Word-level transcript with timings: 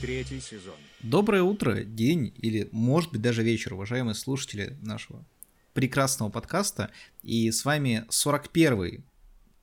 Третий 0.00 0.40
сезон. 0.40 0.76
Доброе 1.02 1.42
утро, 1.42 1.82
день 1.84 2.32
или, 2.38 2.70
может 2.72 3.12
быть, 3.12 3.20
даже 3.20 3.42
вечер, 3.42 3.74
уважаемые 3.74 4.14
слушатели 4.14 4.78
нашего 4.80 5.26
прекрасного 5.74 6.30
подкаста. 6.30 6.90
И 7.22 7.50
с 7.50 7.66
вами 7.66 8.06
41-й, 8.08 9.04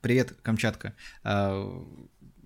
привет, 0.00 0.36
Камчатка, 0.42 0.94
а, 1.24 1.84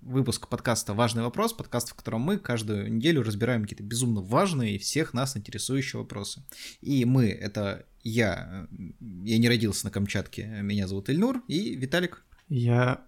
выпуск 0.01 0.47
подкаста 0.47 0.95
«Важный 0.95 1.21
вопрос», 1.21 1.53
подкаст, 1.53 1.91
в 1.91 1.93
котором 1.93 2.21
мы 2.21 2.39
каждую 2.39 2.91
неделю 2.91 3.21
разбираем 3.21 3.61
какие-то 3.61 3.83
безумно 3.83 4.21
важные 4.21 4.75
и 4.75 4.79
всех 4.79 5.13
нас 5.13 5.37
интересующие 5.37 6.01
вопросы. 6.01 6.43
И 6.81 7.05
мы— 7.05 7.27
это 7.29 7.85
я, 8.01 8.67
я 8.71 9.37
не 9.37 9.47
родился 9.47 9.85
на 9.85 9.91
Камчатке, 9.91 10.47
меня 10.63 10.87
зовут 10.87 11.11
Ильнур, 11.11 11.43
и 11.47 11.75
Виталик. 11.75 12.25
Я 12.49 13.05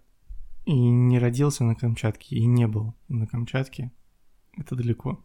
и 0.66 0.74
не 0.74 1.18
родился 1.18 1.64
на 1.64 1.74
Камчатке, 1.74 2.36
и 2.36 2.46
не 2.46 2.68
был 2.68 2.94
на 3.08 3.26
Камчатке. 3.26 3.92
Это 4.58 4.76
далеко. 4.76 5.24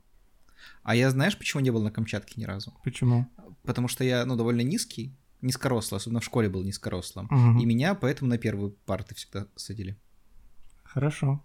А 0.82 0.94
я 0.94 1.10
знаешь, 1.10 1.36
почему 1.38 1.62
не 1.62 1.70
был 1.70 1.82
на 1.82 1.90
Камчатке 1.90 2.34
ни 2.40 2.44
разу? 2.44 2.72
Почему? 2.84 3.28
Потому 3.62 3.88
что 3.88 4.04
я, 4.04 4.24
ну, 4.26 4.36
довольно 4.36 4.60
низкий, 4.62 5.14
низкорослый, 5.40 5.98
особенно 5.98 6.20
в 6.20 6.24
школе 6.24 6.48
был 6.48 6.62
низкорослым. 6.62 7.28
Мгм. 7.30 7.58
И 7.58 7.64
меня 7.64 7.94
поэтому 7.94 8.28
на 8.30 8.38
первую 8.38 8.72
парты 8.86 9.14
всегда 9.14 9.46
садили. 9.56 9.96
Хорошо. 10.82 11.42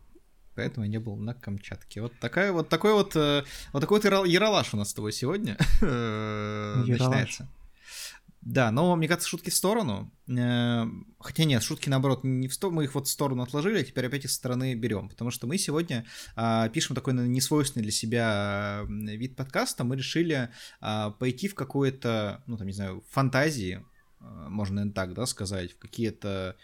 Поэтому 0.55 0.85
я 0.85 0.91
не 0.91 0.99
был 0.99 1.17
на 1.17 1.33
Камчатке. 1.33 2.01
Вот 2.01 2.13
такая 2.19 2.51
вот 2.53 2.69
такой 2.69 2.93
вот 2.93 3.15
э, 3.15 3.43
вот 3.73 3.79
такой 3.81 3.99
вот 3.99 4.05
яра- 4.05 4.25
яролаж 4.27 4.73
у 4.73 4.77
нас 4.77 4.89
с 4.89 4.93
тобой 4.93 5.11
сегодня 5.11 5.57
э, 5.81 6.83
начинается. 6.87 7.49
Да, 8.45 8.69
но 8.69 8.95
мне 8.95 9.07
кажется, 9.07 9.27
шутки 9.27 9.49
в 9.49 9.55
сторону. 9.55 10.11
Э, 10.29 10.85
Хотя 11.19 11.45
нет, 11.45 11.63
шутки 11.63 11.89
наоборот 11.89 12.23
не 12.23 12.47
в 12.47 12.53
сторону, 12.53 12.77
мы 12.77 12.83
их 12.83 12.93
вот 12.93 13.07
в 13.07 13.09
сторону 13.09 13.41
отложили, 13.41 13.79
а 13.79 13.83
теперь 13.83 14.05
опять 14.05 14.25
из 14.25 14.33
стороны 14.33 14.75
берем, 14.75 15.09
потому 15.09 15.31
что 15.31 15.47
мы 15.47 15.57
сегодня 15.57 16.05
а, 16.35 16.69
пишем 16.69 16.95
такой 16.95 17.15
несвойственный 17.15 17.81
для 17.81 17.91
себя 17.91 18.83
вид 18.87 19.35
подкаста. 19.35 19.83
Мы 19.83 19.95
решили 19.95 20.49
а, 20.81 21.09
пойти 21.09 21.47
в 21.47 21.55
какое-то, 21.55 22.43
ну 22.45 22.57
там 22.57 22.67
не 22.67 22.73
знаю, 22.73 23.03
фантазии, 23.09 23.83
можно 24.55 24.75
наверное, 24.75 24.93
так, 24.93 25.13
да, 25.13 25.25
сказать, 25.25 25.73
в 25.73 25.77
какие-то, 25.77 26.55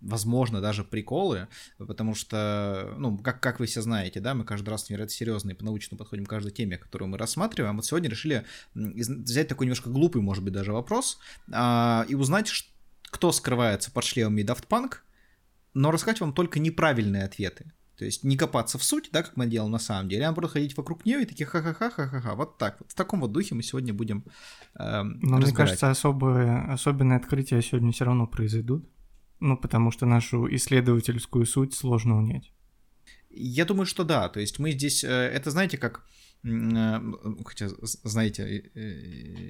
возможно, 0.00 0.60
даже 0.60 0.84
приколы, 0.84 1.48
потому 1.78 2.14
что, 2.14 2.94
ну, 2.98 3.18
как, 3.18 3.40
как 3.40 3.60
вы 3.60 3.66
все 3.66 3.82
знаете, 3.82 4.20
да, 4.20 4.34
мы 4.34 4.44
каждый 4.44 4.70
раз 4.70 4.88
невероятно 4.88 5.14
серьезно 5.14 5.50
и 5.50 5.54
по-научному 5.54 5.98
подходим 5.98 6.26
к 6.26 6.30
каждой 6.30 6.52
теме, 6.52 6.78
которую 6.78 7.08
мы 7.08 7.18
рассматриваем. 7.18 7.76
Вот 7.76 7.86
сегодня 7.86 8.08
решили 8.10 8.44
взять 8.74 9.48
такой 9.48 9.66
немножко 9.66 9.90
глупый, 9.90 10.22
может 10.22 10.42
быть, 10.42 10.52
даже 10.52 10.72
вопрос 10.72 11.18
а, 11.52 12.04
и 12.08 12.14
узнать, 12.14 12.48
ш- 12.48 12.66
кто 13.02 13.32
скрывается 13.32 13.90
под 13.90 14.04
шлемами 14.04 14.42
Daft 14.42 14.66
Punk, 14.68 14.96
но 15.74 15.90
рассказать 15.90 16.20
вам 16.20 16.32
только 16.32 16.58
неправильные 16.58 17.24
ответы. 17.24 17.72
То 17.98 18.04
есть 18.04 18.22
не 18.22 18.36
копаться 18.36 18.78
в 18.78 18.84
суть, 18.84 19.08
да, 19.12 19.24
как 19.24 19.36
мы 19.36 19.46
делаем 19.46 19.72
на 19.72 19.80
самом 19.80 20.08
деле, 20.08 20.22
а 20.22 20.28
наоборот 20.28 20.52
ходить 20.52 20.76
вокруг 20.76 21.04
нее 21.04 21.22
и 21.22 21.26
такие 21.26 21.46
ха-ха-ха, 21.46 21.90
ха-ха-ха, 21.90 22.34
вот 22.36 22.56
так 22.56 22.76
вот. 22.78 22.92
В 22.92 22.94
таком 22.94 23.20
вот 23.20 23.32
духе 23.32 23.56
мы 23.56 23.62
сегодня 23.64 23.92
будем 23.92 24.24
эм, 24.78 25.18
Но 25.20 25.36
мне 25.36 25.46
разбирать. 25.46 25.56
кажется, 25.56 25.90
особые, 25.90 26.60
особенные 26.72 27.16
открытия 27.16 27.60
сегодня 27.60 27.90
все 27.90 28.04
равно 28.04 28.28
произойдут. 28.28 28.88
Ну, 29.40 29.56
потому 29.56 29.90
что 29.90 30.06
нашу 30.06 30.46
исследовательскую 30.54 31.44
суть 31.44 31.74
сложно 31.74 32.16
унять. 32.16 32.52
Я 33.30 33.64
думаю, 33.64 33.86
что 33.86 34.04
да. 34.04 34.28
То 34.28 34.38
есть 34.38 34.60
мы 34.60 34.70
здесь, 34.70 35.02
э, 35.02 35.08
это 35.08 35.50
знаете, 35.50 35.76
как, 35.76 36.06
э, 36.44 37.00
хотя 37.44 37.68
знаете, 37.82 38.42
э, 38.44 38.70
э, 38.74 38.80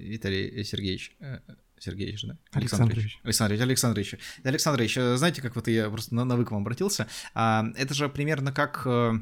Виталий 0.08 0.64
Сергеевич, 0.64 1.16
э, 1.20 1.40
Сергеевич, 1.82 2.24
да? 2.24 2.36
Александрович. 2.52 3.18
Александрович, 3.22 3.60
Александрович. 3.62 4.14
Александрович, 4.44 4.96
э, 4.98 5.16
знаете, 5.16 5.42
как 5.42 5.56
вот 5.56 5.68
я 5.68 5.88
просто 5.90 6.14
на, 6.14 6.24
на 6.24 6.36
вы 6.36 6.44
к 6.44 6.50
вам 6.50 6.62
обратился, 6.62 7.06
А, 7.34 7.66
это 7.76 7.94
же 7.94 8.08
примерно 8.08 8.52
как... 8.52 8.82
э, 8.86 9.12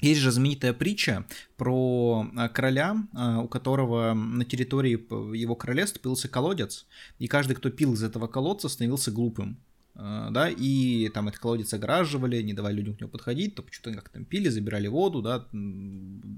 Есть 0.00 0.20
же 0.20 0.30
знаменитая 0.30 0.72
притча 0.74 1.24
про 1.56 2.30
э, 2.36 2.48
короля, 2.50 2.96
у 3.42 3.48
которого 3.48 4.12
на 4.14 4.44
территории 4.44 4.92
его 5.36 5.54
королевства 5.54 6.00
пился 6.02 6.28
колодец, 6.28 6.86
и 7.18 7.26
каждый, 7.28 7.54
кто 7.54 7.70
пил 7.70 7.94
из 7.94 8.02
этого 8.02 8.26
колодца, 8.26 8.68
становился 8.68 9.10
глупым. 9.10 9.58
Да, 9.98 10.50
и 10.50 11.08
там 11.08 11.28
этот 11.28 11.40
колодец 11.40 11.72
ограживали, 11.72 12.42
не 12.42 12.52
давали 12.52 12.74
людям 12.74 12.96
к 12.96 13.00
нему 13.00 13.10
подходить, 13.10 13.54
то 13.54 13.62
почему-то 13.62 13.94
как 13.94 14.10
там 14.10 14.26
пили, 14.26 14.50
забирали 14.50 14.88
воду, 14.88 15.22
да, 15.22 15.46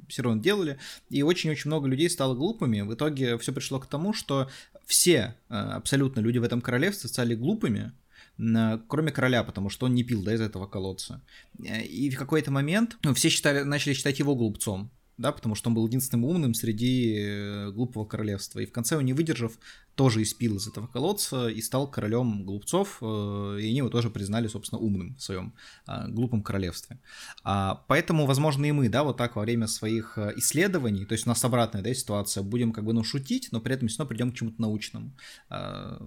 все 0.08 0.22
равно 0.22 0.40
делали. 0.40 0.78
И 1.10 1.24
очень-очень 1.24 1.68
много 1.68 1.88
людей 1.88 2.08
стало 2.08 2.36
глупыми. 2.36 2.82
В 2.82 2.94
итоге 2.94 3.36
все 3.38 3.52
пришло 3.52 3.80
к 3.80 3.86
тому, 3.86 4.12
что 4.12 4.48
все 4.88 5.34
э, 5.50 5.54
абсолютно 5.54 6.20
люди 6.20 6.38
в 6.38 6.42
этом 6.42 6.60
королевстве 6.60 7.08
стали 7.08 7.34
глупыми, 7.34 7.92
н- 8.38 8.82
кроме 8.88 9.12
короля, 9.12 9.44
потому 9.44 9.68
что 9.70 9.86
он 9.86 9.94
не 9.94 10.02
пил 10.02 10.22
да, 10.22 10.34
из 10.34 10.40
этого 10.40 10.66
колодца. 10.66 11.20
Э, 11.64 11.82
И 11.84 12.10
в 12.10 12.18
какой-то 12.18 12.50
момент 12.50 12.96
ну, 13.04 13.12
все 13.12 13.28
считали, 13.28 13.62
начали 13.64 13.92
считать 13.94 14.18
его 14.18 14.34
глупцом, 14.34 14.90
да, 15.18 15.32
потому 15.32 15.56
что 15.56 15.68
он 15.68 15.74
был 15.74 15.86
единственным 15.86 16.24
умным 16.24 16.54
среди 16.54 17.16
э, 17.18 17.70
глупого 17.72 18.04
королевства. 18.04 18.60
И 18.60 18.66
в 18.66 18.72
конце 18.72 18.96
он, 18.96 19.04
не 19.04 19.12
выдержав, 19.12 19.58
тоже 19.96 20.22
испил 20.22 20.56
из 20.56 20.68
этого 20.68 20.86
колодца 20.86 21.48
и 21.48 21.60
стал 21.60 21.90
королем 21.90 22.44
глупцов, 22.44 22.98
э, 23.02 23.58
и 23.60 23.66
они 23.66 23.78
его 23.78 23.88
тоже 23.88 24.10
признали, 24.10 24.46
собственно, 24.46 24.80
умным 24.80 25.16
в 25.16 25.22
своем 25.22 25.54
э, 25.88 26.08
глупом 26.08 26.42
королевстве. 26.42 26.98
А, 27.42 27.84
Поэтому, 27.88 28.26
возможно, 28.26 28.64
и 28.64 28.72
мы, 28.72 28.88
да, 28.88 29.02
вот 29.02 29.16
так 29.16 29.34
во 29.34 29.42
время 29.42 29.66
своих 29.66 30.16
э, 30.16 30.34
исследований, 30.36 31.04
то 31.04 31.14
есть 31.14 31.26
у 31.26 31.28
нас 31.28 31.44
обратная, 31.44 31.82
да, 31.82 31.92
ситуация, 31.92 32.44
будем 32.44 32.72
как 32.72 32.84
бы, 32.84 32.92
ну, 32.92 33.02
шутить, 33.02 33.48
но 33.50 33.60
при 33.60 33.74
этом 33.74 33.88
все 33.88 33.98
равно 33.98 34.08
придем 34.08 34.30
к 34.30 34.34
чему-то 34.36 34.62
научному. 34.62 35.12
А, 35.50 36.00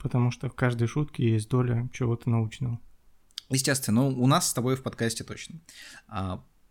Потому 0.00 0.30
что 0.30 0.48
в 0.48 0.54
каждой 0.54 0.86
шутке 0.86 1.32
есть 1.32 1.48
доля 1.48 1.88
чего-то 1.92 2.30
научного. 2.30 2.80
Естественно, 3.50 4.02
ну, 4.02 4.22
у 4.22 4.26
нас 4.26 4.48
с 4.48 4.54
тобой 4.54 4.76
в 4.76 4.82
подкасте 4.82 5.24
точно. 5.24 5.60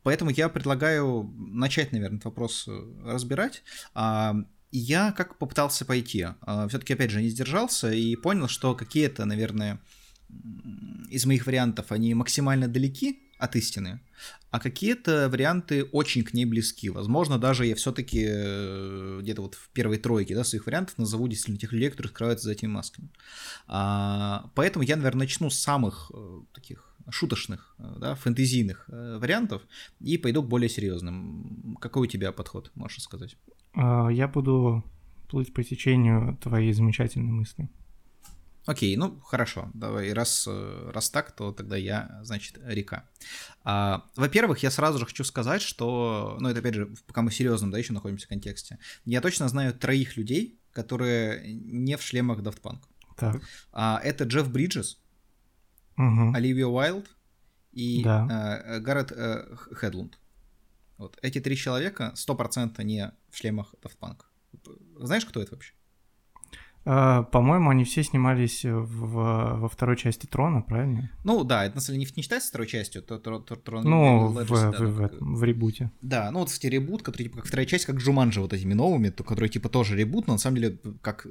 А, 0.06 0.10
Поэтому 0.10 0.30
я 0.30 0.50
предлагаю 0.50 1.34
начать, 1.38 1.92
наверное, 1.92 2.18
этот 2.18 2.26
вопрос 2.26 2.66
э, 2.68 2.82
разбирать. 3.04 3.64
А, 3.94 4.36
Я 4.72 5.12
как 5.12 5.38
попытался 5.38 5.86
пойти. 5.86 6.28
Все-таки, 6.70 6.94
опять 6.94 7.12
же, 7.12 7.22
не 7.22 7.30
сдержался 7.30 7.92
и 7.92 8.16
понял, 8.16 8.48
что 8.48 8.76
какие-то, 8.76 9.26
наверное, 9.26 9.80
из 11.10 11.26
моих 11.26 11.46
вариантов, 11.46 11.92
они 11.92 12.14
максимально 12.14 12.68
далеки 12.68 13.22
от 13.38 13.56
истины, 13.56 14.00
а 14.52 14.60
какие-то 14.60 15.30
варианты 15.30 15.84
очень 15.84 16.24
к 16.24 16.34
ней 16.34 16.46
близки. 16.46 16.90
Возможно, 16.90 17.38
даже 17.38 17.66
я 17.66 17.76
все-таки 17.76 18.26
где-то 19.22 19.42
вот 19.42 19.56
в 19.56 19.70
первой 19.70 19.98
тройке 19.98 20.36
да, 20.36 20.44
своих 20.44 20.66
вариантов 20.66 20.98
назову 20.98 21.28
действительно 21.28 21.60
тех 21.60 21.72
людей, 21.72 21.90
которые 21.90 22.12
скрываются 22.12 22.46
за 22.46 22.52
этими 22.52 22.70
масками. 22.70 23.10
А, 23.68 24.50
Поэтому 24.56 24.84
я, 24.84 24.96
наверное, 24.96 25.22
начну 25.22 25.50
с 25.50 25.60
самых 25.60 26.12
э, 26.14 26.42
таких 26.54 26.95
шуточных, 27.10 27.76
э, 27.78 27.96
да, 28.00 28.16
фэнтезийных 28.16 28.86
э, 28.88 29.18
вариантов 29.20 29.62
и 30.00 30.18
пойду 30.18 30.44
к 30.44 30.48
более 30.48 30.70
серьезным. 30.70 31.78
Какой 31.80 32.08
у 32.08 32.10
тебя 32.10 32.32
подход, 32.32 32.72
можешь 32.76 33.02
сказать? 33.02 33.38
А, 33.74 34.10
Я 34.10 34.28
буду 34.28 34.84
плыть 35.30 35.54
по 35.54 35.64
течению 35.64 36.38
твоей 36.42 36.74
замечательной 36.74 37.32
мысли. 37.32 37.70
Окей, 38.66 38.98
ну 38.98 39.20
хорошо, 39.20 39.70
давай, 39.76 40.12
раз, 40.12 40.46
э, 40.48 40.92
раз 40.92 41.12
так, 41.12 41.36
то 41.36 41.52
тогда 41.52 41.76
я, 41.76 42.20
значит, 42.24 42.60
река. 42.64 43.08
А, 43.64 44.06
во-первых, 44.16 44.60
я 44.64 44.72
сразу 44.72 44.98
же 44.98 45.06
хочу 45.06 45.24
сказать, 45.24 45.62
что, 45.62 46.38
ну 46.40 46.50
это 46.50 46.60
опять 46.60 46.74
же, 46.74 46.90
пока 47.06 47.22
мы 47.22 47.32
серьезном, 47.32 47.70
да, 47.70 47.78
еще 47.78 47.94
находимся 47.94 48.26
в 48.26 48.30
контексте, 48.30 48.80
я 49.06 49.22
точно 49.22 49.48
знаю 49.50 49.74
троих 49.74 50.18
людей, 50.18 50.60
которые 50.72 51.54
не 51.54 51.96
в 51.96 52.02
шлемах 52.02 52.40
Daft 52.40 52.62
Punk. 52.62 52.80
Так. 53.16 53.42
А, 53.72 54.02
это 54.04 54.24
Джефф 54.24 54.50
Бриджес, 54.50 55.00
Мгм. 55.96 56.36
Оливия 56.36 56.68
Уайлд 56.68 57.16
и 57.72 58.04
Да. 58.04 58.62
э, 58.66 58.80
Гаррет 58.80 59.12
э, 59.12 59.56
Хедлунд. 59.74 60.20
Вот 60.98 61.18
эти 61.22 61.40
три 61.40 61.56
человека 61.58 62.14
100% 62.16 62.82
не 62.84 63.12
в 63.30 63.38
шлемах 63.38 63.74
Daft 63.82 63.98
Punk. 64.00 64.22
Знаешь, 64.98 65.26
кто 65.26 65.42
это 65.42 65.54
вообще? 65.56 65.74
А, 66.86 67.24
По-моему, 67.24 67.70
они 67.72 67.84
все 67.84 68.04
снимались 68.04 68.64
в, 68.64 69.58
во 69.60 69.68
второй 69.70 69.98
части 69.98 70.28
Трона, 70.28 70.62
правильно? 70.62 71.10
Ну 71.24 71.44
да, 71.44 71.66
это 71.66 71.76
на 71.76 71.82
самом 71.82 72.00
деле 72.00 72.12
не, 72.16 72.22
считается 72.22 72.50
второй 72.50 72.68
частью, 72.68 73.02
то, 73.02 73.18
то, 73.18 73.40
то- 73.40 73.56
Трон 73.56 73.84
Ну, 73.84 74.28
в, 74.28 74.36
да, 74.36 74.44
в- 74.44 74.80
в 74.80 75.02
как- 75.02 75.14
в 75.20 75.44
ребуте. 75.44 75.92
Да, 76.02 76.30
ну 76.32 76.40
вот, 76.40 76.50
кстати, 76.50 76.68
ребут, 76.68 77.02
который 77.02 77.24
типа 77.24 77.38
как 77.38 77.48
вторая 77.48 77.66
часть, 77.66 77.86
как 77.86 77.96
Джуманджи 77.98 78.40
вот 78.40 78.54
этими 78.54 78.74
новыми, 78.74 79.10
то, 79.10 79.24
которые 79.24 79.50
типа 79.50 79.70
тоже 79.70 79.96
ребут, 79.98 80.28
но 80.28 80.34
на 80.34 80.40
самом 80.40 80.58
деле 80.58 80.78
как 81.02 81.26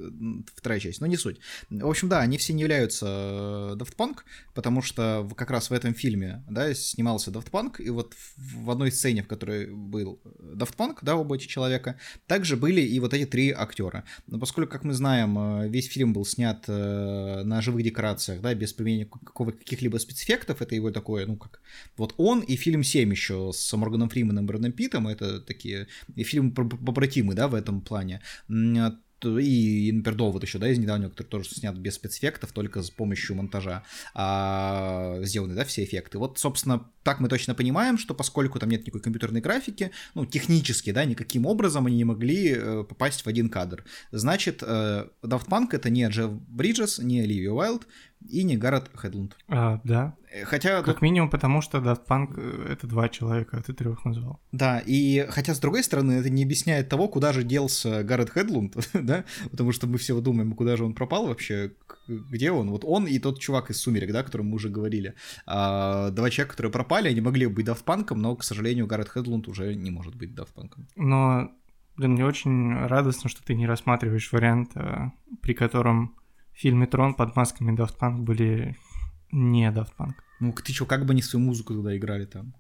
вторая 0.57 0.81
часть, 0.81 1.01
но 1.01 1.07
не 1.07 1.17
суть. 1.17 1.39
В 1.71 1.89
общем, 1.89 2.09
да, 2.09 2.21
они 2.21 2.37
все 2.39 2.53
не 2.53 2.63
являются 2.63 3.07
э, 3.07 3.77
Daft 3.77 3.97
Punk, 3.97 4.19
потому 4.55 4.83
что 4.83 5.29
как 5.37 5.51
раз 5.51 5.71
в 5.71 5.73
этом 5.73 5.95
фильме, 5.95 6.43
да, 6.51 6.75
снимался 6.75 7.31
Daft 7.31 7.51
Punk, 7.51 7.81
и 7.81 7.91
вот 7.91 8.15
в 8.15 8.65
в 8.65 8.71
одной 8.71 8.91
сцене, 8.91 9.23
в 9.23 9.29
которой 9.29 9.67
был 9.73 10.21
э, 10.25 10.55
Daft 10.57 10.77
Punk, 10.77 10.99
да, 11.03 11.17
оба 11.17 11.37
эти 11.37 11.47
человека, 11.47 11.97
также 12.27 12.57
были 12.57 12.81
и 12.81 12.99
вот 13.01 13.13
эти 13.15 13.27
три 13.27 13.51
актера. 13.51 14.05
Но 14.27 14.39
поскольку, 14.39 14.73
как 14.73 14.85
мы 14.85 14.93
знаем, 14.95 15.37
э, 15.45 15.69
весь 15.69 15.89
фильм 15.89 16.13
был 16.13 16.25
снят 16.25 16.65
э, 16.69 17.43
на 17.45 17.61
живых 17.61 17.83
декорациях, 17.85 18.41
да, 18.41 18.55
без 18.55 18.73
применения 18.73 19.07
какого- 19.07 19.53
каких-либо 19.53 19.99
спецэффектов, 19.99 20.63
это 20.63 20.75
его 20.75 20.91
такое, 20.91 21.27
ну, 21.27 21.37
как 21.37 21.61
вот 21.97 22.15
он 22.17 22.41
и 22.41 22.57
фильм 22.57 22.83
«Семь» 22.85 23.11
еще 23.11 23.51
с 23.53 23.77
Морганом 23.77 24.09
Фриманом 24.09 24.45
и 24.45 24.47
Брэдом 24.47 24.73
Питтом, 24.73 25.09
это 25.09 25.41
такие 25.41 25.87
и 26.17 26.25
фильмы 26.25 26.51
про- 26.53 26.69
побратимы, 26.69 27.35
да, 27.35 27.49
в 27.49 27.55
этом 27.55 27.81
плане. 27.81 28.21
И, 29.25 29.93
например, 29.93 30.17
Довод 30.17 30.43
еще, 30.43 30.59
да, 30.59 30.69
из 30.69 30.79
недавнего, 30.79 31.11
который 31.11 31.29
тоже 31.29 31.49
снят 31.51 31.77
без 31.77 31.95
спецэффектов, 31.95 32.53
только 32.53 32.83
с 32.83 32.91
помощью 32.91 33.37
монтажа 33.37 33.85
а, 34.15 35.19
сделаны, 35.23 35.55
да, 35.55 35.65
все 35.65 35.85
эффекты. 35.85 36.19
Вот, 36.19 36.39
собственно, 36.39 36.89
так 37.03 37.21
мы 37.21 37.29
точно 37.29 37.55
понимаем, 37.55 37.99
что 37.99 38.15
поскольку 38.15 38.59
там 38.59 38.71
нет 38.71 38.83
никакой 38.83 39.01
компьютерной 39.01 39.41
графики, 39.41 39.91
ну, 40.15 40.25
технически, 40.27 40.91
да, 40.93 41.05
никаким 41.05 41.47
образом 41.47 41.87
они 41.87 41.97
не 41.97 42.05
могли 42.05 42.55
э, 42.57 42.85
попасть 42.89 43.23
в 43.23 43.27
один 43.27 43.49
кадр. 43.49 43.85
Значит, 44.11 44.63
э, 44.63 45.09
Daft 45.23 45.49
Punk— 45.49 45.69
это 45.73 45.91
не 45.91 46.09
Джефф 46.09 46.31
Бриджес, 46.49 46.99
не 46.99 47.21
Оливия 47.21 47.53
Уайлд, 47.53 47.87
и 48.29 48.43
не 48.43 48.57
Гаррет 48.57 48.91
Хедлунд. 48.95 49.37
А, 49.49 49.81
да. 49.85 50.17
Э, 50.31 50.45
хотя... 50.45 50.83
Как 50.83 51.03
минимум 51.03 51.31
потому, 51.31 51.61
что 51.61 51.79
Daft 51.79 52.07
Punk— 52.07 52.69
это 52.69 52.87
два 52.87 53.09
человека, 53.09 53.59
а 53.59 53.63
ты 53.63 53.73
трех 53.73 54.05
назвал. 54.05 54.41
Да, 54.53 54.83
и 54.85 55.27
хотя, 55.29 55.55
с 55.55 55.61
другой 55.61 55.83
стороны, 55.85 56.13
это 56.13 56.31
не 56.31 56.45
объясняет 56.45 56.89
того, 56.89 57.09
куда 57.09 57.33
же 57.33 57.45
делся 57.45 58.03
Гаррет 58.03 58.31
Хедлунд, 58.31 58.77
да, 58.95 59.25
потому 59.51 59.73
что 59.73 59.87
мы 59.87 59.99
все 59.99 60.19
думаем, 60.21 60.53
куда 60.53 60.77
же 60.77 60.85
он 60.85 60.95
пропал 60.95 61.27
вообще, 61.27 61.73
где 62.09 62.51
он? 62.51 62.71
Вот 62.71 62.85
он 62.85 63.07
и 63.07 63.19
тот 63.19 63.41
чувак 63.41 63.71
из 63.71 63.81
«Сумерек», 63.81 64.13
да, 64.13 64.21
о 64.21 64.25
котором 64.25 64.47
мы 64.47 64.57
уже 64.57 64.69
говорили. 64.69 65.15
А, 65.47 66.11
два 66.11 66.31
человека, 66.31 66.53
которые 66.53 66.73
пропали, 66.73 67.09
они 67.09 67.21
могли 67.21 67.47
быть 67.47 67.67
Daft 67.67 67.85
Punk, 67.85 68.15
но, 68.15 68.35
к 68.37 68.45
сожалению, 68.45 68.87
Гаррет 68.87 69.09
Хедлунд 69.09 69.49
уже 69.49 69.75
не 69.75 69.91
может 69.91 70.15
быть 70.15 70.31
Daft 70.31 70.55
Punk. 70.55 70.73
Но, 70.97 71.51
блин, 71.97 72.13
мне 72.13 72.25
очень 72.25 72.75
радостно, 72.87 73.29
что 73.29 73.43
ты 73.45 73.55
не 73.55 73.67
рассматриваешь 73.67 74.33
вариант, 74.33 74.71
э, 74.75 75.11
при 75.43 75.55
котором 75.55 76.17
в 76.55 76.61
фильме 76.61 76.87
«Трон» 76.87 77.15
под 77.15 77.37
масками 77.37 77.77
Daft 77.77 77.99
Punk 77.99 78.23
были 78.23 78.77
не 79.33 79.71
Daft 79.71 79.93
Punk. 79.99 80.15
Ну, 80.41 80.53
ты 80.53 80.73
что, 80.73 80.87
как 80.87 81.05
бы 81.05 81.13
они 81.13 81.23
свою 81.23 81.45
музыку 81.45 81.75
туда 81.75 81.97
играли 81.97 82.27
там? 82.27 82.55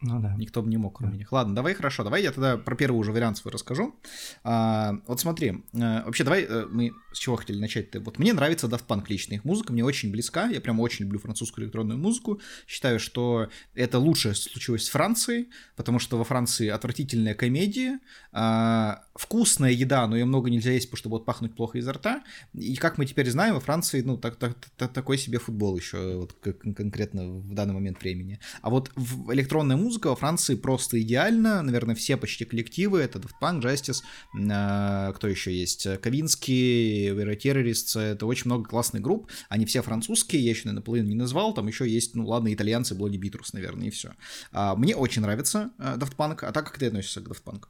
Ну 0.00 0.20
да. 0.20 0.34
Никто 0.38 0.62
бы 0.62 0.70
не 0.70 0.76
мог, 0.76 0.98
кроме 0.98 1.12
да. 1.12 1.18
них. 1.18 1.32
Ладно, 1.32 1.54
давай 1.56 1.74
хорошо, 1.74 2.04
давай 2.04 2.22
я 2.22 2.30
тогда 2.30 2.56
про 2.56 2.76
первый 2.76 2.98
уже 2.98 3.10
вариант 3.10 3.38
свой 3.38 3.52
расскажу. 3.52 3.96
А, 4.44 5.00
вот 5.08 5.20
смотри, 5.20 5.64
а, 5.74 6.04
вообще 6.04 6.22
давай 6.22 6.44
а, 6.44 6.68
мы 6.70 6.92
с 7.12 7.18
чего 7.18 7.34
хотели 7.34 7.58
начать-то? 7.58 7.98
Вот 8.00 8.18
мне 8.18 8.32
нравится 8.32 8.68
Daft 8.68 8.86
Punk 8.86 9.06
лично, 9.08 9.34
их 9.34 9.44
музыка 9.44 9.72
мне 9.72 9.84
очень 9.84 10.12
близка, 10.12 10.46
я 10.46 10.60
прям 10.60 10.78
очень 10.78 11.04
люблю 11.04 11.18
французскую 11.18 11.64
электронную 11.64 11.98
музыку, 11.98 12.40
считаю, 12.68 13.00
что 13.00 13.48
это 13.74 13.98
лучшее, 13.98 14.36
случилось 14.36 14.84
с 14.84 14.88
Францией, 14.88 15.48
потому 15.74 15.98
что 15.98 16.16
во 16.16 16.22
Франции 16.22 16.68
отвратительная 16.68 17.34
комедия, 17.34 17.98
а, 18.30 19.02
вкусная 19.16 19.72
еда, 19.72 20.06
но 20.06 20.16
ее 20.16 20.26
много 20.26 20.48
нельзя 20.48 20.70
есть, 20.70 20.86
потому 20.86 20.98
что 20.98 21.08
будет 21.08 21.24
пахнуть 21.24 21.56
плохо 21.56 21.78
изо 21.78 21.92
рта, 21.92 22.22
и 22.54 22.76
как 22.76 22.98
мы 22.98 23.06
теперь 23.06 23.28
знаем, 23.30 23.54
во 23.54 23.60
Франции, 23.60 24.02
ну, 24.02 24.16
так, 24.16 24.36
так, 24.36 24.56
так, 24.76 24.92
такой 24.92 25.18
себе 25.18 25.38
футбол 25.38 25.76
еще 25.76 26.18
вот, 26.18 26.34
конкретно 26.34 27.28
в 27.28 27.52
данный 27.52 27.74
момент 27.74 28.00
времени. 28.00 28.38
А 28.62 28.70
вот 28.70 28.92
в 28.94 29.32
электронная 29.32 29.76
музыка 29.76 29.87
во 29.88 30.16
Франции 30.16 30.54
просто 30.54 31.00
идеально, 31.00 31.62
наверное, 31.62 31.94
все 31.94 32.16
почти 32.16 32.44
коллективы, 32.44 33.00
это 33.00 33.18
Daft 33.18 33.34
Punk, 33.40 33.62
Justice, 33.62 34.02
а, 34.50 35.12
кто 35.12 35.28
еще 35.28 35.52
есть, 35.52 35.86
Ковинский, 36.00 37.08
Vera 37.10 37.36
Terrorists, 37.36 37.98
это 37.98 38.26
очень 38.26 38.46
много 38.46 38.68
классных 38.68 39.02
групп, 39.02 39.30
они 39.48 39.64
все 39.64 39.82
французские, 39.82 40.42
я 40.42 40.50
еще, 40.50 40.62
наверное, 40.66 40.84
половину 40.84 41.08
не 41.08 41.14
назвал, 41.14 41.54
там 41.54 41.66
еще 41.66 41.88
есть, 41.88 42.14
ну 42.14 42.26
ладно, 42.26 42.52
итальянцы, 42.52 42.94
Bloody 42.94 43.18
Beatles, 43.18 43.50
наверное, 43.52 43.88
и 43.88 43.90
все. 43.90 44.12
А, 44.52 44.74
мне 44.76 44.94
очень 44.94 45.22
нравится 45.22 45.70
а, 45.78 45.96
Daft 45.96 46.16
Punk, 46.16 46.44
а 46.44 46.52
так 46.52 46.66
как 46.66 46.78
ты 46.78 46.86
относишься 46.86 47.20
к 47.20 47.28
Daft 47.28 47.42
Punk? 47.44 47.64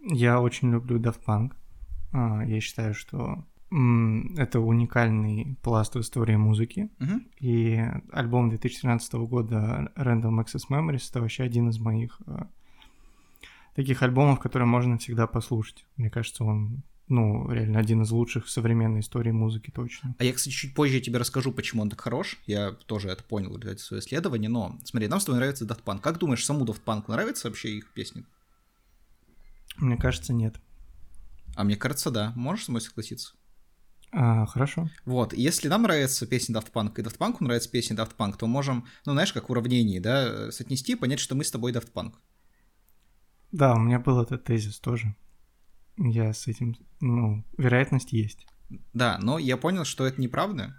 Я 0.00 0.40
очень 0.40 0.70
люблю 0.70 0.98
Daft 0.98 1.20
Punk. 1.26 1.52
А, 2.12 2.44
я 2.44 2.60
считаю, 2.60 2.94
что 2.94 3.44
это 4.36 4.60
уникальный 4.60 5.56
пласт 5.62 5.94
в 5.96 6.00
истории 6.00 6.36
музыки. 6.36 6.90
Uh-huh. 7.00 7.20
И 7.40 7.82
альбом 8.12 8.50
2013 8.50 9.14
года 9.14 9.90
Random 9.96 10.44
Access 10.44 10.68
Memories 10.70 11.10
это 11.10 11.20
вообще 11.20 11.42
один 11.42 11.68
из 11.70 11.78
моих 11.78 12.20
таких 13.74 14.02
альбомов, 14.02 14.38
которые 14.38 14.68
можно 14.68 14.98
всегда 14.98 15.26
послушать. 15.26 15.84
Мне 15.96 16.08
кажется, 16.08 16.44
он 16.44 16.82
ну, 17.08 17.50
реально 17.50 17.80
один 17.80 18.02
из 18.02 18.10
лучших 18.10 18.46
в 18.46 18.50
современной 18.50 19.00
истории 19.00 19.30
музыки 19.30 19.70
точно. 19.70 20.14
А 20.18 20.24
я, 20.24 20.32
кстати, 20.32 20.54
чуть 20.54 20.74
позже 20.74 21.00
тебе 21.00 21.18
расскажу, 21.18 21.52
почему 21.52 21.82
он 21.82 21.90
так 21.90 22.00
хорош. 22.00 22.38
Я 22.46 22.72
тоже 22.72 23.08
это 23.08 23.22
понял 23.22 23.50
в 23.50 23.56
результате 23.56 23.82
своего 23.82 24.00
исследования, 24.00 24.48
но 24.48 24.78
смотри, 24.84 25.08
нам 25.08 25.20
с 25.20 25.24
тобой 25.24 25.38
нравится 25.38 25.66
Daft 25.66 25.84
Punk. 25.84 26.00
Как 26.00 26.18
думаешь, 26.18 26.44
саму 26.44 26.64
Daft 26.64 26.80
Punk 26.84 27.04
нравится 27.08 27.48
вообще 27.48 27.76
их 27.76 27.92
песни? 27.92 28.24
Мне 29.76 29.96
кажется, 29.96 30.32
нет. 30.32 30.56
А 31.56 31.64
мне 31.64 31.76
кажется, 31.76 32.10
да. 32.10 32.32
Можешь 32.36 32.66
со 32.66 32.70
мной 32.70 32.80
согласиться? 32.80 33.34
А, 34.16 34.46
хорошо. 34.46 34.88
Вот, 35.04 35.32
если 35.32 35.68
нам 35.68 35.82
нравится 35.82 36.26
песня 36.26 36.54
Daft 36.54 36.70
Punk, 36.72 36.92
и 36.96 37.02
Daft 37.02 37.18
Punk 37.18 37.38
нравится 37.40 37.68
песня 37.68 37.96
Daft 37.96 38.16
Punk, 38.16 38.36
то 38.38 38.46
можем, 38.46 38.86
ну, 39.04 39.12
знаешь, 39.12 39.32
как 39.32 39.48
в 39.48 39.52
уравнении, 39.52 39.98
да, 39.98 40.52
соотнести 40.52 40.92
и 40.92 40.96
понять, 40.96 41.18
что 41.18 41.34
мы 41.34 41.42
с 41.42 41.50
тобой 41.50 41.72
Daft 41.72 41.92
Punk. 41.92 42.12
Да, 43.50 43.74
у 43.74 43.78
меня 43.78 43.98
был 43.98 44.22
этот 44.22 44.44
тезис 44.44 44.78
тоже. 44.78 45.16
Я 45.96 46.32
с 46.32 46.46
этим, 46.46 46.76
ну, 47.00 47.44
вероятность 47.58 48.12
есть. 48.12 48.46
Да, 48.92 49.18
но 49.20 49.38
я 49.38 49.56
понял, 49.56 49.84
что 49.84 50.06
это 50.06 50.20
неправда. 50.20 50.76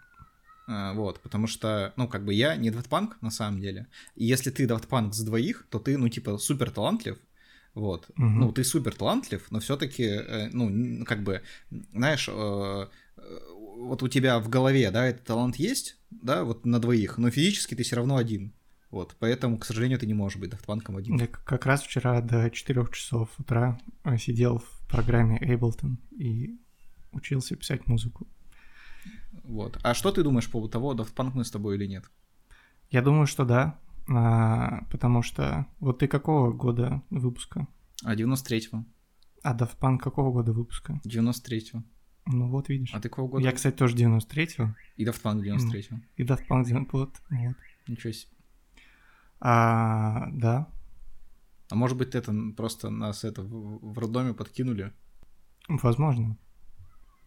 А, 0.67 0.93
вот, 0.93 1.19
потому 1.19 1.47
что, 1.47 1.93
ну, 1.97 2.07
как 2.07 2.23
бы 2.23 2.33
я 2.33 2.55
не 2.55 2.69
Daft 2.69 2.87
Punk 2.87 3.15
на 3.19 3.31
самом 3.31 3.59
деле. 3.59 3.87
И 4.15 4.25
если 4.25 4.49
ты 4.49 4.65
Daft 4.65 4.87
Punk 4.87 5.11
с 5.11 5.21
двоих, 5.21 5.67
то 5.69 5.79
ты, 5.79 5.97
ну, 5.97 6.07
типа, 6.07 6.37
супер 6.37 6.71
талантлив. 6.71 7.17
Вот. 7.73 8.09
Угу. 8.11 8.25
Ну, 8.25 8.51
ты 8.53 8.63
супер 8.63 8.95
талантлив, 8.95 9.45
но 9.51 9.59
все-таки, 9.59 10.03
э, 10.03 10.49
ну, 10.53 11.03
как 11.03 11.23
бы, 11.23 11.41
знаешь, 11.91 12.29
э, 12.31 12.87
вот 13.17 14.03
у 14.03 14.07
тебя 14.07 14.39
в 14.39 14.49
голове, 14.49 14.89
да, 14.91 15.05
этот 15.05 15.23
талант 15.25 15.57
есть, 15.57 15.97
да, 16.09 16.43
вот 16.43 16.65
на 16.65 16.79
двоих, 16.79 17.17
но 17.17 17.29
физически 17.29 17.75
ты 17.75 17.83
все 17.83 17.97
равно 17.97 18.17
один. 18.17 18.53
Вот, 18.91 19.15
поэтому, 19.19 19.57
к 19.57 19.65
сожалению, 19.65 19.99
ты 19.99 20.07
не 20.07 20.13
можешь 20.13 20.39
быть 20.39 20.51
Дафтпанком 20.51 20.97
один. 20.97 21.17
Я 21.17 21.27
как 21.27 21.65
раз 21.65 21.81
вчера 21.81 22.21
до 22.21 22.49
4 22.49 22.87
часов 22.93 23.29
утра 23.37 23.79
э, 24.03 24.17
сидел 24.17 24.59
в 24.59 24.87
программе 24.87 25.37
Ableton 25.39 25.97
и 26.17 26.57
учился 27.11 27.55
писать 27.55 27.87
музыку. 27.87 28.27
Вот. 29.43 29.77
А 29.83 29.93
что 29.93 30.11
ты 30.11 30.23
думаешь 30.23 30.45
по 30.45 30.53
поводу 30.53 30.71
того, 30.71 30.93
Daft 30.93 31.31
мы 31.33 31.43
с 31.43 31.51
тобой 31.51 31.75
или 31.75 31.87
нет? 31.87 32.05
Я 32.89 33.01
думаю, 33.01 33.27
что 33.27 33.43
да, 33.43 33.79
а, 34.07 34.85
потому 34.91 35.21
что... 35.23 35.67
Вот 35.79 35.99
ты 35.99 36.07
какого 36.07 36.53
года 36.53 37.01
выпуска? 37.09 37.67
А, 38.03 38.15
93-го. 38.15 38.85
А 39.43 39.57
Punk 39.57 39.99
какого 39.99 40.31
года 40.31 40.53
выпуска? 40.53 41.01
93-го. 41.05 41.83
Ну 42.25 42.47
вот, 42.49 42.69
видишь. 42.69 42.93
А 42.93 42.99
ты 42.99 43.09
какого 43.09 43.27
года? 43.27 43.43
Я, 43.43 43.51
кстати, 43.51 43.75
тоже 43.75 43.95
93-го. 43.95 44.75
И 44.97 45.05
Daft 45.05 45.21
Punk 45.21 45.43
93-го. 45.43 45.99
И 46.17 46.23
Daft 46.23 46.47
Punk 46.49 46.65
93 46.65 46.87
вот, 46.91 47.21
вот. 47.29 47.55
Ничего 47.87 48.13
себе. 48.13 48.31
А, 49.39 50.27
да. 50.31 50.67
А 51.69 51.75
может 51.75 51.97
быть, 51.97 52.15
это 52.15 52.33
просто 52.55 52.89
нас 52.89 53.23
это 53.23 53.41
в, 53.43 53.93
в 53.93 53.99
роддоме 53.99 54.33
подкинули? 54.33 54.91
Возможно. 55.67 56.37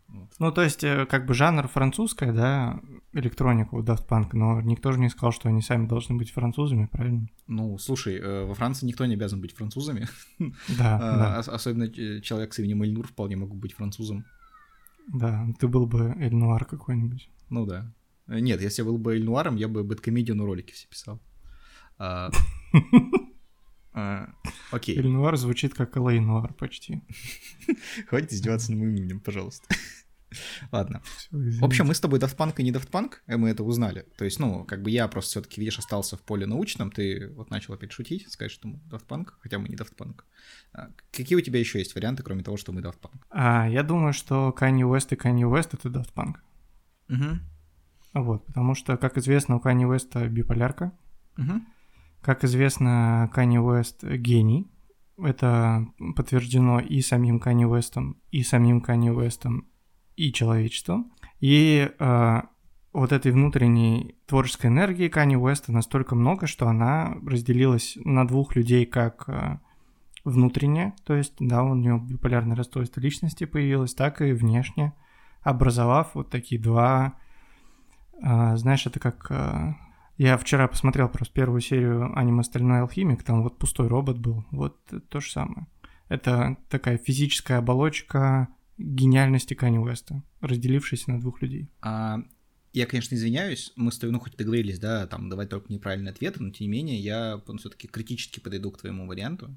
Вот. 0.09 0.31
Ну, 0.39 0.53
то 0.53 0.63
есть, 0.63 0.83
э, 0.85 1.07
как 1.07 1.27
бы 1.27 1.35
жанр 1.35 1.69
французская, 1.69 2.33
да, 2.33 2.81
электроника 3.13 3.75
у 3.75 3.83
Daft 3.83 4.09
Punk, 4.09 4.31
но 4.33 4.61
никто 4.63 4.91
же 4.93 4.99
не 5.01 5.11
сказал, 5.11 5.33
что 5.33 5.49
они 5.49 5.61
сами 5.61 5.87
должны 5.87 6.17
быть 6.17 6.31
французами, 6.31 6.89
правильно? 6.91 7.29
Ну, 7.47 7.77
слушай, 7.79 8.17
э, 8.17 8.45
во 8.47 8.55
Франции 8.55 8.87
никто 8.87 9.05
не 9.05 9.15
обязан 9.15 9.41
быть 9.41 9.55
французами. 9.55 10.09
Да, 10.39 10.55
а, 11.01 11.19
да. 11.19 11.39
Особенно 11.39 11.89
человек 12.23 12.55
с 12.55 12.59
именем 12.59 12.83
Эльнур 12.83 13.07
вполне 13.07 13.37
мог 13.37 13.55
быть 13.55 13.75
французом. 13.75 14.25
Да, 15.13 15.47
ты 15.59 15.69
был 15.69 15.87
бы 15.87 16.15
Эльнуар 16.19 16.65
какой-нибудь. 16.65 17.31
Ну 17.49 17.67
да. 17.67 17.93
Нет, 18.27 18.61
если 18.61 18.83
я 18.83 18.87
был 18.87 18.99
бы 18.99 19.15
Эльнуаром, 19.15 19.57
я 19.57 19.69
бы 19.69 19.83
бэткомедию 19.83 20.37
на 20.37 20.45
ролики 20.45 20.73
все 20.73 20.87
писал. 20.87 21.21
А, 21.99 22.31
а, 23.93 24.29
окей. 24.71 24.99
Эльнуар 24.99 25.37
звучит 25.37 25.75
как 25.75 25.97
Элейнуар 25.97 26.53
почти. 26.53 27.03
Хватит 28.09 28.33
издеваться 28.33 28.71
над 28.71 28.81
моим 28.81 28.97
именем, 28.97 29.21
пожалуйста. 29.21 29.67
Ладно. 30.73 31.03
в 31.31 31.65
общем, 31.65 31.87
мы 31.87 31.95
с 31.95 32.01
тобой 32.01 32.19
Punk 32.37 32.55
и 32.59 32.63
не 32.63 32.73
и 33.27 33.37
мы 33.37 33.51
это 33.51 33.65
узнали. 33.65 34.07
То 34.17 34.25
есть, 34.25 34.39
ну, 34.39 34.65
как 34.65 34.83
бы 34.83 34.91
я 34.91 35.09
просто 35.09 35.31
все-таки, 35.31 35.61
видишь, 35.61 35.79
остался 35.79 36.17
в 36.17 36.23
поле 36.23 36.47
научном, 36.47 36.91
ты 36.91 37.31
вот 37.35 37.51
начал 37.51 37.75
опять 37.75 37.93
шутить, 37.93 38.31
сказать, 38.31 38.53
что 38.53 38.69
мы 38.69 38.81
Punk, 39.09 39.29
хотя 39.41 39.59
мы 39.59 39.69
не. 39.97 40.23
А, 40.73 40.89
какие 41.13 41.37
у 41.37 41.41
тебя 41.41 41.59
еще 41.59 41.79
есть 41.79 41.95
варианты, 41.95 42.23
кроме 42.23 42.43
того, 42.43 42.57
что 42.57 42.73
мы 42.73 42.83
Punk? 43.01 43.21
А, 43.31 43.69
я 43.69 43.83
думаю, 43.83 44.13
что 44.13 44.55
Kanye 44.59 44.83
West 44.83 45.09
и 45.11 45.17
Kanye 45.17 45.51
West— 45.51 45.71
это 45.73 45.91
Punk. 46.15 46.37
Угу. 47.09 47.41
Вот, 48.15 48.47
потому 48.47 48.75
что, 48.75 48.97
как 48.97 49.17
известно, 49.19 49.57
у 49.57 49.61
Kanye 49.61 49.89
West 49.89 50.29
биполярка. 50.29 50.93
Угу. 51.37 51.63
Как 52.21 52.45
известно, 52.45 53.31
Kanye 53.35 53.63
West 53.63 54.17
гений. 54.19 54.71
Это 55.17 55.87
подтверждено 56.15 56.79
и 56.79 57.01
самим 57.01 57.39
Kanye 57.39 57.69
West, 57.69 58.15
и 58.31 58.43
самим 58.43 58.85
Kanye 58.85 59.13
West, 59.15 59.49
и 60.19 60.33
человечеством. 60.33 61.13
И 61.41 61.89
э, 61.99 62.41
вот 62.93 63.13
этой 63.13 63.31
внутренней 63.31 64.17
творческой 64.27 64.67
энергии 64.67 65.09
Kanye 65.09 65.41
West 65.41 65.65
настолько 65.69 66.15
много, 66.17 66.47
что 66.47 66.67
она 66.67 67.17
разделилась 67.25 67.97
на 68.05 68.27
двух 68.27 68.57
людей 68.57 68.87
как 68.87 69.29
э, 69.29 69.59
внутренне, 70.25 70.95
то 71.05 71.15
есть, 71.15 71.35
да, 71.39 71.63
у 71.63 71.75
него 71.75 71.99
биполярное 71.99 72.57
расстройство 72.57 73.01
личности 73.01 73.45
появилось, 73.45 73.95
так 73.95 74.21
и 74.21 74.33
внешне, 74.33 74.93
образовав 75.43 76.15
вот 76.15 76.31
такие 76.31 76.61
два, 76.61 77.15
э, 78.21 78.57
знаешь, 78.57 78.87
это 78.87 78.99
как... 78.99 79.31
Э, 79.31 79.75
я 80.17 80.37
вчера 80.37 80.67
посмотрел 80.67 81.09
просто 81.09 81.33
первую 81.33 81.61
серию 81.61 82.13
аниме 82.19 82.43
«Стальной 82.43 82.81
алхимик», 82.81 83.23
там 83.23 83.45
вот 83.45 83.57
пустой 83.59 83.87
робот 83.87 84.19
был, 84.19 84.45
вот 84.51 84.77
то 85.09 85.21
же 85.21 85.31
самое. 85.31 85.69
Это 86.09 86.57
такая 86.69 86.99
физическая 86.99 87.59
оболочка, 87.59 88.49
гениальности 88.79 89.55
Канни 89.55 89.79
Уэста, 89.79 90.23
разделившейся 90.41 91.11
на 91.11 91.21
двух 91.21 91.43
людей. 91.43 91.69
А, 91.81 92.23
я, 92.73 92.87
конечно, 92.87 93.15
извиняюсь, 93.15 93.73
мы 93.77 93.91
с 93.91 93.99
тобой, 93.99 94.13
ну, 94.13 94.21
хоть 94.21 94.35
и 94.35 94.37
договорились, 94.37 94.79
да, 94.79 95.07
там, 95.07 95.29
давать 95.29 95.49
только 95.49 95.73
неправильные 95.73 96.13
ответы, 96.13 96.43
но, 96.43 96.51
тем 96.51 96.67
не 96.67 96.73
менее, 96.73 97.01
я 97.01 97.43
ну, 97.47 97.59
все-таки 97.59 97.89
критически 97.89 98.41
подойду 98.41 98.71
к 98.71 98.79
твоему 98.79 99.07
варианту, 99.07 99.57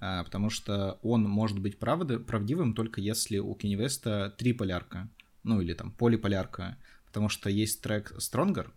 а, 0.00 0.24
потому 0.24 0.48
что 0.48 0.98
он 1.02 1.24
может 1.24 1.58
быть 1.58 1.78
правда, 1.78 2.18
правдивым 2.18 2.74
только 2.74 3.00
если 3.00 3.38
у 3.38 3.54
Кенни 3.54 3.76
Веста 3.76 4.34
три 4.38 4.52
полярка, 4.52 5.10
ну, 5.42 5.60
или 5.60 5.74
там 5.74 5.92
полиполярка, 5.92 6.78
потому 7.06 7.28
что 7.28 7.50
есть 7.50 7.82
трек 7.82 8.12
Stronger, 8.18 8.70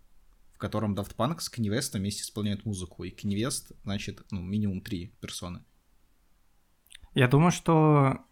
в 0.52 0.58
котором 0.58 0.94
Daft 0.94 1.16
Punk 1.16 1.40
с 1.40 1.50
Kanye 1.50 1.70
West 1.70 1.96
вместе 1.96 2.22
исполняют 2.22 2.64
музыку, 2.64 3.04
и 3.04 3.10
Kanye 3.10 3.46
West, 3.46 3.74
значит, 3.84 4.24
ну, 4.30 4.40
минимум 4.42 4.80
три 4.80 5.12
персоны. 5.20 5.62
Я 7.14 7.28
думаю, 7.28 7.50
что 7.50 8.26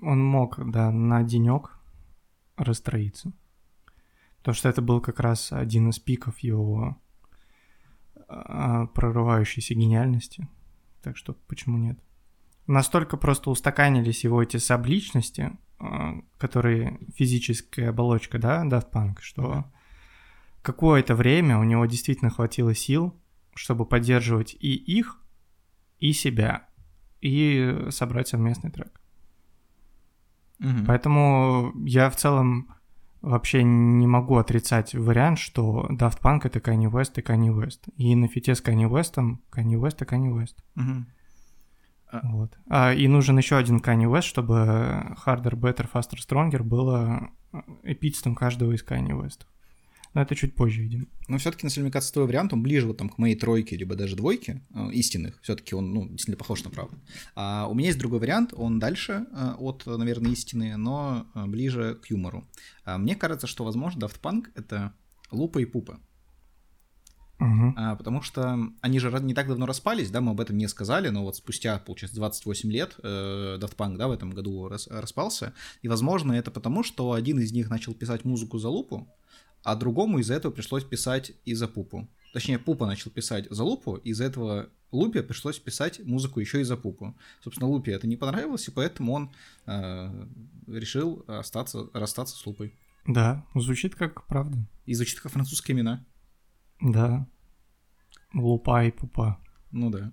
он 0.00 0.24
мог, 0.24 0.58
да, 0.70 0.90
на 0.90 1.22
денек 1.22 1.78
расстроиться. 2.56 3.32
Потому 4.38 4.54
что 4.54 4.68
это 4.68 4.82
был 4.82 5.00
как 5.00 5.20
раз 5.20 5.52
один 5.52 5.90
из 5.90 5.98
пиков 5.98 6.38
его 6.38 6.96
а, 8.28 8.86
прорывающейся 8.86 9.74
гениальности. 9.74 10.48
Так 11.02 11.16
что 11.16 11.34
почему 11.46 11.78
нет? 11.78 11.98
Настолько 12.66 13.16
просто 13.16 13.50
устаканились 13.50 14.24
его 14.24 14.42
эти 14.42 14.58
сабличности, 14.58 15.52
а, 15.78 16.20
которые 16.38 16.98
физическая 17.14 17.90
оболочка, 17.90 18.38
да, 18.38 18.64
Daft 18.64 18.90
Punk, 18.92 19.16
что 19.20 19.64
какое-то 20.62 21.14
время 21.14 21.58
у 21.58 21.64
него 21.64 21.86
действительно 21.86 22.30
хватило 22.30 22.74
сил, 22.74 23.14
чтобы 23.54 23.86
поддерживать 23.86 24.54
и 24.54 24.74
их, 24.74 25.20
и 25.98 26.12
себя, 26.12 26.68
и 27.20 27.86
собрать 27.90 28.28
совместный 28.28 28.70
трек. 28.70 29.00
Угу. 30.60 30.86
Поэтому 30.86 31.72
я 31.84 32.10
в 32.10 32.16
целом 32.16 32.68
вообще 33.20 33.62
не 33.62 34.06
могу 34.06 34.36
отрицать 34.36 34.94
вариант, 34.94 35.38
что 35.38 35.86
Daft 35.90 36.20
Punk 36.22 36.40
это 36.44 36.60
Kanye 36.60 36.90
West 36.90 37.12
и 37.16 37.22
Kanye 37.22 37.54
West. 37.54 37.92
И 37.96 38.14
на 38.14 38.28
фите 38.28 38.54
с 38.54 38.62
Kanye 38.62 38.88
West 38.88 39.14
Kanye 39.50 39.80
West 39.80 40.02
и 40.02 40.04
Kanye 40.04 40.32
West. 40.32 40.56
Угу. 40.76 41.04
Вот. 42.22 42.58
А, 42.68 42.94
и 42.94 43.06
нужен 43.06 43.36
еще 43.36 43.56
один 43.56 43.78
Kanye 43.78 44.10
West, 44.10 44.22
чтобы 44.22 45.16
Harder, 45.26 45.54
Better, 45.54 45.88
Faster, 45.92 46.16
Stronger 46.16 46.62
было 46.62 47.30
эпитетом 47.82 48.34
каждого 48.34 48.72
из 48.72 48.84
Kanye 48.84 49.12
West. 49.12 49.46
Но 50.18 50.22
это 50.22 50.34
чуть 50.34 50.56
позже, 50.56 50.82
видимо. 50.82 51.06
Но 51.28 51.38
все-таки, 51.38 51.64
на 51.64 51.90
кажется, 51.92 52.12
твой 52.12 52.26
вариант, 52.26 52.52
он 52.52 52.60
ближе 52.60 52.88
вот 52.88 52.96
там 52.96 53.08
к 53.08 53.18
моей 53.18 53.36
тройке, 53.36 53.76
либо 53.76 53.94
даже 53.94 54.16
двойке 54.16 54.66
э, 54.74 54.90
истинных. 54.90 55.38
Все-таки 55.42 55.76
он, 55.76 55.94
ну, 55.94 56.08
действительно 56.08 56.36
похож 56.36 56.64
на 56.64 56.70
правду. 56.70 56.98
А 57.36 57.68
у 57.70 57.74
меня 57.74 57.86
есть 57.86 58.00
другой 58.00 58.18
вариант, 58.18 58.52
он 58.52 58.80
дальше 58.80 59.26
э, 59.30 59.52
от, 59.58 59.86
наверное, 59.86 60.32
истины, 60.32 60.76
но 60.76 61.28
э, 61.36 61.46
ближе 61.46 62.00
к 62.02 62.06
юмору. 62.06 62.48
А 62.84 62.98
мне 62.98 63.14
кажется, 63.14 63.46
что, 63.46 63.62
возможно, 63.62 64.00
Daft 64.00 64.20
Punk— 64.20 64.46
это 64.56 64.92
Лупа 65.30 65.60
и 65.60 65.66
Пупа. 65.66 66.00
Uh-huh. 67.40 67.72
А, 67.76 67.94
потому 67.94 68.20
что 68.20 68.58
они 68.80 68.98
же 68.98 69.16
не 69.20 69.34
так 69.34 69.46
давно 69.46 69.66
распались, 69.66 70.10
да, 70.10 70.20
мы 70.20 70.32
об 70.32 70.40
этом 70.40 70.58
не 70.58 70.66
сказали, 70.66 71.10
но 71.10 71.22
вот 71.22 71.36
спустя, 71.36 71.78
получается, 71.78 72.16
28 72.16 72.72
лет 72.72 72.96
э, 73.00 73.58
Daft 73.60 73.76
Punk, 73.76 73.96
да, 73.96 74.08
в 74.08 74.10
этом 74.10 74.32
году 74.32 74.66
рас, 74.66 74.88
распался, 74.88 75.54
и, 75.82 75.86
возможно, 75.86 76.32
это 76.32 76.50
потому, 76.50 76.82
что 76.82 77.12
один 77.12 77.38
из 77.38 77.52
них 77.52 77.70
начал 77.70 77.94
писать 77.94 78.24
музыку 78.24 78.58
за 78.58 78.68
Лупу, 78.70 79.06
а 79.68 79.76
другому 79.76 80.18
из-за 80.18 80.32
этого 80.32 80.50
пришлось 80.50 80.82
писать 80.82 81.32
и 81.44 81.52
за 81.52 81.68
Пупу. 81.68 82.08
Точнее, 82.32 82.58
Пупа 82.58 82.86
начал 82.86 83.10
писать 83.10 83.46
за 83.50 83.64
Лупу, 83.64 83.96
из-за 83.96 84.24
этого 84.24 84.70
Лупе 84.92 85.22
пришлось 85.22 85.58
писать 85.58 86.00
музыку 86.06 86.40
еще 86.40 86.62
и 86.62 86.64
за 86.64 86.78
Пупу. 86.78 87.14
Собственно, 87.44 87.68
Лупе 87.68 87.92
это 87.92 88.06
не 88.06 88.16
понравилось, 88.16 88.66
и 88.68 88.70
поэтому 88.70 89.12
он 89.12 89.30
э, 89.66 90.26
решил 90.66 91.22
остаться, 91.26 91.90
расстаться 91.92 92.34
с 92.34 92.46
Лупой. 92.46 92.74
Да, 93.06 93.44
звучит 93.54 93.94
как 93.94 94.26
правда. 94.26 94.56
И 94.86 94.94
звучит 94.94 95.20
как 95.20 95.32
французские 95.32 95.76
имена. 95.76 96.02
Да. 96.80 97.28
Лупа 98.32 98.86
и 98.86 98.90
Пупа. 98.90 99.38
Ну 99.70 99.90
да. 99.90 100.12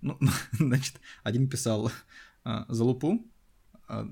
Ну, 0.00 0.18
значит, 0.52 1.00
один 1.22 1.48
писал 1.48 1.92
э, 2.44 2.64
за 2.66 2.82
Лупу, 2.82 3.24
э, 3.88 4.08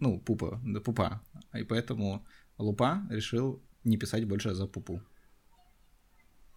ну, 0.00 0.18
Пупа, 0.18 0.60
да, 0.64 0.80
Пупа, 0.80 1.22
и 1.54 1.62
поэтому 1.62 2.26
Лупа 2.58 3.02
решил 3.10 3.62
не 3.84 3.96
писать 3.96 4.26
больше 4.26 4.54
за 4.54 4.66
Пупу. 4.66 5.00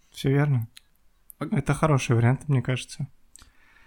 Все 0.09 0.29
верно. 0.29 0.67
Ок. 1.39 1.53
Это 1.53 1.73
хороший 1.73 2.15
вариант, 2.15 2.47
мне 2.47 2.61
кажется. 2.61 3.07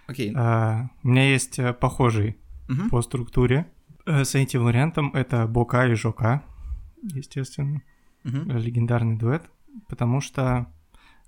Окей. 0.06 0.32
А, 0.36 0.90
у 1.02 1.08
меня 1.08 1.30
есть 1.30 1.58
э, 1.58 1.72
похожий 1.72 2.38
угу. 2.68 2.88
по 2.90 3.02
структуре. 3.02 3.70
Э, 4.06 4.24
с 4.24 4.34
этим 4.34 4.64
вариантом 4.64 5.14
это 5.14 5.46
Бока 5.46 5.86
и 5.86 5.94
Жока, 5.94 6.44
естественно. 7.02 7.82
Угу. 8.24 8.52
Легендарный 8.58 9.16
дуэт. 9.16 9.50
Потому 9.88 10.20
что, 10.20 10.72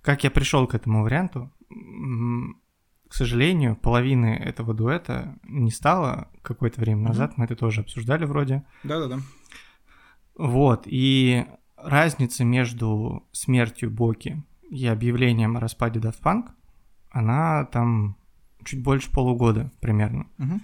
как 0.03 0.25
я 0.25 0.31
пришел 0.31 0.67
к 0.67 0.75
этому 0.75 1.03
варианту, 1.03 1.53
к 3.09 3.15
сожалению, 3.15 3.77
половины 3.77 4.35
этого 4.37 4.75
дуэта 4.75 5.39
не 5.45 5.71
стало 5.71 6.29
какое-то 6.43 6.81
время 6.81 7.09
назад. 7.09 7.33
Угу. 7.33 7.41
Мы 7.41 7.45
это 7.47 7.57
тоже 7.57 7.81
обсуждали 7.83 8.25
вроде. 8.25 8.65
Да-да-да. 8.83 9.19
Вот, 10.37 10.83
и 10.87 11.47
разница 11.77 12.45
между 12.45 13.27
смертью 13.33 13.91
Боки 13.91 14.43
и 14.71 14.87
объявлением 14.87 15.57
о 15.57 15.61
распаде 15.61 16.01
Daft 16.01 16.23
Punk, 16.23 16.49
она 17.11 17.65
там 17.67 18.17
чуть 18.65 18.83
больше 18.83 19.11
полугода 19.11 19.71
примерно. 19.81 20.27
Угу. 20.39 20.61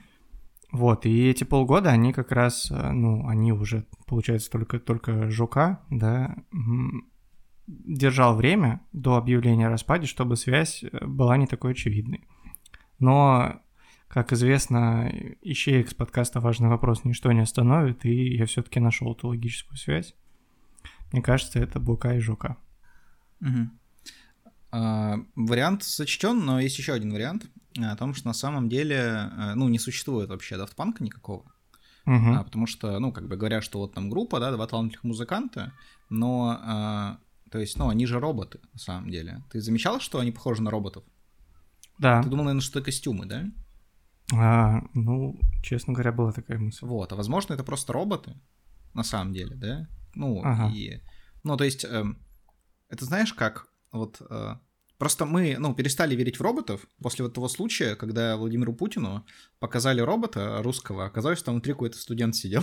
Вот, 0.73 1.07
и 1.07 1.29
эти 1.29 1.45
полгода, 1.45 1.91
они 1.91 2.13
как 2.13 2.31
раз, 2.31 2.71
э, 2.71 2.93
ну, 2.93 3.27
они 3.27 3.53
уже, 3.53 3.87
получается, 4.07 4.51
только, 4.51 4.79
только 4.79 5.29
Жука, 5.29 5.81
да, 5.91 6.37
держал 7.67 8.37
время 8.37 8.81
до 8.93 9.17
объявления 9.17 9.67
о 9.67 9.71
распаде, 9.71 10.07
чтобы 10.07 10.37
связь 10.37 10.85
э, 10.85 11.07
была 11.07 11.37
не 11.37 11.47
такой 11.47 11.73
очевидной. 11.73 12.27
Но 13.01 13.61
как 14.11 14.33
известно, 14.33 15.09
ищеек 15.41 15.89
с 15.89 15.95
подкаста 15.95 16.41
«Важный 16.41 16.69
вопрос» 16.69 17.05
ничто 17.05 17.31
не 17.31 17.43
остановит, 17.43 18.05
и 18.05 18.37
я 18.37 18.45
все-таки 18.47 18.81
нашел 18.81 19.13
эту 19.13 19.29
логическую 19.29 19.79
связь. 19.79 20.15
Мне 21.13 21.23
кажется, 21.23 21.61
это 21.61 21.79
Бука 21.79 22.17
и 22.17 22.19
Жука. 22.19 22.57
Угу. 23.41 23.71
А, 24.73 25.17
вариант 25.37 25.85
сочтен, 25.85 26.45
но 26.45 26.59
есть 26.59 26.77
еще 26.77 26.93
один 26.93 27.13
вариант 27.13 27.49
о 27.79 27.95
том, 27.95 28.15
что 28.15 28.27
на 28.27 28.33
самом 28.33 28.69
деле, 28.69 28.97
э, 28.97 29.55
ну, 29.55 29.69
не 29.69 29.79
существует 29.79 30.29
вообще 30.29 30.57
дафтпанка 30.57 31.05
никакого. 31.05 31.45
Угу. 32.05 32.35
А, 32.35 32.43
потому 32.43 32.67
что, 32.67 32.99
ну, 32.99 33.13
как 33.13 33.29
бы 33.29 33.37
говорят, 33.37 33.63
что 33.63 33.79
вот 33.79 33.95
там 33.95 34.11
группа, 34.11 34.41
да, 34.41 34.51
два 34.51 34.67
талантливых 34.67 35.05
музыканта, 35.05 35.73
но, 36.09 36.59
а, 36.61 37.19
то 37.49 37.61
есть, 37.61 37.79
ну, 37.79 37.89
они 37.89 38.07
же 38.07 38.19
роботы, 38.19 38.59
на 38.73 38.81
самом 38.81 39.09
деле. 39.09 39.45
Ты 39.53 39.61
замечал, 39.61 40.01
что 40.01 40.19
они 40.19 40.33
похожи 40.33 40.63
на 40.63 40.73
роботов? 40.73 41.05
Да. 42.01 42.25
Ты 42.25 42.29
думал, 42.29 42.43
наверное, 42.43 42.63
что 42.63 42.81
это 42.81 42.87
костюмы, 42.87 43.27
да? 43.27 43.45
А, 44.33 44.83
ну, 44.95 45.39
честно 45.63 45.93
говоря, 45.93 46.13
была 46.13 46.33
такая 46.33 46.59
мысль. 46.59 46.87
Вот, 46.87 47.13
а 47.13 47.17
возможно, 47.17 47.55
это 47.55 47.65
просто 47.65 47.93
роботы, 47.93 48.35
на 48.95 49.03
самом 49.03 49.33
деле, 49.33 49.57
да? 49.57 49.89
Ну, 50.15 50.41
ага. 50.45 50.71
и... 50.75 51.01
Ну, 51.43 51.57
то 51.57 51.65
есть, 51.65 51.85
э, 51.85 52.05
это 52.89 53.05
знаешь 53.05 53.33
как? 53.33 53.69
Вот... 53.93 54.21
Э, 54.29 54.57
просто 54.99 55.25
мы, 55.25 55.57
ну, 55.59 55.75
перестали 55.75 56.15
верить 56.15 56.39
в 56.39 56.43
роботов 56.43 56.87
после 57.03 57.25
вот 57.25 57.35
того 57.35 57.49
случая, 57.49 57.97
когда 57.97 58.37
Владимиру 58.37 58.75
Путину 58.75 59.25
показали 59.59 60.01
робота 60.01 60.63
русского, 60.63 61.07
оказалось, 61.07 61.39
что 61.39 61.47
там 61.47 61.55
внутри 61.55 61.73
какой-то 61.73 61.99
студент 61.99 62.37
сидел. 62.37 62.63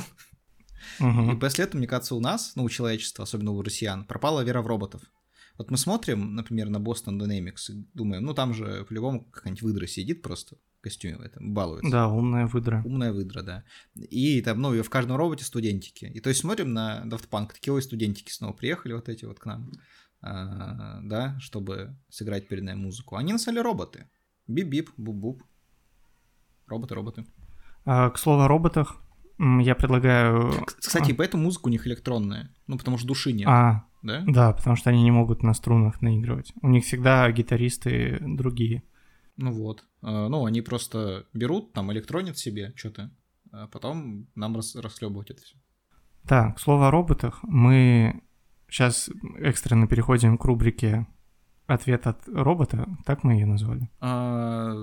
Угу. 0.99 1.31
И 1.31 1.35
после 1.37 1.63
этого, 1.63 1.79
мне 1.79 1.87
кажется, 1.87 2.15
у 2.15 2.19
нас, 2.19 2.53
ну, 2.55 2.63
у 2.63 2.69
человечества, 2.69 3.23
особенно 3.23 3.51
у 3.51 3.61
россиян, 3.61 4.05
пропала 4.05 4.43
вера 4.43 4.61
в 4.61 4.67
роботов. 4.67 5.01
Вот 5.57 5.71
мы 5.71 5.77
смотрим, 5.77 6.35
например, 6.35 6.69
на 6.69 6.77
Boston 6.77 7.19
Dynamics 7.19 7.71
и 7.71 7.87
думаем, 7.93 8.23
ну, 8.23 8.33
там 8.35 8.53
же 8.53 8.85
по-любому 8.85 9.25
какая-нибудь 9.25 9.63
выдра 9.63 9.87
сидит 9.87 10.21
просто 10.21 10.57
костюме 10.87 11.17
в 11.17 11.21
этом, 11.21 11.53
балуется. 11.53 11.91
Да, 11.91 12.07
умная 12.07 12.47
выдра. 12.47 12.81
Умная 12.85 13.11
выдра, 13.11 13.41
да. 13.41 13.63
И 13.95 14.41
там, 14.41 14.61
ну, 14.61 14.73
и 14.73 14.81
в 14.81 14.89
каждом 14.89 15.17
роботе 15.17 15.43
студентики. 15.43 16.05
И 16.05 16.19
то 16.19 16.29
есть 16.29 16.41
смотрим 16.41 16.73
на 16.73 17.03
Daft 17.05 17.29
Punk, 17.29 17.49
такие 17.53 17.73
ой, 17.73 17.81
студентики 17.81 18.31
снова 18.31 18.53
приехали 18.53 18.93
вот 18.93 19.09
эти 19.09 19.25
вот 19.25 19.39
к 19.39 19.45
нам, 19.45 19.71
а, 20.21 21.01
да, 21.01 21.37
чтобы 21.39 21.97
сыграть 22.09 22.47
перед 22.47 22.63
нами 22.63 22.79
музыку. 22.79 23.17
Они 23.17 23.33
на 23.33 23.39
самом 23.39 23.55
деле 23.55 23.63
роботы. 23.63 24.09
Бип-бип, 24.47 24.89
буп-буп. 24.97 25.43
Роботы-роботы. 26.67 27.25
А, 27.85 28.09
к 28.09 28.17
слову 28.17 28.41
о 28.41 28.47
роботах, 28.47 29.01
я 29.39 29.75
предлагаю... 29.75 30.51
Кстати, 30.65 31.11
а. 31.11 31.15
поэтому 31.15 31.43
музыка 31.43 31.67
у 31.67 31.69
них 31.69 31.85
электронная. 31.85 32.55
Ну, 32.67 32.77
потому 32.77 32.97
что 32.97 33.07
души 33.07 33.33
нет. 33.33 33.47
А, 33.47 33.85
да? 34.01 34.23
Да, 34.25 34.53
потому 34.53 34.75
что 34.75 34.89
они 34.89 35.03
не 35.03 35.11
могут 35.11 35.43
на 35.43 35.53
струнах 35.53 36.01
наигрывать. 36.01 36.53
У 36.61 36.69
них 36.69 36.85
всегда 36.85 37.29
гитаристы 37.31 38.19
другие. 38.21 38.83
Ну 39.37 39.51
вот. 39.51 39.85
А, 40.01 40.27
ну, 40.27 40.45
они 40.45 40.61
просто 40.61 41.25
берут, 41.33 41.73
там, 41.73 41.91
электронят 41.91 42.37
себе 42.37 42.73
что-то, 42.75 43.11
а 43.51 43.67
потом 43.67 44.27
нам 44.35 44.55
рас 44.55 44.75
расхлебывать 44.75 45.31
это 45.31 45.41
все. 45.41 45.55
Да, 46.23 46.51
к 46.51 46.59
слову 46.59 46.83
о 46.83 46.91
роботах, 46.91 47.39
мы 47.43 48.21
сейчас 48.69 49.09
экстренно 49.39 49.87
переходим 49.87 50.37
к 50.37 50.45
рубрике 50.45 51.07
«Ответ 51.67 52.07
от 52.07 52.27
робота», 52.27 52.87
так 53.05 53.23
мы 53.23 53.33
ее 53.33 53.45
назвали. 53.45 53.89
А... 53.99 54.73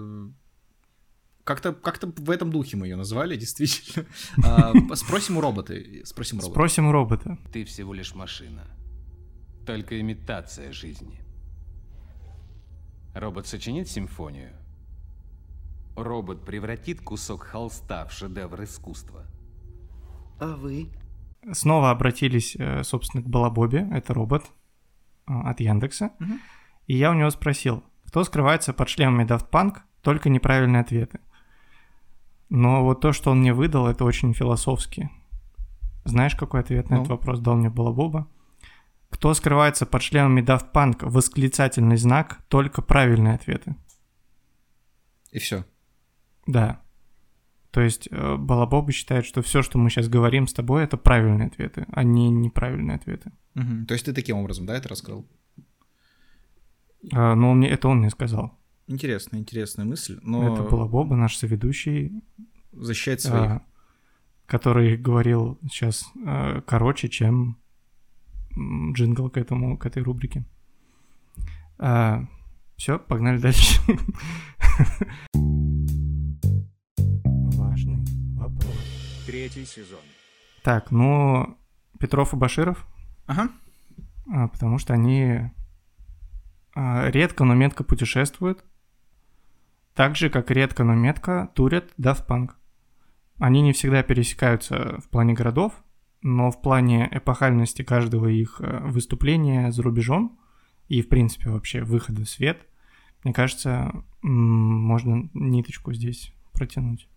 как-то 1.42 1.72
как 1.72 2.02
в 2.02 2.30
этом 2.30 2.50
духе 2.50 2.76
мы 2.76 2.86
ее 2.86 2.96
назвали, 2.96 3.36
действительно. 3.44 4.06
А, 4.44 4.72
спросим 4.94 5.36
у 5.36 5.40
робота. 5.40 5.74
Спросим 6.04 6.38
у 6.38 6.40
робота. 6.40 6.54
Спросим 6.54 6.86
у 6.86 6.92
робота. 6.92 7.38
Ты 7.52 7.64
всего 7.64 7.92
лишь 7.92 8.14
машина. 8.14 8.64
Только 9.66 10.00
имитация 10.00 10.72
жизни. 10.72 11.23
Робот 13.14 13.46
сочинит 13.46 13.88
симфонию. 13.88 14.50
Робот 15.96 16.44
превратит 16.44 17.00
кусок 17.00 17.44
холста 17.44 18.06
в 18.06 18.12
шедевр 18.12 18.64
искусства. 18.64 19.24
А 20.40 20.56
вы? 20.56 20.88
Снова 21.52 21.90
обратились, 21.90 22.56
э, 22.58 22.82
собственно, 22.82 23.22
к 23.22 23.28
Балабобе. 23.28 23.88
Это 23.92 24.14
робот 24.14 24.44
э, 25.28 25.32
от 25.32 25.60
Яндекса. 25.60 26.10
Угу. 26.18 26.32
И 26.88 26.96
я 26.96 27.12
у 27.12 27.14
него 27.14 27.30
спросил, 27.30 27.84
кто 28.06 28.24
скрывается 28.24 28.72
под 28.72 28.88
шлемами 28.88 29.24
Daft 29.24 29.48
Punk, 29.50 29.78
только 30.02 30.28
неправильные 30.28 30.80
ответы. 30.82 31.20
Но 32.48 32.84
вот 32.84 33.00
то, 33.00 33.12
что 33.12 33.30
он 33.30 33.40
мне 33.40 33.54
выдал, 33.54 33.86
это 33.86 34.04
очень 34.04 34.34
философски. 34.34 35.10
Знаешь, 36.04 36.34
какой 36.34 36.60
ответ 36.60 36.90
на 36.90 36.96
ну. 36.96 37.02
этот 37.02 37.10
вопрос 37.12 37.40
дал 37.40 37.54
мне 37.54 37.70
Балабоба? 37.70 38.28
Кто 39.14 39.32
скрывается 39.32 39.86
под 39.86 40.02
шлемами 40.02 40.42
Daft 40.42 40.72
Punk? 40.72 41.08
Восклицательный 41.08 41.96
знак, 41.96 42.40
только 42.48 42.82
правильные 42.82 43.34
ответы. 43.34 43.76
И 45.30 45.38
все. 45.38 45.64
Да. 46.48 46.82
То 47.70 47.80
есть 47.80 48.08
э, 48.10 48.36
Балабоба 48.36 48.90
считает, 48.90 49.24
что 49.24 49.40
все, 49.40 49.62
что 49.62 49.78
мы 49.78 49.88
сейчас 49.88 50.08
говорим 50.08 50.48
с 50.48 50.52
тобой, 50.52 50.82
это 50.82 50.96
правильные 50.96 51.46
ответы, 51.46 51.86
а 51.92 52.02
не 52.02 52.28
неправильные 52.28 52.96
ответы. 52.96 53.30
Угу. 53.54 53.86
То 53.86 53.94
есть 53.94 54.04
ты 54.04 54.12
таким 54.12 54.36
образом, 54.36 54.66
да, 54.66 54.76
это 54.76 54.88
раскрыл? 54.88 55.24
А, 57.12 57.36
ну, 57.36 57.54
мне, 57.54 57.70
это 57.70 57.86
он 57.86 57.98
мне 57.98 58.10
сказал. 58.10 58.58
Интересная, 58.88 59.38
интересная 59.38 59.84
мысль, 59.84 60.18
но... 60.22 60.52
Это 60.52 60.64
Балабоба, 60.64 61.14
наш 61.14 61.36
соведущий. 61.36 62.20
Защищает 62.72 63.20
своих. 63.20 63.50
А, 63.50 63.66
который 64.46 64.96
говорил 64.96 65.60
сейчас 65.70 66.04
а, 66.26 66.62
короче, 66.62 67.08
чем 67.08 67.58
джингл 68.56 69.30
к 69.30 69.36
этому, 69.36 69.76
к 69.78 69.86
этой 69.86 70.02
рубрике. 70.02 70.44
А, 71.78 72.24
все, 72.76 72.98
погнали 72.98 73.38
дальше. 73.38 73.80
Важный 77.56 78.04
вопрос. 78.36 79.24
Третий 79.26 79.64
сезон. 79.64 80.00
Так, 80.62 80.90
ну, 80.90 81.58
Петров 81.98 82.32
и 82.32 82.36
Баширов. 82.36 82.86
Ага. 83.26 83.50
А, 84.32 84.48
потому 84.48 84.78
что 84.78 84.94
они 84.94 85.50
а, 86.74 87.10
редко, 87.10 87.44
но 87.44 87.54
метко 87.54 87.84
путешествуют. 87.84 88.64
Так 89.94 90.16
же, 90.16 90.30
как 90.30 90.50
редко, 90.50 90.82
но 90.82 90.94
метко 90.94 91.50
турят 91.54 91.92
Daft 91.98 92.26
Punk. 92.26 92.52
Они 93.38 93.62
не 93.62 93.72
всегда 93.72 94.02
пересекаются 94.02 94.98
в 95.00 95.08
плане 95.08 95.34
городов, 95.34 95.83
но 96.24 96.50
в 96.50 96.62
плане 96.62 97.06
эпохальности 97.12 97.82
каждого 97.82 98.28
их 98.28 98.58
э, 98.58 98.80
выступления 98.88 99.70
за 99.70 99.82
рубежом 99.82 100.40
и, 100.88 101.02
в 101.02 101.08
принципе, 101.10 101.50
вообще 101.50 101.82
выхода 101.82 102.24
в 102.24 102.28
свет, 102.28 102.66
мне 103.24 103.34
кажется, 103.34 103.92
можно 104.22 105.28
ниточку 105.34 105.92
здесь 105.92 106.32
протянуть. 106.54 107.08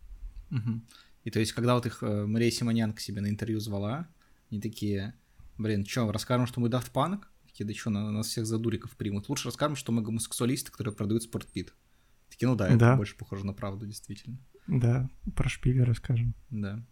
Угу. 0.52 0.82
И 1.24 1.32
то 1.32 1.40
есть, 1.40 1.54
когда 1.54 1.76
вот 1.76 1.86
их 1.86 2.04
э, 2.04 2.26
Мария 2.26 2.52
Симонян 2.52 2.92
к 2.92 3.00
себе 3.00 3.22
на 3.22 3.30
интервью 3.30 3.62
звала, 3.62 4.10
они 4.52 4.60
такие, 4.60 5.16
блин, 5.58 5.86
что, 5.86 6.12
расскажем, 6.12 6.46
что 6.46 6.60
мы 6.60 6.68
Daft 6.68 6.92
Punk? 6.92 7.24
Такие, 7.46 7.66
да 7.66 7.74
что, 7.74 7.90
нас 7.90 8.28
всех 8.28 8.46
за 8.46 8.60
дуриков 8.60 8.92
примут. 8.98 9.30
Лучше 9.30 9.46
расскажем, 9.46 9.78
что 9.78 9.94
мы 9.94 10.02
гомосексуалисты, 10.02 10.70
которые 10.70 10.94
продают 10.94 11.24
спортпит. 11.24 11.74
Такие, 12.30 12.50
ну 12.50 12.58
да, 12.58 12.68
это 12.68 12.78
да. 12.78 12.96
больше 12.98 13.16
похоже 13.16 13.46
на 13.46 13.54
правду, 13.54 13.86
действительно. 13.86 14.38
Да, 14.68 15.10
про 15.34 15.48
шпили 15.48 15.80
расскажем. 15.80 16.34
Да. 16.50 16.86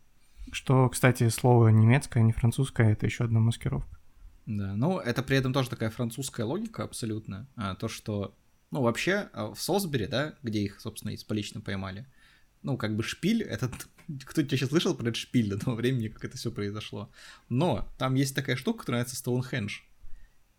Что, 0.52 0.90
кстати, 0.90 1.28
слово 1.30 1.70
немецкое, 1.70 2.24
не 2.24 2.32
французское, 2.32 2.92
это 2.92 3.06
еще 3.06 3.24
одна 3.24 3.40
маскировка. 3.40 3.98
Да, 4.46 4.76
ну 4.76 5.00
это 5.00 5.24
при 5.24 5.38
этом 5.38 5.54
тоже 5.54 5.70
такая 5.70 5.90
французская 5.90 6.44
логика 6.44 6.84
абсолютно. 6.84 7.48
А, 7.56 7.76
то, 7.76 7.88
что, 7.88 8.36
ну 8.72 8.82
вообще 8.82 9.30
а, 9.34 9.54
в 9.54 9.60
Солсбери, 9.60 10.06
да, 10.06 10.36
где 10.44 10.62
их, 10.62 10.80
собственно, 10.80 11.12
из 11.12 11.24
полично 11.24 11.62
поймали, 11.62 12.06
ну 12.62 12.78
как 12.78 12.96
бы 12.96 13.02
шпиль, 13.02 13.42
этот, 13.42 13.72
кто 14.24 14.44
тебя 14.44 14.58
сейчас 14.58 14.70
слышал 14.70 14.94
про 14.94 15.08
этот 15.10 15.16
шпиль 15.16 15.50
до 15.50 15.58
того 15.58 15.76
времени, 15.76 16.10
как 16.10 16.26
это 16.26 16.38
все 16.38 16.52
произошло. 16.52 17.10
Но 17.50 17.88
там 17.98 18.14
есть 18.16 18.36
такая 18.36 18.56
штука, 18.56 18.82
которая 18.82 19.02
называется 19.02 19.20
Стоунхендж. 19.20 19.80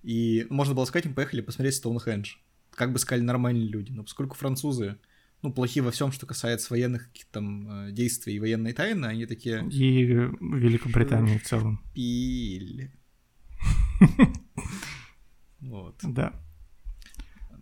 И 0.03 0.47
можно 0.51 0.75
было 0.75 0.85
сказать 0.85 1.07
им, 1.07 1.15
поехали 1.15 1.41
посмотреть 1.41 1.77
Стоунхендж. 1.77 2.37
Как 2.71 2.93
бы 2.93 2.99
сказали 2.99 3.23
нормальные 3.23 3.69
люди. 3.69 3.91
Но 3.93 4.03
поскольку 4.03 4.37
французы 4.37 4.99
ну, 5.43 5.53
плохие 5.53 5.83
во 5.83 5.91
всем, 5.91 6.13
что 6.13 6.27
касается 6.27 6.73
военных 6.73 7.09
там 7.31 7.89
э, 7.89 7.93
действий 7.93 8.35
и 8.35 8.41
военной 8.41 8.73
тайны, 8.73 9.07
они 9.07 9.27
такие... 9.27 9.67
И 9.71 10.03
Великобритании 10.05 11.39
в 11.39 11.45
целом. 11.45 11.83
Пиль. 11.95 12.91
Вот. 15.61 15.99
Да. 16.03 16.33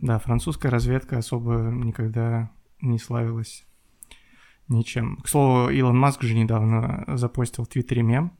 Да, 0.00 0.18
французская 0.18 0.68
разведка 0.68 1.16
особо 1.16 1.70
никогда 1.72 2.50
не 2.82 2.98
славилась 2.98 3.64
ничем. 4.68 5.16
К 5.18 5.28
слову, 5.28 5.70
Илон 5.70 5.96
Маск 5.96 6.22
же 6.22 6.34
недавно 6.34 7.04
запостил 7.16 7.64
в 7.64 7.68
Твиттере 7.68 8.02
мем 8.02 8.36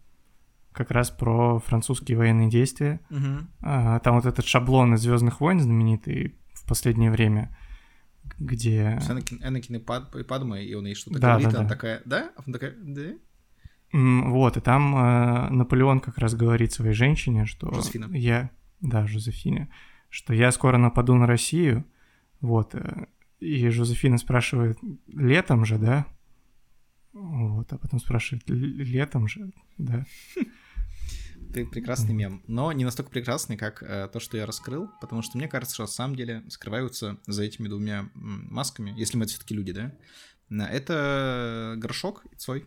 как 0.73 0.91
раз 0.91 1.11
про 1.11 1.61
французские 1.61 2.19
военные 2.19 2.51
действия. 2.51 3.01
Угу. 3.11 3.47
А, 3.63 4.01
там 4.01 4.17
вот 4.17 4.27
этот 4.27 4.45
шаблон 4.45 4.95
из 4.95 5.01
Звездных 5.01 5.41
войн 5.41 5.61
знаменитый 5.61 6.35
в 6.53 6.67
последнее 6.67 7.11
время 7.11 7.57
где... 8.39 8.99
Энакин, 9.09 9.41
Энакин 9.43 9.77
и, 9.77 9.79
Пад, 9.79 10.15
и 10.17 10.23
Падма, 10.23 10.61
и 10.61 10.75
он 10.75 10.87
ей 10.87 10.95
что-то 10.95 11.19
да, 11.19 11.33
говорит, 11.33 11.51
да, 11.51 11.59
она 11.59 11.69
да. 11.69 11.75
такая, 11.75 12.03
да? 12.05 12.31
Она 12.37 12.53
такая, 12.53 12.75
да? 12.79 13.15
Вот, 13.93 14.57
и 14.57 14.61
там 14.61 14.97
э, 14.97 15.51
Наполеон 15.51 16.01
как 16.01 16.19
раз 16.19 16.35
говорит 16.35 16.73
своей 16.73 16.95
женщине, 16.95 17.47
что 17.47 17.73
Жозефина. 17.73 18.13
я, 18.13 18.51
да, 18.81 19.07
Жозефине, 19.07 19.71
что 20.09 20.35
я 20.35 20.51
скоро 20.51 20.79
нападу 20.79 21.15
на 21.15 21.27
Россию, 21.27 21.85
вот, 22.41 22.75
э, 22.75 23.07
и 23.39 23.69
Жозефина 23.69 24.19
спрашивает, 24.19 24.79
летом 25.07 25.65
же, 25.65 25.79
да? 25.79 26.07
Вот, 27.13 27.73
а 27.73 27.79
потом 27.79 28.01
спрашивает, 28.01 28.43
летом 28.49 29.29
же, 29.29 29.53
да? 29.79 30.05
Прекрасный 31.55 32.15
мем, 32.15 32.43
но 32.47 32.73
не 32.73 32.85
настолько 32.85 33.11
прекрасный, 33.11 33.57
как 33.57 33.83
э, 33.83 34.09
то, 34.13 34.19
что 34.21 34.37
я 34.37 34.47
раскрыл, 34.47 34.91
потому 35.01 35.23
что 35.23 35.39
мне 35.39 35.49
кажется, 35.49 35.75
что 35.75 35.85
на 35.85 35.89
самом 35.89 36.17
деле 36.17 36.43
скрываются 36.49 37.19
за 37.27 37.45
этими 37.45 37.69
двумя 37.69 38.11
масками, 38.15 38.93
если 38.97 39.17
мы 39.17 39.25
это 39.25 39.33
все-таки 39.33 39.55
люди, 39.55 39.73
да? 39.73 39.93
Это 40.67 41.75
горшок 41.79 42.25
и 42.33 42.37
цой. 42.37 42.67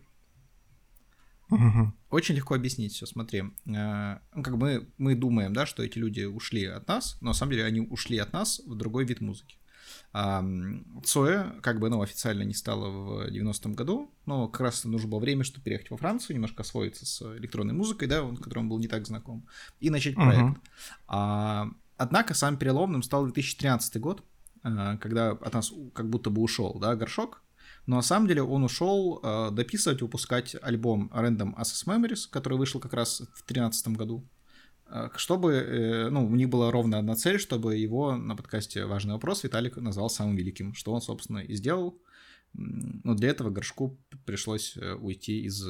Угу. 1.50 1.92
Очень 2.10 2.34
легко 2.34 2.54
объяснить 2.54 2.92
все, 2.92 3.06
смотри. 3.06 3.44
Э, 3.66 4.18
ну, 4.34 4.42
как 4.42 4.54
мы, 4.54 4.88
мы 4.98 5.14
думаем, 5.14 5.52
да, 5.52 5.66
что 5.66 5.82
эти 5.82 5.98
люди 5.98 6.22
ушли 6.24 6.64
от 6.64 6.86
нас, 6.88 7.16
но 7.20 7.28
на 7.28 7.34
самом 7.34 7.52
деле 7.52 7.64
они 7.64 7.80
ушли 7.80 8.18
от 8.18 8.32
нас 8.32 8.60
в 8.66 8.74
другой 8.74 9.04
вид 9.04 9.20
музыки. 9.20 9.56
А 10.12 10.44
Цоя, 11.04 11.54
как 11.62 11.80
бы, 11.80 11.88
ну, 11.88 12.02
официально 12.02 12.42
не 12.42 12.54
стало 12.54 12.88
в 12.88 13.28
90-м 13.30 13.74
году, 13.74 14.10
но 14.26 14.48
как 14.48 14.62
раз 14.62 14.84
нужно 14.84 15.08
было 15.08 15.18
время, 15.18 15.44
чтобы 15.44 15.64
переехать 15.64 15.90
во 15.90 15.96
Францию, 15.96 16.36
немножко 16.36 16.62
освоиться 16.62 17.06
с 17.06 17.22
электронной 17.36 17.74
музыкой, 17.74 18.08
да, 18.08 18.28
с 18.28 18.38
которой 18.38 18.60
он 18.60 18.68
был 18.68 18.78
не 18.78 18.88
так 18.88 19.06
знаком, 19.06 19.46
и 19.80 19.90
начать 19.90 20.14
проект. 20.14 20.58
Uh-huh. 20.58 20.60
А, 21.08 21.68
однако 21.96 22.34
самым 22.34 22.58
переломным 22.58 23.02
стал 23.02 23.24
2013 23.24 24.00
год, 24.00 24.24
а, 24.62 24.96
когда 24.96 25.30
от 25.30 25.52
нас 25.52 25.72
как 25.94 26.08
будто 26.08 26.30
бы 26.30 26.42
ушел, 26.42 26.78
да, 26.78 26.96
горшок, 26.96 27.42
но 27.88 27.96
на 27.96 28.02
самом 28.02 28.28
деле 28.28 28.42
он 28.42 28.64
ушел 28.64 29.18
э, 29.22 29.50
дописывать, 29.50 30.02
выпускать 30.02 30.54
альбом 30.60 31.10
Random 31.14 31.56
Access 31.56 31.86
Memories, 31.86 32.28
который 32.30 32.58
вышел 32.58 32.80
как 32.80 32.92
раз 32.92 33.20
в 33.20 33.46
2013 33.46 33.88
году. 33.88 34.28
Э, 34.90 35.10
чтобы, 35.16 35.52
э, 35.52 36.08
ну, 36.08 36.26
у 36.26 36.34
них 36.34 36.48
была 36.48 36.70
ровно 36.70 36.98
одна 36.98 37.14
цель, 37.14 37.38
чтобы 37.38 37.76
его 37.76 38.16
на 38.16 38.34
подкасте 38.36 38.86
«Важный 38.86 39.14
вопрос» 39.14 39.44
Виталик 39.44 39.76
назвал 39.76 40.08
самым 40.08 40.36
великим, 40.36 40.74
что 40.74 40.92
он, 40.92 41.02
собственно, 41.02 41.38
и 41.38 41.54
сделал. 41.54 42.00
Но 42.54 43.14
для 43.14 43.28
этого 43.28 43.50
Горшку 43.50 43.98
пришлось 44.24 44.76
э, 44.76 44.94
уйти 44.94 45.42
из 45.42 45.62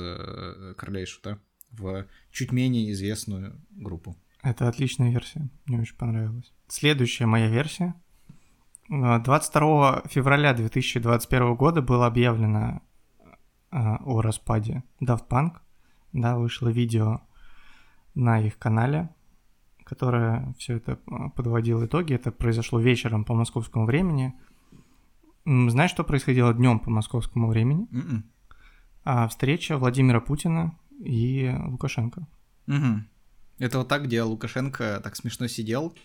«Короля 0.76 1.02
и 1.02 1.06
Шута» 1.06 1.40
в 1.72 2.06
чуть 2.30 2.52
менее 2.52 2.92
известную 2.92 3.60
группу. 3.70 4.16
Это 4.42 4.68
отличная 4.68 5.10
версия, 5.10 5.50
мне 5.66 5.80
очень 5.80 5.96
понравилось. 5.96 6.52
Следующая 6.68 7.26
моя 7.26 7.48
версия. 7.48 7.94
22 8.88 10.04
февраля 10.08 10.54
2021 10.54 11.56
года 11.56 11.82
было 11.82 12.06
объявлено 12.06 12.80
о 13.70 14.22
распаде 14.22 14.82
Daft 15.02 15.28
Punk. 15.28 15.56
Да, 16.14 16.38
вышло 16.38 16.68
видео 16.68 17.20
на 18.18 18.40
их 18.40 18.58
канале, 18.58 19.08
которая 19.84 20.52
все 20.58 20.76
это 20.76 20.98
а, 21.06 21.30
подводила 21.30 21.86
итоги. 21.86 22.14
Это 22.14 22.32
произошло 22.32 22.80
вечером 22.80 23.24
по 23.24 23.34
московскому 23.34 23.86
времени. 23.86 24.34
Знаешь, 25.46 25.90
что 25.90 26.04
происходило 26.04 26.52
днем 26.52 26.78
по 26.80 26.90
московскому 26.90 27.48
времени? 27.48 27.86
Mm-mm. 27.90 28.00
М-м. 28.00 28.24
А, 29.04 29.28
встреча 29.28 29.78
Владимира 29.78 30.20
Путина 30.20 30.76
и 30.98 31.54
Лукашенко. 31.66 32.26
Угу. 32.66 33.04
Это 33.60 33.78
вот 33.78 33.88
так, 33.88 34.04
где 34.04 34.22
Лукашенко 34.22 35.00
так 35.02 35.16
смешно 35.16 35.46
сидел, 35.46 35.96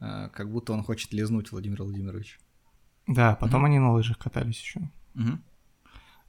а, 0.00 0.28
как 0.28 0.50
будто 0.50 0.72
он 0.72 0.82
хочет 0.82 1.12
лизнуть 1.12 1.52
Владимира 1.52 1.84
Владимировича. 1.84 2.38
Да, 3.06 3.34
потом 3.34 3.62
угу. 3.62 3.66
они 3.66 3.78
на 3.78 3.92
лыжах 3.92 4.18
катались 4.18 4.60
еще. 4.60 4.80
Угу. 5.14 5.38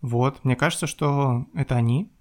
Вот, 0.02 0.43
мне 0.43 0.56
кажется, 0.56 0.88
что 0.88 1.45
это 1.54 1.76
они, 1.76 2.12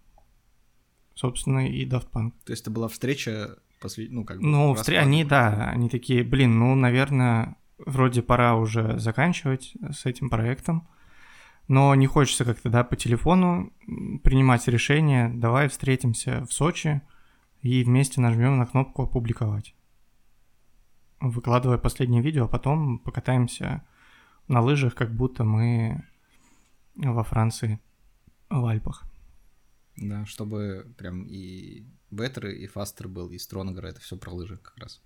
собственно, 1.16 1.66
и 1.66 1.84
Daft 1.88 2.10
Punk. 2.12 2.32
То 2.44 2.52
есть 2.52 2.62
это 2.62 2.70
была 2.70 2.86
встреча, 2.86 3.56
после, 3.80 4.06
ну, 4.10 4.24
как 4.24 4.38
бы... 4.38 4.46
Ну, 4.46 4.74
встр... 4.74 4.94
они, 4.94 5.24
да, 5.24 5.70
они 5.70 5.88
такие, 5.88 6.22
блин, 6.22 6.58
ну, 6.58 6.74
наверное, 6.76 7.56
вроде 7.78 8.22
пора 8.22 8.54
уже 8.54 8.98
заканчивать 8.98 9.74
с 9.90 10.06
этим 10.06 10.28
проектом, 10.28 10.86
но 11.68 11.94
не 11.94 12.06
хочется 12.06 12.44
как-то, 12.44 12.68
да, 12.68 12.84
по 12.84 12.96
телефону 12.96 13.72
принимать 14.22 14.68
решение, 14.68 15.30
давай 15.30 15.68
встретимся 15.68 16.44
в 16.46 16.52
Сочи 16.52 17.00
и 17.62 17.82
вместе 17.82 18.20
нажмем 18.20 18.58
на 18.58 18.66
кнопку 18.66 19.02
«Опубликовать», 19.02 19.74
выкладывая 21.20 21.78
последнее 21.78 22.22
видео, 22.22 22.44
а 22.44 22.48
потом 22.48 22.98
покатаемся 22.98 23.82
на 24.48 24.60
лыжах, 24.60 24.94
как 24.94 25.16
будто 25.16 25.44
мы 25.44 26.04
во 26.94 27.24
Франции, 27.24 27.80
в 28.50 28.64
Альпах. 28.66 29.04
Да, 29.96 30.26
чтобы 30.26 30.86
прям 30.98 31.24
и 31.24 31.84
Better, 32.10 32.52
и 32.52 32.66
Faster 32.66 33.08
был, 33.08 33.30
и 33.30 33.36
Stronger, 33.36 33.86
это 33.86 34.00
все 34.00 34.16
про 34.16 34.30
лыжи 34.30 34.58
как 34.62 34.76
раз. 34.78 35.02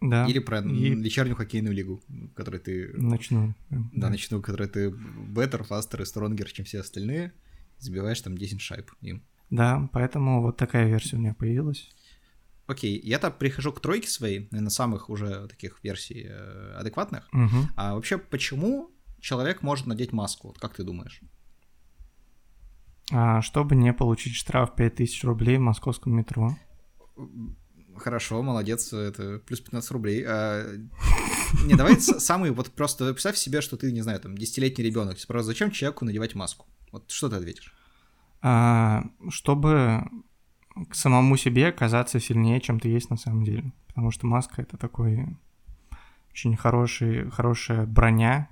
Да, 0.00 0.26
Или 0.26 0.38
про 0.38 0.60
и 0.60 0.94
вечернюю 0.94 1.34
хоккейную 1.34 1.74
лигу, 1.74 2.00
в 2.08 2.32
которой 2.34 2.60
ты... 2.60 2.92
начну. 2.96 3.54
Да, 3.70 4.10
начну, 4.10 4.38
в 4.38 4.42
которой 4.42 4.68
ты 4.68 4.90
Better, 4.90 5.66
Faster 5.66 6.02
и 6.02 6.04
Stronger, 6.04 6.46
чем 6.52 6.64
все 6.64 6.80
остальные, 6.80 7.32
забиваешь 7.78 8.20
там 8.20 8.38
10 8.38 8.60
шайб 8.60 8.90
им. 9.00 9.24
Да, 9.50 9.88
поэтому 9.92 10.42
вот 10.42 10.56
такая 10.56 10.86
версия 10.86 11.16
у 11.16 11.20
меня 11.20 11.34
появилась. 11.34 11.90
Окей, 12.66 13.00
я-то 13.02 13.30
прихожу 13.30 13.72
к 13.72 13.80
тройке 13.80 14.08
своей, 14.08 14.46
наверное, 14.50 14.70
самых 14.70 15.08
уже 15.08 15.48
таких 15.48 15.82
версий 15.82 16.26
э, 16.28 16.74
адекватных. 16.78 17.26
Мгм. 17.32 17.70
А 17.76 17.94
вообще, 17.94 18.18
почему 18.18 18.90
человек 19.20 19.62
может 19.62 19.86
надеть 19.86 20.12
маску? 20.12 20.48
Вот 20.48 20.58
как 20.58 20.74
ты 20.74 20.84
думаешь? 20.84 21.22
А, 23.12 23.40
чтобы 23.42 23.74
не 23.74 23.92
получить 23.92 24.34
штраф 24.34 24.74
5000 24.74 25.24
рублей 25.24 25.56
в 25.56 25.62
московском 25.62 26.14
метро. 26.14 26.56
Хорошо, 27.96 28.42
молодец, 28.42 28.92
это 28.92 29.40
плюс 29.44 29.60
15 29.60 29.90
рублей. 29.92 30.24
А, 30.26 30.64
Не, 31.64 31.74
давай 31.74 32.00
самый, 32.00 32.50
вот 32.50 32.70
просто 32.70 33.10
представь 33.10 33.36
себе, 33.36 33.60
что 33.60 33.76
ты, 33.76 33.90
не 33.92 34.02
знаю, 34.02 34.20
там, 34.20 34.36
десятилетний 34.36 34.84
ребенок. 34.84 35.18
Спросишь, 35.18 35.46
зачем 35.46 35.70
человеку 35.70 36.04
надевать 36.04 36.34
маску? 36.34 36.66
Вот 36.92 37.10
что 37.10 37.28
ты 37.28 37.36
ответишь? 37.36 37.72
А, 38.42 39.04
чтобы 39.30 40.04
к 40.90 40.94
самому 40.94 41.36
себе 41.36 41.72
казаться 41.72 42.20
сильнее, 42.20 42.60
чем 42.60 42.78
ты 42.78 42.88
есть 42.88 43.10
на 43.10 43.16
самом 43.16 43.42
деле. 43.44 43.72
Потому 43.88 44.10
что 44.10 44.26
маска 44.26 44.62
это 44.62 44.76
такой 44.76 45.26
очень 46.30 46.56
хороший, 46.56 47.30
хорошая 47.30 47.84
броня 47.86 48.48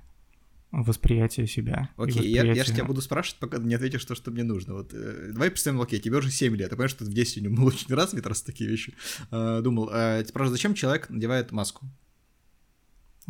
восприятия 0.71 1.47
себя. 1.47 1.89
Окей, 1.97 2.29
я, 2.29 2.43
я 2.43 2.63
же 2.63 2.73
тебя 2.73 2.83
буду 2.83 3.01
спрашивать, 3.01 3.39
пока 3.39 3.57
не 3.57 3.73
ответишь 3.73 4.03
то, 4.05 4.15
что 4.15 4.31
мне 4.31 4.43
нужно. 4.43 4.73
Вот, 4.73 4.93
э, 4.93 5.31
давай 5.33 5.49
представим, 5.49 5.81
окей, 5.81 5.99
тебе 5.99 6.17
уже 6.17 6.29
7 6.29 6.55
лет. 6.55 6.69
Ты 6.69 6.75
понимаешь, 6.75 6.91
что 6.91 7.05
в 7.05 7.09
детстве 7.09 7.41
не 7.41 7.47
был 7.47 7.65
очень 7.67 7.93
развит, 7.93 8.27
раз 8.27 8.41
такие 8.41 8.69
вещи. 8.69 8.93
А, 9.31 9.61
думал, 9.61 9.89
а, 9.91 10.21
ты 10.21 10.27
спрашиваешь, 10.27 10.57
зачем 10.57 10.73
человек 10.73 11.09
надевает 11.09 11.51
маску? 11.51 11.85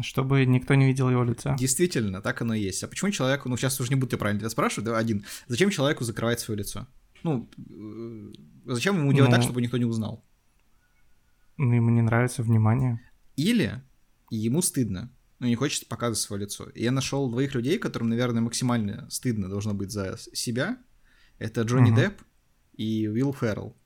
Чтобы 0.02 0.46
никто 0.46 0.76
не 0.76 0.86
видел 0.86 1.10
его 1.10 1.24
лица. 1.24 1.56
Действительно, 1.58 2.22
так 2.22 2.42
оно 2.42 2.54
и 2.54 2.62
есть. 2.62 2.84
А 2.84 2.88
почему 2.88 3.10
человеку, 3.12 3.50
ну 3.50 3.58
сейчас 3.58 3.80
уже 3.80 3.90
не 3.90 3.96
буду 3.96 4.12
тебя 4.12 4.20
правильно 4.20 4.40
тебя 4.40 4.50
спрашивать, 4.50 4.86
да, 4.86 4.98
один, 4.98 5.26
зачем 5.48 5.70
человеку 5.70 6.04
закрывать 6.04 6.40
свое 6.40 6.60
лицо? 6.60 6.88
Ну, 7.24 7.50
э, 7.58 8.34
зачем 8.66 8.98
ему 8.98 9.12
делать 9.14 9.32
так, 9.32 9.40
Ну, 9.40 9.46
чтобы 9.46 9.62
никто 9.62 9.78
не 9.78 9.86
узнал? 9.86 10.24
Ну, 11.58 11.74
Ему 11.74 11.90
не 11.90 12.02
нравится 12.02 12.44
внимание. 12.44 13.02
Или 13.36 13.82
ему 14.30 14.62
стыдно, 14.62 15.12
но 15.40 15.48
не 15.48 15.56
хочет 15.56 15.88
показывать 15.88 16.20
свое 16.20 16.44
лицо. 16.44 16.70
И 16.70 16.84
я 16.84 16.92
нашел 16.92 17.30
двоих 17.30 17.54
людей, 17.54 17.78
которым, 17.78 18.10
наверное, 18.10 18.42
максимально 18.42 19.08
стыдно 19.10 19.50
должно 19.50 19.74
быть 19.74 19.92
за 19.92 20.18
себя. 20.34 20.78
Это 21.38 21.62
Джонни 21.62 21.92
Мгм. 21.92 21.96
Депп 21.96 22.22
и 22.74 23.08
Уилл 23.08 23.34
Феррелл. 23.34 23.77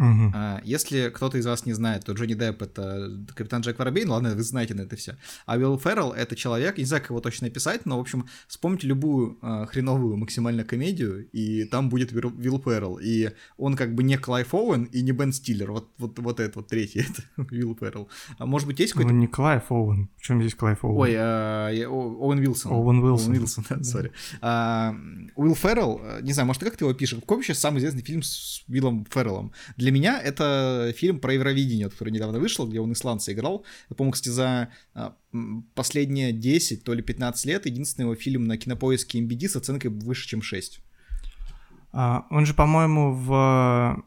Мгм. 0.00 0.32
А, 0.34 0.60
если 0.64 1.10
кто-то 1.10 1.36
из 1.38 1.44
вас 1.46 1.66
не 1.66 1.74
знает, 1.74 2.04
то 2.04 2.12
Джонни 2.12 2.34
Депп— 2.34 2.62
это 2.62 3.10
капитан 3.34 3.60
Джек 3.60 3.78
Воробей, 3.78 4.04
ну 4.04 4.12
ладно, 4.14 4.34
вы 4.34 4.42
знаете 4.42 4.74
на 4.74 4.82
это 4.82 4.96
все. 4.96 5.16
А 5.46 5.56
Уилл 5.56 5.78
Феррелл— 5.78 6.12
это 6.16 6.34
человек, 6.36 6.78
не 6.78 6.84
знаю, 6.84 7.02
как 7.02 7.10
его 7.10 7.20
точно 7.20 7.48
описать, 7.48 7.84
но, 7.84 7.98
в 7.98 8.00
общем, 8.00 8.26
вспомните 8.48 8.86
любую 8.86 9.38
а, 9.42 9.66
хреновую 9.66 10.16
максимально 10.16 10.64
комедию, 10.64 11.28
и 11.32 11.64
там 11.64 11.88
будет 11.90 12.12
Уилл 12.12 12.60
Феррелл. 12.60 12.98
И 12.98 13.30
он 13.58 13.76
как 13.76 13.94
бы 13.94 14.02
не 14.02 14.16
Клайв 14.16 14.54
Оуэн 14.54 14.84
и 14.84 15.02
не 15.02 15.12
Бен 15.12 15.32
Стиллер. 15.32 15.70
Вот, 15.70 15.90
вот, 15.98 16.18
вот 16.18 16.40
это 16.40 16.58
вот 16.60 16.68
третий, 16.68 17.00
это 17.00 17.22
Уилл 17.54 17.76
Феррелл. 17.78 18.08
А 18.38 18.46
может 18.46 18.66
быть, 18.66 18.80
есть 18.80 18.94
Ну, 18.94 19.02
какой-то... 19.02 19.16
не 19.18 19.26
Клайв 19.26 19.70
Оуэн. 19.70 20.08
В 20.16 20.22
чем 20.22 20.40
здесь 20.40 20.54
Клайв 20.54 20.82
Оуэн? 20.84 20.96
Ой, 20.98 21.14
а, 21.16 21.68
О- 21.88 22.26
Оуэн 22.26 22.38
Вилсон. 22.38 22.72
Оуэн 22.72 22.98
Уилсон. 23.02 23.28
Оуэн 23.32 23.38
Вилсон, 23.40 23.64
да, 23.68 23.82
sorry. 23.84 24.12
А, 24.40 24.94
Уилл 25.36 25.54
Феррелл, 25.54 26.00
э, 26.02 26.20
не 26.22 26.32
знаю, 26.32 26.46
может, 26.46 26.62
как 26.64 26.76
ты 26.76 26.84
его 26.84 26.94
пишешь? 26.94 27.18
Какой 27.20 27.36
вообще 27.38 27.54
самый 27.54 27.78
известный 27.80 28.02
фильм 28.02 28.22
с 28.22 28.62
Уиллом 28.68 29.06
Ферреллом? 29.10 29.52
Для 29.76 29.89
меня 29.90 30.20
это 30.20 30.92
фильм 30.96 31.20
про 31.20 31.34
Евровидение, 31.34 31.88
который 31.88 32.10
недавно 32.10 32.38
вышел, 32.38 32.66
где 32.66 32.80
он 32.80 32.92
исландца 32.92 33.32
играл. 33.32 33.64
Я 33.88 33.96
помню, 33.96 34.12
кстати, 34.12 34.30
за 34.30 34.68
а, 34.94 35.16
последние 35.74 36.32
10, 36.32 36.84
то 36.84 36.94
ли 36.94 37.02
15 37.02 37.46
лет 37.46 37.66
единственный 37.66 38.04
его 38.04 38.14
фильм 38.14 38.46
на 38.46 38.56
кинопоиске 38.56 39.20
IMDb 39.20 39.48
с 39.48 39.56
оценкой 39.56 39.90
выше, 39.90 40.28
чем 40.28 40.42
6. 40.42 40.80
А, 41.92 42.26
он 42.30 42.46
же, 42.46 42.54
по-моему, 42.54 43.14
в 43.14 44.04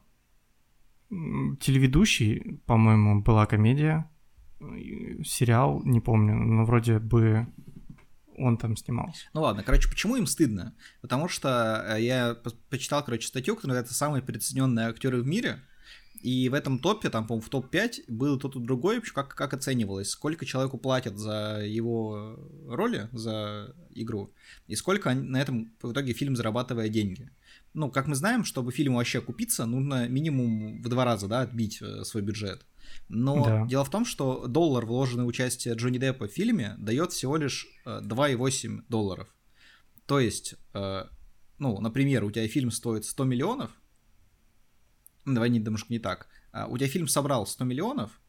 телеведущий, 1.59 2.59
по-моему, 2.65 3.21
была 3.21 3.45
комедия, 3.45 4.09
сериал, 5.23 5.81
не 5.83 5.99
помню, 5.99 6.35
но 6.35 6.65
вроде 6.65 6.99
бы 6.99 7.47
он 8.37 8.57
там 8.57 8.75
снимался. 8.75 9.27
Ну 9.33 9.41
ладно, 9.41 9.63
короче, 9.63 9.89
почему 9.89 10.15
им 10.15 10.25
стыдно? 10.25 10.73
Потому 11.01 11.27
что 11.27 11.85
э, 11.87 12.01
я 12.01 12.35
по- 12.35 12.51
почитал, 12.69 13.03
короче, 13.03 13.27
статью, 13.27 13.55
которая 13.55 13.81
это 13.81 13.93
самые 13.93 14.21
переоцененные 14.21 14.87
актеры 14.87 15.21
в 15.21 15.27
мире. 15.27 15.59
И 16.23 16.47
в 16.47 16.53
этом 16.53 16.79
топе, 16.79 17.09
там, 17.09 17.27
по-моему, 17.27 17.45
в 17.45 17.49
топ-5 17.49 18.05
был 18.07 18.39
тот 18.39 18.55
и 18.55 18.59
другой, 18.59 19.01
как, 19.01 19.35
как 19.35 19.53
оценивалось, 19.53 20.09
сколько 20.09 20.45
человеку 20.45 20.77
платят 20.77 21.17
за 21.17 21.61
его 21.65 22.39
роли, 22.65 23.09
за 23.11 23.75
игру, 23.89 24.33
и 24.67 24.75
сколько 24.77 25.13
на 25.13 25.41
этом 25.41 25.73
в 25.81 25.91
итоге 25.91 26.13
фильм 26.13 26.37
зарабатывает 26.37 26.93
деньги. 26.93 27.29
Ну, 27.73 27.91
как 27.91 28.07
мы 28.07 28.15
знаем, 28.15 28.45
чтобы 28.45 28.71
фильму 28.71 28.97
вообще 28.97 29.19
купиться, 29.19 29.65
нужно 29.65 30.07
минимум 30.07 30.81
в 30.81 30.87
два 30.87 31.03
раза, 31.03 31.27
да, 31.27 31.41
отбить 31.41 31.81
э, 31.81 32.05
свой 32.05 32.23
бюджет. 32.23 32.65
Но 33.09 33.43
Да. 33.43 33.65
дело 33.67 33.83
в 33.83 33.89
том, 33.89 34.05
что 34.05 34.47
доллар, 34.47 34.85
вложенный 34.85 35.25
в 35.25 35.27
участие 35.27 35.75
Джонни 35.75 35.97
Деппа 35.97 36.27
в 36.27 36.31
фильме, 36.31 36.75
дает 36.77 37.11
всего 37.11 37.35
лишь 37.35 37.67
э, 37.85 37.99
2,8 38.01 38.83
долларов. 38.87 39.27
То 40.05 40.21
есть, 40.21 40.55
э, 40.73 41.03
ну, 41.59 41.81
например, 41.81 42.23
у 42.23 42.31
тебя 42.31 42.47
фильм 42.47 42.71
стоит 42.71 43.03
100 43.03 43.23
миллионов, 43.25 43.71
давай 45.25 45.49
не, 45.49 45.59
немножко 45.59 45.91
не 45.91 45.99
так, 45.99 46.27
А, 46.51 46.67
у 46.67 46.77
тебя 46.77 46.89
фильм 46.89 47.07
собрал 47.07 47.45
100 47.47 47.65
миллионов, 47.65 48.19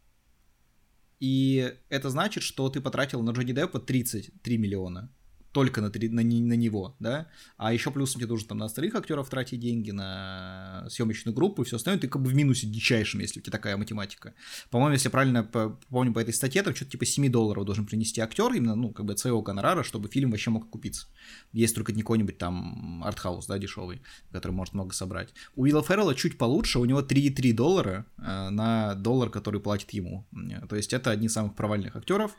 и 1.21 1.75
это 1.89 2.11
значит, 2.11 2.43
что 2.43 2.69
ты 2.69 2.81
потратил 2.81 3.23
на 3.23 3.31
Джонни 3.31 3.53
Деппа 3.53 3.79
33 3.81 4.59
миллиона. 4.59 5.11
Только 5.55 5.81
на, 5.81 5.89
на, 5.89 6.23
на 6.23 6.57
него, 6.57 6.97
да? 6.99 7.29
А 7.57 7.73
еще 7.73 7.93
плюсом 7.93 8.21
тебе 8.21 8.29
нужно 8.29 8.49
там 8.49 8.59
на 8.59 8.65
остальных 8.65 8.97
актеров 8.97 9.29
тратить 9.31 9.61
деньги, 9.61 9.93
на 9.93 10.85
съемочную 10.91 11.33
группу 11.33 11.63
и 11.63 11.65
все 11.65 11.77
остальное, 11.77 12.01
ты 12.01 12.09
как 12.09 12.21
бы 12.21 12.29
в 12.29 12.35
минусе 12.35 12.67
дичайшем, 12.67 13.21
если 13.21 13.39
у 13.39 13.43
тебя 13.43 13.53
такая 13.53 13.77
математика. 13.77 14.35
По-моему, 14.71 14.95
если 14.95 15.07
я 15.07 15.11
правильно 15.13 15.45
по- 15.45 15.79
помню 15.89 16.13
по 16.13 16.19
этой 16.19 16.35
статье, 16.35 16.65
там 16.65 16.75
что-то 16.75 16.91
типа 16.91 17.07
7 17.07 17.31
долларов 17.31 17.65
должен 17.65 17.87
принести 17.87 18.21
актер, 18.21 18.53
именно, 18.53 18.75
ну, 18.75 18.91
как 18.91 19.07
бы 19.07 19.13
от 19.13 19.21
своего 19.21 19.43
гонорара, 19.43 19.85
чтобы 19.85 20.09
фильм 20.09 20.33
вообще 20.33 20.51
мог 20.51 20.65
окупиться. 20.65 21.07
Есть 21.53 21.77
только 21.77 21.93
не 21.93 22.03
какой-нибудь 22.03 22.37
там 22.37 23.05
артхаус, 23.05 23.47
да, 23.47 23.57
дешевый, 23.57 24.03
который 24.33 24.53
может 24.53 24.75
много 24.75 24.93
собрать. 24.93 25.33
У 25.55 25.63
Уилла 25.63 25.85
Феррелла 25.85 26.17
чуть 26.17 26.37
получше, 26.37 26.81
у 26.81 26.85
него 26.85 27.01
3,3 27.01 27.53
доллара 27.53 28.07
э, 28.19 28.49
на 28.51 28.95
доллар, 28.97 29.31
который 29.31 29.61
платит 29.61 29.93
ему. 29.93 30.27
То 30.69 30.75
есть 30.75 30.93
это 30.93 31.13
одни 31.13 31.29
из 31.29 31.33
самых 31.33 31.55
провальных 31.55 31.95
актеров 31.95 32.33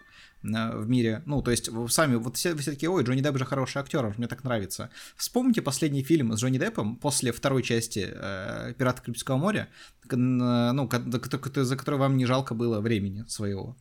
в 0.44 0.88
мире. 0.88 1.22
Ну, 1.26 1.42
то 1.42 1.52
есть 1.52 1.70
сами, 1.90 2.16
вот 2.16 2.38
все, 2.38 2.56
все 2.56 2.72
такие, 2.72 2.90
ой, 2.90 3.04
Джонни 3.04 3.22
Депп 3.22 3.38
же 3.38 3.46
хороший 3.46 3.82
актер, 3.82 4.14
мне 4.18 4.28
так 4.28 4.44
нравится. 4.44 4.90
Вспомните 5.16 5.62
последний 5.62 6.04
фильм 6.04 6.32
с 6.34 6.40
Джонни 6.40 6.60
Деппом 6.60 6.96
после 6.98 7.32
второй 7.32 7.64
части 7.64 8.08
э, 8.12 8.74
«Пираты 8.78 9.02
Карибского 9.02 9.38
моря», 9.38 9.68
н- 10.12 10.76
ну, 10.76 10.90
за 10.92 11.20
который- 11.20 11.98
вам 11.98 12.18
не 12.18 12.26
жалко 12.26 12.54
было 12.54 12.80
времени 12.80 13.26
своего. 13.28 13.76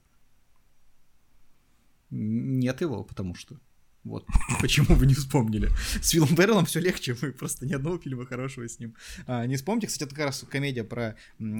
Нет 2.10 2.80
его, 2.80 3.04
потому 3.04 3.34
что. 3.34 3.56
Вот 4.04 4.26
почему 4.60 4.94
вы 4.96 5.06
не 5.06 5.14
вспомнили. 5.14 5.70
С 6.00 6.12
Виллом 6.12 6.36
Ферреллом 6.36 6.66
все 6.66 6.80
легче, 6.80 7.14
вы 7.14 7.32
просто 7.32 7.66
ни 7.66 7.72
одного 7.72 7.98
фильма 7.98 8.26
хорошего 8.26 8.68
с 8.68 8.78
ним. 8.78 8.94
А, 9.26 9.46
не 9.46 9.56
вспомните, 9.56 9.86
кстати, 9.86 10.04
это 10.04 10.14
как 10.14 10.26
раз 10.26 10.44
комедия 10.48 10.84
про, 10.84 11.16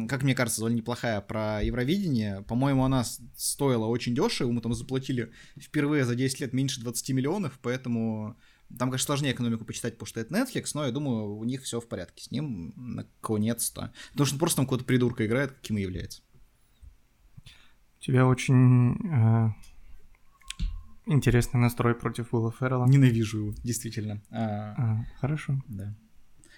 как 0.09 0.23
мне 0.23 0.35
кажется, 0.35 0.61
довольно 0.61 0.77
неплохая, 0.77 1.21
про 1.21 1.63
Евровидение. 1.63 2.43
По-моему, 2.43 2.85
она 2.85 3.05
стоила 3.37 3.87
очень 3.87 4.15
дешево, 4.15 4.51
мы 4.53 4.61
там 4.61 4.75
заплатили 4.75 5.33
впервые 5.59 6.05
за 6.05 6.15
10 6.15 6.41
лет 6.41 6.53
меньше 6.53 6.81
20 6.81 7.11
миллионов, 7.11 7.59
поэтому 7.63 8.37
там, 8.79 8.91
конечно, 8.91 9.07
сложнее 9.07 9.33
экономику 9.33 9.65
почитать, 9.65 9.95
потому 9.95 10.07
что 10.07 10.21
это 10.21 10.35
Netflix, 10.35 10.71
но 10.75 10.85
я 10.85 10.93
думаю, 10.93 11.37
у 11.37 11.45
них 11.45 11.63
все 11.63 11.81
в 11.81 11.89
порядке 11.89 12.25
с 12.25 12.31
ним, 12.31 12.73
наконец-то. 12.77 13.93
Потому 14.13 14.27
что 14.27 14.35
он 14.35 14.39
просто 14.39 14.57
там 14.57 14.67
какой-то 14.67 14.85
придурка 14.85 15.27
играет, 15.27 15.53
каким 15.53 15.79
и 15.79 15.83
является. 15.83 16.23
У 18.01 18.03
тебя 18.03 18.27
очень 18.27 18.97
э, 19.07 19.51
интересный 21.07 21.61
настрой 21.61 21.95
против 21.95 22.33
Уилла 22.33 22.53
Феррелла. 22.53 22.87
Ненавижу 22.87 23.39
его, 23.39 23.55
действительно. 23.65 24.23
А, 24.31 24.75
А, 24.77 25.05
хорошо. 25.21 25.63
да. 25.69 25.95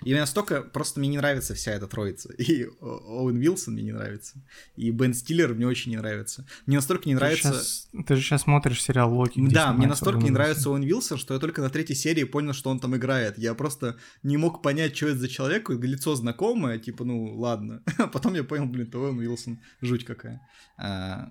И 0.04 0.12
настолько 0.12 0.60
просто 0.60 1.00
мне 1.00 1.08
не 1.08 1.16
нравится 1.16 1.54
вся 1.54 1.72
эта 1.72 1.86
троица. 1.86 2.30
И 2.34 2.66
Оуэн 2.82 3.38
Вилсон 3.38 3.72
мне 3.72 3.82
не 3.82 3.92
нравится. 3.92 4.34
И 4.76 4.90
Бен 4.90 5.14
Стиллер 5.14 5.54
мне 5.54 5.66
очень 5.66 5.90
не 5.90 5.96
нравится. 5.96 6.44
Мне 6.66 6.76
настолько 6.76 7.08
не 7.08 7.14
Ты 7.14 7.18
нравится... 7.20 7.48
щас- 7.54 7.88
ты 8.06 8.14
же 8.16 8.20
сейчас 8.20 8.42
смотришь 8.42 8.82
сериал 8.82 9.10
Локи. 9.16 9.40
Да, 9.48 9.72
мне 9.72 9.86
настолько 9.86 10.20
не 10.22 10.28
нравится. 10.28 10.68
Оуэн 10.68 10.82
Вилсон, 10.82 11.16
что 11.16 11.32
я 11.32 11.40
только 11.40 11.62
на 11.62 11.70
третьей 11.70 11.96
серии 11.96 12.24
понял, 12.24 12.52
что 12.52 12.68
он 12.68 12.78
там 12.78 12.94
играет. 12.94 13.38
Я 13.38 13.54
просто 13.54 13.96
не 14.22 14.36
мог 14.36 14.60
понять, 14.60 14.94
что 14.94 15.06
это 15.08 15.18
за 15.18 15.28
человек, 15.28 15.70
лицо 15.70 16.14
знакомое, 16.14 16.78
типа, 16.78 17.04
ну, 17.06 17.34
ладно. 17.34 17.82
А 17.96 18.06
потом 18.06 18.34
я 18.34 18.44
понял, 18.44 18.66
блин, 18.66 18.88
это 18.88 18.98
Оуэн 18.98 19.18
Вилсон, 19.18 19.60
жуть 19.80 20.04
какая. 20.04 20.46
А, 20.76 21.30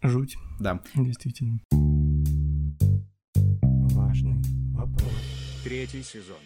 Жуть, 0.00 0.36
да. 0.60 0.80
действительно. 0.94 1.58
Третий 5.64 6.02
сезон. 6.02 6.38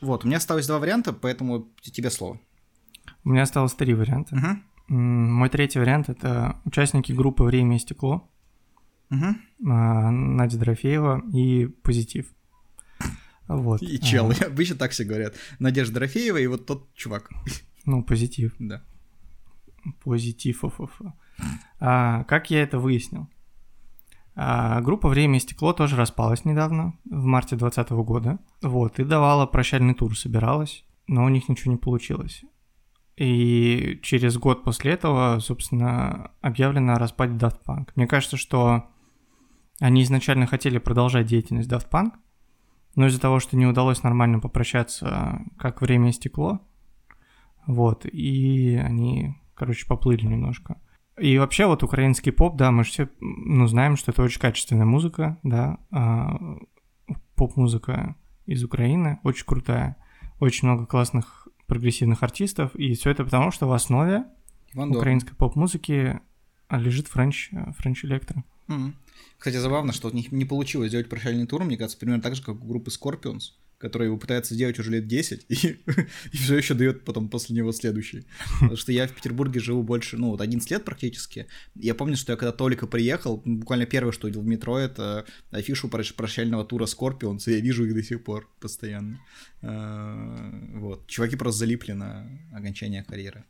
Вот, 0.00 0.24
у 0.24 0.26
меня 0.28 0.36
осталось 0.36 0.66
два 0.66 0.78
варианта, 0.78 1.12
поэтому 1.12 1.68
тебе 1.80 2.10
слово. 2.10 2.38
У 3.24 3.30
меня 3.30 3.42
осталось 3.42 3.74
три 3.74 3.94
варианта. 3.94 4.36
М, 4.88 5.32
Мой 5.34 5.48
третий 5.48 5.78
вариант 5.78 6.08
это 6.08 6.60
участники 6.64 7.12
группы 7.12 7.42
Время 7.44 7.76
и 7.76 7.78
стекло. 7.78 8.30
А, 9.10 10.10
Надя 10.10 10.58
Дорофеева 10.58 11.22
и 11.32 11.66
Позитив. 11.66 12.26
Вот. 13.46 13.82
И 13.82 14.00
чел, 14.00 14.30
а, 14.30 14.34
обычно 14.46 14.76
так 14.76 14.90
все 14.92 15.04
говорят. 15.04 15.34
Надежда 15.58 15.94
Дорофеева 15.94 16.38
и 16.38 16.46
вот 16.46 16.66
тот 16.66 16.92
чувак. 16.94 17.30
Ну, 17.84 18.02
Позитив. 18.02 18.54
Да. 18.58 18.82
Позитив. 20.02 20.58
фу-фу-фу. 20.60 21.12
А, 21.80 22.24
как 22.24 22.50
я 22.50 22.62
это 22.62 22.78
выяснил? 22.78 23.28
А, 24.36 24.80
группа 24.80 25.08
«Время 25.08 25.36
и 25.36 25.40
стекло» 25.40 25.72
тоже 25.72 25.96
распалась 25.96 26.44
недавно, 26.44 26.94
в 27.04 27.24
марте 27.24 27.56
2020 27.56 27.92
года. 28.04 28.38
Вот, 28.62 28.98
и 28.98 29.04
давала 29.04 29.46
прощальный 29.46 29.94
тур, 29.94 30.16
собиралась, 30.18 30.84
но 31.06 31.24
у 31.24 31.28
них 31.28 31.48
ничего 31.48 31.72
не 31.72 31.78
получилось. 31.78 32.42
И 33.16 34.00
через 34.02 34.36
год 34.38 34.64
после 34.64 34.92
этого, 34.92 35.38
собственно, 35.38 36.32
объявлено 36.40 36.94
о 36.94 36.98
распаде 36.98 37.34
Daft 37.34 37.60
Punk. 37.64 37.90
Мне 37.94 38.08
кажется, 38.08 38.36
что 38.36 38.90
они 39.78 40.02
изначально 40.02 40.46
хотели 40.46 40.78
продолжать 40.78 41.26
деятельность 41.26 41.70
Daft 41.70 41.88
Punk, 41.90 42.12
но 42.96 43.06
из-за 43.06 43.20
того, 43.20 43.38
что 43.38 43.56
не 43.56 43.66
удалось 43.66 44.02
нормально 44.02 44.40
попрощаться, 44.40 45.42
как 45.58 45.80
«Время 45.80 46.08
и 46.08 46.12
стекло», 46.12 46.60
вот, 47.66 48.04
и 48.04 48.74
они, 48.74 49.36
короче, 49.54 49.86
поплыли 49.86 50.26
немножко. 50.26 50.80
И 51.18 51.38
вообще 51.38 51.66
вот 51.66 51.82
украинский 51.82 52.32
поп, 52.32 52.56
да, 52.56 52.70
мы 52.72 52.84
же 52.84 52.90
все, 52.90 53.08
ну, 53.20 53.66
знаем, 53.66 53.96
что 53.96 54.10
это 54.10 54.22
очень 54.22 54.40
качественная 54.40 54.84
музыка, 54.84 55.38
да, 55.42 55.78
а, 55.90 56.58
поп-музыка 57.36 58.16
из 58.46 58.64
Украины, 58.64 59.20
очень 59.22 59.46
крутая, 59.46 59.96
очень 60.40 60.66
много 60.66 60.86
классных 60.86 61.48
прогрессивных 61.66 62.22
артистов, 62.22 62.74
и 62.74 62.94
все 62.94 63.10
это 63.10 63.24
потому, 63.24 63.50
что 63.50 63.66
в 63.66 63.72
основе 63.72 64.24
Иван 64.72 64.90
Дорн. 64.90 65.00
украинской 65.00 65.34
поп-музыки 65.34 66.20
лежит 66.68 67.06
french, 67.06 67.50
french 67.78 68.04
electro. 68.04 68.44
Кстати, 69.38 69.56
забавно, 69.56 69.92
что 69.92 70.08
у 70.08 70.12
них 70.12 70.32
не 70.32 70.44
получилось 70.44 70.88
сделать 70.88 71.08
прощальный 71.08 71.46
тур, 71.46 71.64
мне 71.64 71.76
кажется, 71.76 71.98
примерно 71.98 72.22
так 72.22 72.34
же, 72.34 72.42
как 72.42 72.56
у 72.56 72.66
группы 72.66 72.90
Scorpions, 72.90 73.52
которая 73.78 74.08
его 74.08 74.18
пытается 74.18 74.54
сделать 74.54 74.78
уже 74.78 74.90
лет 74.90 75.06
10, 75.06 75.46
и, 75.48 75.54
и 76.32 76.36
все 76.36 76.56
еще 76.56 76.74
дает 76.74 77.04
потом 77.04 77.28
после 77.28 77.56
него 77.56 77.72
следующий. 77.72 78.26
Потому 78.60 78.76
что 78.76 78.92
я 78.92 79.06
в 79.06 79.12
Петербурге 79.12 79.60
живу 79.60 79.82
больше, 79.82 80.16
ну, 80.16 80.30
вот 80.30 80.40
11 80.40 80.70
лет 80.70 80.84
практически. 80.84 81.46
Я 81.74 81.94
помню, 81.94 82.16
что 82.16 82.32
я 82.32 82.36
когда 82.36 82.52
только 82.52 82.86
приехал, 82.86 83.42
буквально 83.44 83.86
первое, 83.86 84.12
что 84.12 84.26
увидел 84.26 84.42
в 84.42 84.46
метро, 84.46 84.78
это 84.78 85.26
афишу 85.50 85.88
прощ- 85.88 86.14
прощального 86.14 86.64
тура 86.64 86.86
и 87.48 87.54
я 87.54 87.60
вижу 87.60 87.84
их 87.84 87.94
до 87.94 88.02
сих 88.02 88.24
пор 88.24 88.48
постоянно. 88.60 89.20
А, 89.62 90.50
Вот. 90.74 91.06
Чуваки 91.06 91.36
просто 91.36 91.60
залипли 91.60 91.92
на 91.92 92.28
окончание 92.52 93.04
карьеры. 93.04 93.44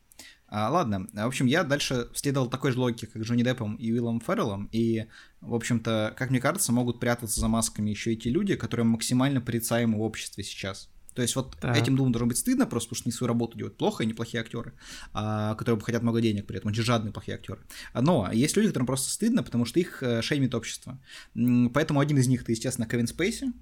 А, 0.57 0.71
ладно, 0.71 1.09
в 1.13 1.27
общем, 1.27 1.47
я 1.47 1.65
дальше 1.65 2.07
следовал 2.15 2.49
такой 2.49 2.71
же 2.71 2.79
логике, 2.79 3.09
как 3.09 3.21
Джонни 3.21 3.43
Деппом 3.43 3.75
и 3.75 3.91
Уиллом 3.91 4.21
Ферреллом, 4.21 4.69
и, 4.71 5.07
в 5.41 5.53
общем-то, 5.53 6.15
как 6.17 6.31
мне 6.31 6.39
кажется, 6.39 6.71
могут 6.71 7.01
прятаться 7.01 7.41
за 7.41 7.49
масками 7.49 7.91
еще 7.91 8.13
и 8.13 8.17
те 8.17 8.31
люди, 8.31 8.55
которые 8.55 8.87
максимально 8.87 9.41
порицаемы 9.41 9.99
в 9.99 10.03
обществе 10.03 10.45
сейчас. 10.45 10.89
То 11.13 11.23
есть 11.23 11.35
вот 11.35 11.57
Так. 11.61 11.77
этим 11.77 11.97
двум 11.97 12.13
должно 12.13 12.29
быть 12.29 12.39
стыдно, 12.39 12.67
просто 12.67 12.91
потому 12.91 12.99
что 12.99 13.09
они 13.09 13.13
свою 13.13 13.29
работу 13.29 13.59
делают 13.59 13.77
плохо, 13.77 14.05
и 14.05 14.07
неплохие 14.07 14.43
актеры, 14.43 14.75
а, 15.13 15.57
которые 15.57 15.81
хотят 15.81 16.03
много 16.03 16.21
денег 16.21 16.47
при 16.47 16.59
этом, 16.59 16.71
очень 16.71 16.85
жадные 16.85 17.13
плохие 17.13 17.35
актеры. 17.35 17.59
Но 17.93 18.31
есть 18.33 18.57
люди, 18.57 18.69
которым 18.69 18.87
просто 18.87 19.11
стыдно, 19.11 19.43
потому 19.43 19.65
что 19.65 19.81
их 19.81 20.05
э, 20.05 20.23
шеймит 20.23 20.55
общество. 20.55 21.01
Поэтому 21.35 21.99
один 21.99 22.19
из 22.19 22.29
них, 22.29 22.43
это, 22.43 22.53
естественно, 22.53 22.87
Кевин 22.87 23.09
Спейси, 23.09 23.53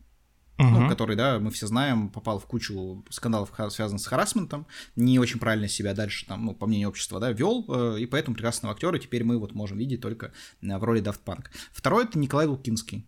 ну, 0.58 0.80
Мгм. 0.80 0.88
который, 0.88 1.16
да, 1.16 1.38
мы 1.38 1.50
все 1.50 1.66
знаем, 1.66 2.08
попал 2.08 2.38
в 2.38 2.46
кучу 2.46 3.04
скандалов, 3.10 3.52
связанных 3.70 4.02
с 4.02 4.06
харасментом, 4.06 4.66
не 4.96 5.18
очень 5.18 5.38
правильно 5.40 5.68
себя 5.68 5.94
дальше, 5.94 6.26
там, 6.26 6.44
ну, 6.44 6.54
по 6.54 6.66
мнению 6.66 6.90
общества, 6.90 7.20
да, 7.20 7.32
вел, 7.32 7.64
э, 7.68 8.00
и 8.00 8.06
поэтому 8.06 8.34
прекрасного 8.34 8.74
актера 8.74 8.98
теперь 8.98 9.24
мы 9.24 9.38
вот 9.38 9.54
можем 9.54 9.78
видеть 9.78 10.00
только 10.00 10.32
э, 10.60 10.78
в 10.78 10.84
роли 10.84 11.02
Daft 11.02 11.20
Punk. 11.24 11.46
Второй— 11.72 12.04
это 12.04 12.18
Николай 12.18 12.46
Лукинский. 12.46 13.06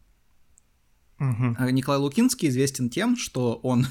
А 1.18 1.70
Николай 1.70 2.00
Лукинский 2.00 2.48
известен 2.48 2.90
тем, 2.90 3.16
что 3.16 3.60
он 3.62 3.86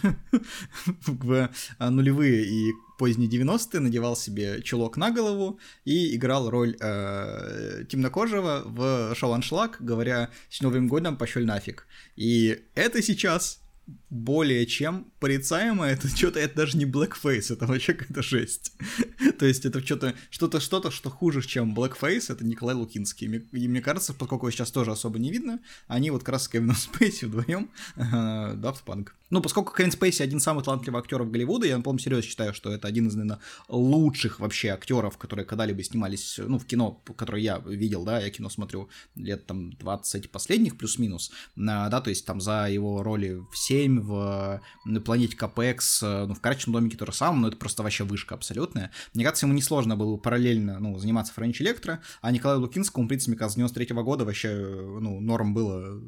в 1.07 1.49
а, 1.77 1.89
нулевые 1.89 2.45
и 2.45 2.71
поздние 2.97 3.29
90-е 3.29 3.79
надевал 3.79 4.15
себе 4.15 4.61
чулок 4.61 4.97
на 4.97 5.11
голову 5.11 5.59
и 5.85 6.15
играл 6.15 6.49
роль 6.49 6.75
э, 6.79 7.85
темнокожего 7.89 8.61
в 8.65 9.15
шоу 9.15 9.33
«Аншлаг», 9.33 9.77
говоря 9.79 10.29
«С 10.49 10.61
Новым 10.61 10.87
годом 10.87 11.17
пошел 11.17 11.43
нафиг». 11.43 11.87
И 12.15 12.61
это 12.75 13.01
сейчас 13.01 13.62
более 14.09 14.65
чем 14.65 15.11
порицаемо, 15.19 15.85
это 15.85 16.07
что-то, 16.07 16.39
это 16.39 16.55
даже 16.55 16.77
не 16.77 16.85
blackface, 16.85 17.53
это 17.53 17.65
вообще 17.65 17.93
какая-то 17.93 18.21
жесть. 18.21 18.73
То 19.39 19.45
есть 19.45 19.65
это 19.65 19.83
что-то, 19.83 20.13
что-то, 20.29 20.59
что-то, 20.59 20.91
что 20.91 21.09
хуже, 21.09 21.41
чем 21.41 21.75
blackface, 21.75 22.31
это 22.31 22.45
Николай 22.45 22.75
Лукинский. 22.75 23.27
И 23.51 23.67
мне 23.67 23.81
кажется, 23.81 24.13
поскольку 24.13 24.45
его 24.45 24.51
сейчас 24.51 24.71
тоже 24.71 24.91
особо 24.91 25.19
не 25.19 25.31
видно, 25.31 25.59
они 25.87 26.11
вот 26.11 26.19
как 26.23 26.33
раз 26.33 26.43
с 26.43 26.47
Кевином 26.47 26.75
Спейси 26.77 27.25
вдвоем 27.25 27.69
Daft 27.97 28.83
Punk. 28.85 29.09
Ну, 29.33 29.41
поскольку 29.41 29.73
Кевин 29.75 29.91
Спейси 29.91 30.21
один 30.21 30.37
из 30.37 30.43
самых 30.43 30.63
талантливых 30.63 31.01
актеров 31.01 31.31
Голливуда, 31.31 31.65
я, 31.65 31.79
по-моему, 31.79 31.97
серьезно 31.97 32.29
считаю, 32.29 32.53
что 32.53 32.71
это 32.71 32.87
один 32.87 33.07
из, 33.07 33.15
наверное, 33.15 33.39
лучших 33.67 34.39
вообще 34.39 34.69
актеров, 34.69 35.17
которые 35.17 35.43
когда-либо 35.43 35.83
снимались, 35.83 36.37
ну, 36.37 36.59
в 36.59 36.65
кино, 36.65 37.01
которое 37.17 37.41
я 37.41 37.57
видел, 37.57 38.03
да, 38.05 38.19
я 38.19 38.29
кино 38.29 38.49
смотрю 38.49 38.89
лет 39.15 39.47
там 39.47 39.73
20 39.73 40.29
последних 40.29 40.77
плюс-минус, 40.77 41.31
а, 41.57 41.89
да, 41.89 41.99
то 41.99 42.11
есть 42.11 42.27
там 42.27 42.41
за 42.41 42.69
его 42.69 43.01
роли 43.01 43.39
в 43.51 43.57
7, 43.73 44.01
в 44.01 44.61
планете 45.03 45.35
Капекс, 45.35 46.03
э, 46.03 46.25
ну, 46.27 46.35
в 46.35 46.41
карточном 46.41 46.73
домике 46.73 46.95
то 46.95 47.07
же 47.07 47.13
самое, 47.13 47.41
но 47.41 47.47
это 47.47 47.57
просто 47.57 47.81
вообще 47.81 48.03
вышка 48.03 48.35
абсолютная. 48.35 48.91
Мне 49.13 49.23
кажется, 49.23 49.47
ему 49.47 49.55
несложно 49.55 49.95
было 49.95 50.15
параллельно, 50.17 50.79
ну, 50.79 50.99
заниматься 50.99 51.33
Френч 51.33 51.59
Электро, 51.61 52.01
а 52.21 52.31
Николаю 52.31 52.59
Лукинскому, 52.59 53.05
в 53.05 53.07
принципе, 53.07 53.31
мне 53.31 53.39
кажется, 53.39 53.55
с 53.55 53.57
93 53.57 53.95
года 54.03 54.25
вообще, 54.25 54.49
э, 54.49 54.99
ну, 55.01 55.19
норм 55.19 55.55
было, 55.55 55.97
э, 55.97 56.01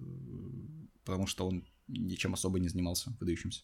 потому 1.06 1.25
что 1.25 1.47
он 1.47 1.65
ничем 1.88 2.34
особо 2.36 2.60
не 2.60 2.67
занимался 2.67 3.15
выдающимся. 3.19 3.62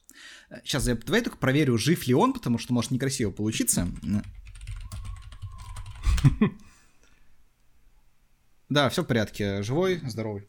Сейчас 0.63 0.87
я 0.87 0.95
давай 0.95 1.21
только 1.21 1.37
проверю, 1.37 1.77
жив 1.77 2.07
ли 2.07 2.13
он, 2.15 2.33
потому 2.33 2.57
что 2.57 2.73
может 2.73 2.91
некрасиво 2.91 3.31
получиться. 3.31 3.87
Да, 8.69 8.87
все 8.87 9.03
в 9.03 9.05
порядке. 9.05 9.63
Живой, 9.63 9.99
здоровый. 10.07 10.47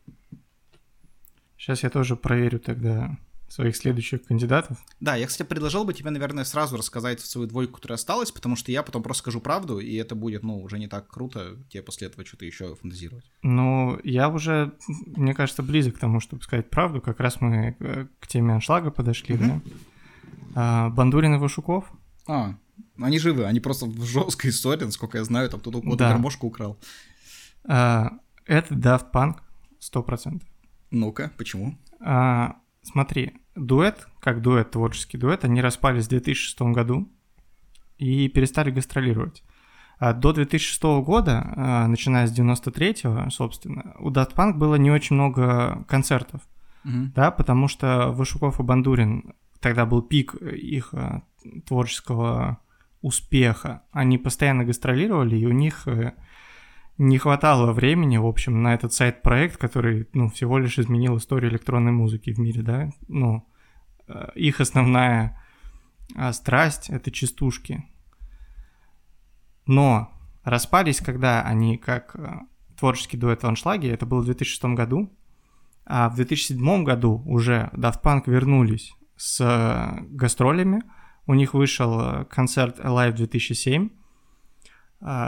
Сейчас 1.59 1.83
я 1.83 1.91
тоже 1.91 2.15
проверю 2.15 2.61
тогда 2.61 3.19
своих 3.53 3.77
следующих 3.77 4.25
кандидатов. 4.25 4.79
Да, 5.01 5.15
я, 5.17 5.27
кстати, 5.27 5.47
предложил 5.47 5.85
бы 5.85 5.93
тебе, 5.93 6.11
наверное, 6.11 6.45
сразу 6.45 6.77
рассказать 6.77 7.21
свою 7.21 7.47
двойку, 7.47 7.75
которая 7.75 7.97
осталась, 7.97 8.33
потому 8.33 8.57
что 8.57 8.73
я 8.73 8.83
потом 8.83 9.03
просто 9.03 9.21
скажу 9.23 9.41
правду, 9.41 9.79
и 9.79 9.95
это 9.97 10.15
будет, 10.15 10.43
ну, 10.43 10.63
уже 10.63 10.79
не 10.79 10.89
так 10.89 11.07
круто 11.09 11.57
тебе 11.69 11.83
после 11.83 12.07
этого 12.09 12.25
что-то 12.25 12.47
еще 12.47 12.75
фантазировать. 12.77 13.31
Ну, 13.43 14.01
я 14.05 14.29
уже, 14.31 14.73
мне 15.07 15.35
кажется, 15.35 15.63
близок 15.63 15.97
к 15.97 15.99
тому, 15.99 16.21
чтобы 16.21 16.43
сказать 16.43 16.71
правду. 16.71 17.01
Как 17.03 17.21
раз 17.21 17.41
мы 17.41 17.77
э, 17.79 18.07
к 18.21 18.27
теме 18.27 18.55
аншлага 18.55 18.91
подошли, 18.91 19.37
да? 19.37 19.61
А, 20.55 20.89
Бандурин 20.91 21.35
и 21.35 21.39
Вашуков. 21.39 21.93
А, 22.27 22.55
они 22.99 23.19
живы, 23.19 23.45
они 23.45 23.61
просто 23.61 23.87
в 23.87 24.05
жесткой 24.05 24.51
истории, 24.51 24.85
насколько 24.85 25.19
я 25.19 25.25
знаю, 25.25 25.51
там 25.51 25.61
кто-то 25.61 25.79
у 25.79 25.83
кого-то 25.83 25.99
Да. 25.99 26.11
гармошку 26.11 26.47
украл. 26.47 26.79
А, 27.65 28.13
это 28.47 28.75
Daft 28.75 29.11
Punk, 29.13 29.37
100%. 29.81 30.43
Ну-ка, 30.91 31.31
почему? 31.37 31.79
А, 32.01 32.57
смотри, 32.83 33.35
дуэт, 33.55 34.07
как 34.21 34.43
дуэт, 34.43 34.71
творческий 34.71 35.19
дуэт, 35.19 35.45
они 35.45 35.61
распались 35.61 36.07
в 36.07 36.11
2006 36.11 36.61
году 36.63 37.09
и 37.99 38.29
перестали 38.29 38.71
гастролировать. 38.71 39.43
А 39.99 40.13
до 40.13 40.33
2006 40.33 40.83
года, 41.03 41.53
а, 41.57 41.87
начиная 41.87 42.27
с 42.27 42.37
93-го, 42.37 43.31
собственно, 43.31 43.95
у 44.01 44.11
Daft 44.11 44.35
Punk 44.35 44.55
было 44.55 44.75
не 44.75 44.91
очень 44.91 45.15
много 45.15 45.85
концертов. 45.89 46.43
Мгм. 46.85 47.13
да, 47.15 47.31
потому 47.31 47.69
что 47.69 48.11
Вашуков 48.11 48.59
и 48.59 48.65
Бандурин, 48.65 49.35
тогда 49.61 49.87
был 49.87 50.03
пик 50.03 50.35
их 50.35 50.93
э, 50.93 51.21
творческого 51.65 52.59
успеха, 53.03 53.83
они 53.93 54.19
постоянно 54.19 54.65
гастролировали, 54.65 55.37
и 55.37 55.47
у 55.47 55.53
них 55.53 55.87
э, 55.87 56.15
не 57.03 57.19
хватало 57.19 57.73
времени, 57.73 58.17
в 58.17 58.27
общем, 58.27 58.63
на 58.63 58.75
этот 58.75 58.93
сайт-проект, 58.93 59.57
который, 59.57 60.09
ну, 60.13 60.29
всего 60.29 60.59
лишь 60.59 60.79
изменил 60.79 61.17
историю 61.17 61.51
электронной 61.51 61.91
музыки 61.91 62.33
в 62.33 62.39
мире, 62.39 62.63
да, 62.63 62.91
ну, 63.09 63.45
э, 64.07 64.29
их 64.37 64.61
основная 64.61 65.43
а, 66.15 66.33
страсть— 66.33 66.89
это 66.91 67.11
частушки. 67.11 67.85
Но 69.67 70.13
распались, 70.45 71.01
когда 71.01 71.43
они 71.43 71.77
как 71.77 72.15
э, 72.15 72.39
творческий 72.79 73.17
дуэт 73.17 73.43
в 73.43 73.47
аншлаге, 73.47 73.91
это 73.91 74.07
было 74.07 74.21
в 74.21 74.27
2006 74.27 74.65
году, 74.77 75.13
а 75.85 76.09
в 76.09 76.15
2007 76.15 76.85
году 76.85 77.21
уже 77.27 77.71
Daft 77.73 78.01
Punk 78.03 78.23
вернулись 78.27 78.95
с 79.17 79.41
э, 79.41 80.05
гастролями, 80.05 80.83
у 81.27 81.35
них 81.35 81.55
вышел 81.55 82.25
концерт 82.27 82.79
Alive 82.79 83.13
2007, 83.13 83.89
а, 83.89 84.02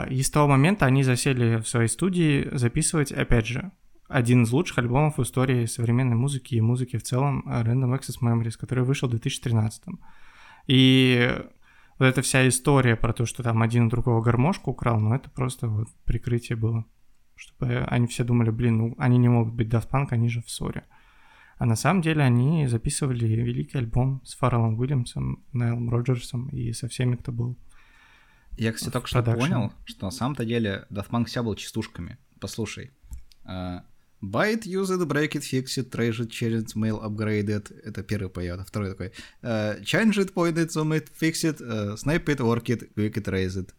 и 0.09 0.21
с 0.21 0.29
того 0.29 0.47
момента 0.47 0.85
они 0.85 1.03
засели 1.03 1.57
в 1.57 1.67
своей 1.67 1.89
студии 1.89 2.47
записывать, 2.51 3.11
опять 3.11 3.45
же, 3.45 3.71
один 4.07 4.43
из 4.43 4.51
лучших 4.51 4.77
альбомов 4.77 5.17
в 5.17 5.23
истории 5.23 5.65
современной 5.65 6.15
музыки 6.15 6.55
и 6.55 6.61
музыки 6.61 6.97
в 6.97 7.03
целом 7.03 7.43
Random 7.47 7.99
Access 7.99 8.21
Memories, 8.21 8.57
который 8.57 8.83
вышел 8.83 9.07
в 9.07 9.11
2013. 9.11 9.83
И 10.67 11.35
вот 11.97 12.05
эта 12.05 12.21
вся 12.21 12.47
история 12.47 12.95
про 12.95 13.13
то, 13.13 13.25
что 13.25 13.43
там 13.43 13.61
один 13.61 13.87
у 13.87 13.89
другого 13.89 14.21
гармошку 14.21 14.71
украл, 14.71 14.99
ну 14.99 15.13
это 15.13 15.29
просто 15.29 15.67
вот 15.67 15.87
прикрытие 16.05 16.55
было. 16.55 16.85
Чтобы 17.35 17.83
они 17.89 18.07
все 18.07 18.23
думали, 18.23 18.49
блин, 18.51 18.77
ну 18.77 18.95
они 18.97 19.17
не 19.17 19.27
могут 19.27 19.53
быть 19.53 19.67
Daft 19.67 19.89
Punk, 19.89 20.07
они 20.11 20.29
же 20.29 20.41
в 20.41 20.49
ссоре. 20.49 20.85
А 21.57 21.65
на 21.65 21.75
самом 21.75 22.01
деле 22.01 22.21
они 22.21 22.67
записывали 22.67 23.25
великий 23.25 23.77
альбом 23.77 24.21
с 24.25 24.35
Фарреллом 24.35 24.77
Уильямсом, 24.77 25.43
Найлом 25.53 25.89
Роджерсом 25.89 26.49
и 26.49 26.73
со 26.73 26.87
всеми, 26.87 27.15
кто 27.15 27.31
был 27.31 27.57
я, 28.57 28.71
кстати, 28.71 28.91
только 28.91 29.07
что 29.07 29.23
понял, 29.23 29.73
что 29.85 30.05
на 30.05 30.11
самом-то 30.11 30.45
деле 30.45 30.85
Daft 30.89 31.09
Punk 31.09 31.25
вся 31.25 31.43
был 31.43 31.55
частушками. 31.55 32.17
Послушай. 32.39 32.91
Uh, 33.45 33.81
Buy 34.21 34.53
it, 34.53 34.65
use 34.65 34.89
it, 34.89 35.05
break 35.07 35.35
it, 35.35 35.43
fix 35.43 35.77
it, 35.77 35.91
trace 35.91 36.19
it, 36.19 36.29
change 36.31 36.55
it, 36.55 36.75
mail, 36.75 36.99
upgrade 37.01 37.47
it. 37.47 37.71
Это 37.83 38.01
первый 38.01 38.29
поет. 38.29 38.59
А 38.59 38.63
второй 38.63 38.89
такой. 38.91 39.11
Uh, 39.43 39.81
change 39.81 40.17
it, 40.17 40.33
point 40.33 40.57
it, 40.57 40.71
zoom 40.71 40.93
it, 40.93 41.09
fix 41.13 41.43
it, 41.43 41.61
uh, 41.61 41.95
snipe 41.95 42.27
it, 42.29 42.39
work 42.39 42.69
it, 42.69 42.93
quick 42.95 43.17
it, 43.17 43.27
raise 43.27 43.57
it. 43.57 43.73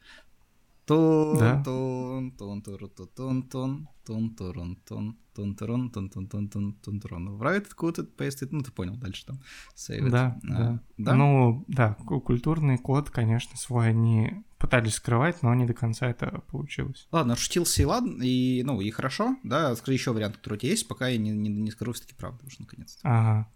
Тун, 0.85 1.39
да. 1.39 1.63
тун, 1.65 2.31
тун, 2.33 2.63
тун, 2.63 2.79
тун, 2.79 3.09
тун, 3.09 3.49
тун, 3.49 4.37
тун, 4.37 4.37
тун, 4.37 4.77
тун, 4.85 5.17
тун, 5.35 5.91
тун, 5.91 6.09
тун, 6.11 6.29
тун, 6.29 6.49
тун, 6.49 6.75
тун, 6.81 7.01
тун. 7.01 7.29
Write 7.41 7.67
it, 7.67 7.75
cut 7.75 7.99
it, 7.99 8.15
paste 8.17 8.43
it. 8.43 8.49
Ну, 8.53 8.61
ты 8.61 8.71
понял 8.71 8.97
дальше 8.97 9.27
там. 9.27 9.41
Save 9.75 10.07
it. 10.07 10.11
Да, 10.11 10.39
да. 10.45 10.81
да. 10.97 11.15
Ну, 11.15 11.65
да, 11.67 11.95
культурный 11.95 12.79
код, 12.79 13.11
конечно, 13.11 13.57
свой 13.57 13.89
они 13.89 14.45
пытались 14.59 14.95
скрывать, 14.95 15.43
но 15.43 15.55
не 15.55 15.67
до 15.67 15.75
конца 15.75 16.09
это 16.09 16.43
получилось. 16.51 17.09
Ладно, 17.13 17.37
шутился 17.37 17.83
и 17.83 17.85
ладно, 17.85 18.23
и, 18.23 18.63
ну, 18.63 18.81
и 18.81 18.91
хорошо, 18.91 19.37
да, 19.43 19.75
скажи 19.77 19.95
еще 19.95 20.13
вариант, 20.13 20.37
который 20.37 20.55
у 20.55 20.59
тебя 20.59 20.71
есть, 20.71 20.89
пока 20.89 21.09
я 21.09 21.19
не, 21.19 21.31
не, 21.31 21.49
не 21.49 21.71
скажу 21.71 21.93
все-таки 21.93 22.15
правду 22.15 22.47
уже 22.47 22.57
наконец-то. 22.61 23.01
Ага. 23.03 23.49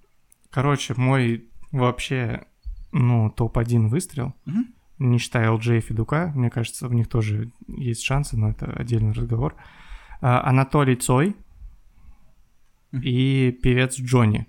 Короче, 0.50 0.94
мой 0.96 1.48
вообще, 1.72 2.46
ну, 2.92 3.30
топ-1 3.30 3.88
выстрел, 3.88 4.34
угу 4.46 4.64
не 5.00 5.18
считая 5.18 5.50
LJ 5.50 5.78
и 5.78 5.80
Федука, 5.80 6.30
мне 6.36 6.50
кажется, 6.50 6.86
в 6.86 6.94
них 6.94 7.08
тоже 7.08 7.50
есть 7.66 8.04
шансы, 8.04 8.36
но 8.36 8.50
это 8.50 8.70
отдельный 8.70 9.12
разговор. 9.12 9.56
А, 10.20 10.46
Анатолий 10.46 10.94
Цой 10.94 11.34
и 12.92 13.58
певец 13.62 13.98
Джонни, 13.98 14.46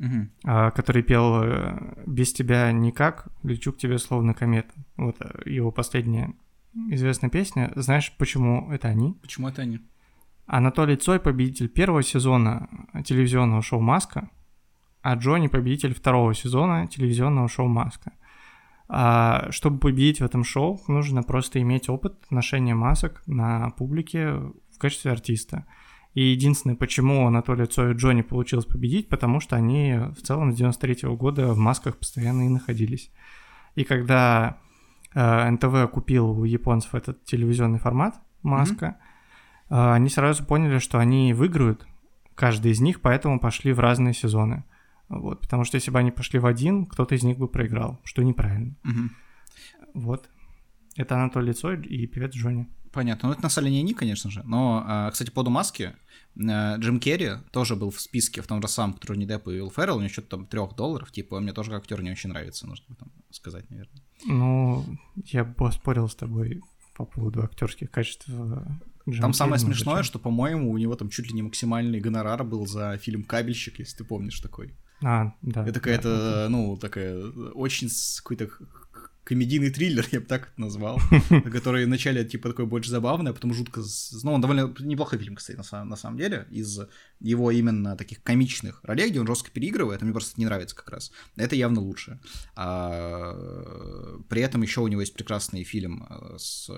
uh 0.00 0.70
который 0.72 1.02
пел 1.02 1.42
э, 1.42 2.04
«Без 2.06 2.32
тебя 2.32 2.70
никак, 2.72 3.28
лечу 3.42 3.72
к 3.72 3.78
тебе 3.78 3.98
словно 3.98 4.34
комета». 4.34 4.72
Вот 4.96 5.16
э, 5.20 5.50
его 5.50 5.70
последняя 5.72 6.34
известная 6.90 7.30
песня. 7.30 7.72
Знаешь, 7.76 8.14
почему 8.18 8.70
это 8.70 8.88
они? 8.88 9.14
Почему 9.14 9.48
это 9.48 9.62
они? 9.62 9.80
Анатолий 10.46 10.96
Цой 10.96 11.20
победитель 11.20 11.68
первого 11.68 12.02
сезона 12.02 12.68
телевизионного 13.04 13.62
шоу 13.62 13.80
«Маска», 13.80 14.30
а 15.02 15.14
Джонни 15.14 15.48
победитель 15.48 15.94
второго 15.94 16.34
сезона 16.34 16.86
телевизионного 16.86 17.48
шоу 17.48 17.68
«Маска». 17.68 18.12
А 18.88 19.48
чтобы 19.50 19.78
победить 19.78 20.20
в 20.20 20.24
этом 20.24 20.44
шоу, 20.44 20.80
нужно 20.88 21.22
просто 21.22 21.60
иметь 21.60 21.90
опыт 21.90 22.14
ношения 22.30 22.74
масок 22.74 23.22
на 23.26 23.70
публике 23.70 24.32
в 24.32 24.78
качестве 24.78 25.12
артиста. 25.12 25.66
И 26.18 26.32
единственное, 26.32 26.74
почему 26.74 27.28
Анатолий 27.28 27.66
Цой 27.66 27.92
и 27.92 27.94
Джонни 27.94 28.22
получилось 28.22 28.66
победить, 28.66 29.08
потому 29.08 29.38
что 29.38 29.54
они 29.54 30.00
в 30.16 30.20
целом 30.22 30.52
с 30.52 30.56
93 30.56 31.06
-го 31.06 31.16
года 31.16 31.52
в 31.52 31.58
масках 31.58 31.96
постоянно 31.96 32.44
и 32.44 32.48
находились. 32.48 33.12
И 33.76 33.84
когда 33.84 34.58
э, 35.14 35.50
НТВ 35.50 35.88
купил 35.92 36.40
у 36.40 36.42
японцев 36.42 36.96
этот 36.96 37.24
телевизионный 37.24 37.78
формат 37.78 38.20
«Маска», 38.42 38.96
mm-hmm. 39.70 39.76
э, 39.76 39.94
они 39.94 40.08
сразу 40.08 40.44
поняли, 40.44 40.80
что 40.80 40.98
они 40.98 41.32
выиграют 41.34 41.86
каждый 42.34 42.72
из 42.72 42.80
них, 42.80 43.00
поэтому 43.00 43.38
пошли 43.38 43.72
в 43.72 43.78
разные 43.78 44.12
сезоны. 44.12 44.64
Вот, 45.08 45.42
потому 45.42 45.62
что 45.62 45.76
если 45.76 45.92
бы 45.92 46.00
они 46.00 46.10
пошли 46.10 46.40
в 46.40 46.46
один, 46.46 46.86
кто-то 46.86 47.14
из 47.14 47.22
них 47.22 47.38
бы 47.38 47.46
проиграл, 47.46 48.00
что 48.02 48.24
неправильно. 48.24 48.74
Угу. 48.84 50.02
Вот. 50.02 50.28
Это 50.96 51.14
Анатолий 51.14 51.52
Цой 51.52 51.80
и 51.80 52.08
певец 52.08 52.34
Джонни. 52.34 52.66
Понятно. 52.92 53.28
Ну, 53.28 53.34
это 53.34 53.42
на 53.42 53.48
самом 53.48 53.66
деле 53.66 53.76
не 53.76 53.82
они, 53.82 53.94
конечно 53.94 54.30
же. 54.30 54.42
Но, 54.44 54.84
а, 54.86 55.10
кстати, 55.10 55.30
по 55.30 55.42
маске 55.48 55.96
э, 56.36 56.76
Джим 56.78 57.00
Керри 57.00 57.32
тоже 57.50 57.76
был 57.76 57.90
в 57.90 58.00
списке 58.00 58.42
в 58.42 58.46
том 58.46 58.62
же 58.62 58.68
самом, 58.68 58.94
который 58.94 59.18
не 59.18 59.26
Депп 59.26 59.48
и 59.48 59.50
Уилл 59.52 59.70
Феррелл. 59.70 59.96
У 59.96 60.00
него 60.00 60.10
что-то 60.10 60.28
там 60.28 60.46
трех 60.46 60.74
долларов. 60.74 61.10
Типа, 61.10 61.40
мне 61.40 61.52
тоже 61.52 61.70
как 61.70 61.82
актер 61.82 62.02
не 62.02 62.10
очень 62.10 62.30
нравится, 62.30 62.66
нужно 62.66 62.94
там 62.96 63.10
сказать, 63.30 63.68
наверное. 63.70 64.02
Ну, 64.26 64.84
я 65.26 65.44
бы 65.44 65.54
поспорил 65.54 66.08
с 66.08 66.14
тобой 66.14 66.62
по 66.96 67.04
поводу 67.04 67.42
актерских 67.42 67.90
качеств 67.90 68.28
э, 68.28 68.60
Джим 69.08 69.22
Там 69.22 69.32
самое 69.32 69.58
смешное, 69.58 70.02
что, 70.02 70.18
по-моему, 70.18 70.70
у 70.70 70.78
него 70.78 70.94
там 70.96 71.08
чуть 71.08 71.28
ли 71.28 71.32
не 71.32 71.42
максимальный 71.42 72.00
гонорар 72.00 72.44
был 72.44 72.66
за 72.66 72.98
фильм 72.98 73.24
«Кабельщик», 73.24 73.78
если 73.78 73.98
ты 73.98 74.04
помнишь 74.04 74.40
такой. 74.40 74.74
А, 75.02 75.32
да. 75.42 75.64
Это 75.64 75.74
какая-то, 75.74 76.18
да, 76.18 76.48
ну, 76.48 76.76
такая 76.76 77.16
очень 77.52 77.88
какой-то 78.18 78.50
комедийный 79.28 79.68
триллер, 79.68 80.06
я 80.10 80.20
бы 80.20 80.26
так 80.26 80.48
это 80.48 80.60
назвал, 80.60 80.98
который 81.52 81.84
вначале, 81.84 82.24
типа, 82.24 82.48
такой 82.48 82.64
больше 82.64 82.88
забавный, 82.88 83.30
а 83.30 83.34
потом 83.34 83.52
жутко... 83.52 83.82
Ну, 84.22 84.32
он 84.32 84.40
довольно 84.40 84.74
неплохой 84.78 85.18
фильм, 85.18 85.36
кстати, 85.36 85.58
на, 85.58 85.84
на 85.84 85.96
самом 85.96 86.16
деле, 86.16 86.46
из 86.50 86.80
его 87.20 87.50
именно 87.50 87.94
таких 87.94 88.22
комичных 88.22 88.80
ролей, 88.84 89.10
где 89.10 89.20
он 89.20 89.26
жестко 89.26 89.50
переигрывает, 89.50 90.00
а 90.00 90.04
мне 90.06 90.14
просто 90.14 90.40
не 90.40 90.46
нравится 90.46 90.74
как 90.74 90.88
раз. 90.88 91.12
Это 91.36 91.56
явно 91.56 91.82
лучше. 91.82 92.18
А, 92.56 94.18
при 94.30 94.40
этом 94.40 94.62
еще 94.62 94.80
у 94.80 94.88
него 94.88 95.02
есть 95.02 95.12
прекрасный 95.12 95.62
фильм 95.62 96.06
э, 96.08 96.36
с 96.38 96.70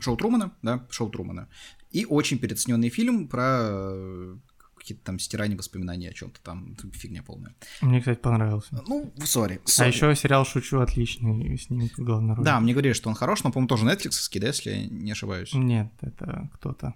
Шоу 0.00 0.16
Трумана, 0.16 0.52
да, 0.62 0.84
Шоу 0.90 1.10
Трумана, 1.10 1.48
и 1.92 2.06
очень 2.06 2.38
переоцененный 2.38 2.88
фильм 2.88 3.28
про 3.28 4.36
какие-то 4.80 5.04
там 5.04 5.18
стирания 5.18 5.56
воспоминаний 5.56 6.08
о 6.08 6.12
чем-то 6.12 6.40
там, 6.42 6.74
фигня 6.92 7.22
полная. 7.22 7.54
Мне, 7.82 8.00
кстати, 8.00 8.18
понравился. 8.18 8.82
Ну, 8.88 9.12
сори. 9.24 9.60
А 9.78 9.86
еще 9.86 10.14
сериал 10.16 10.44
«Шучу» 10.44 10.80
отличный, 10.80 11.56
с 11.58 11.70
ним 11.70 11.88
главной 11.98 12.34
роль. 12.34 12.44
Да, 12.44 12.58
мне 12.60 12.72
говорили, 12.72 12.94
что 12.94 13.08
он 13.08 13.14
хорош, 13.14 13.44
но, 13.44 13.52
по-моему, 13.52 13.68
тоже 13.68 13.84
Netflix, 13.84 14.40
да, 14.40 14.46
если 14.48 14.70
я 14.70 14.86
не 14.86 15.12
ошибаюсь? 15.12 15.52
Нет, 15.54 15.92
это 16.00 16.48
кто-то. 16.54 16.94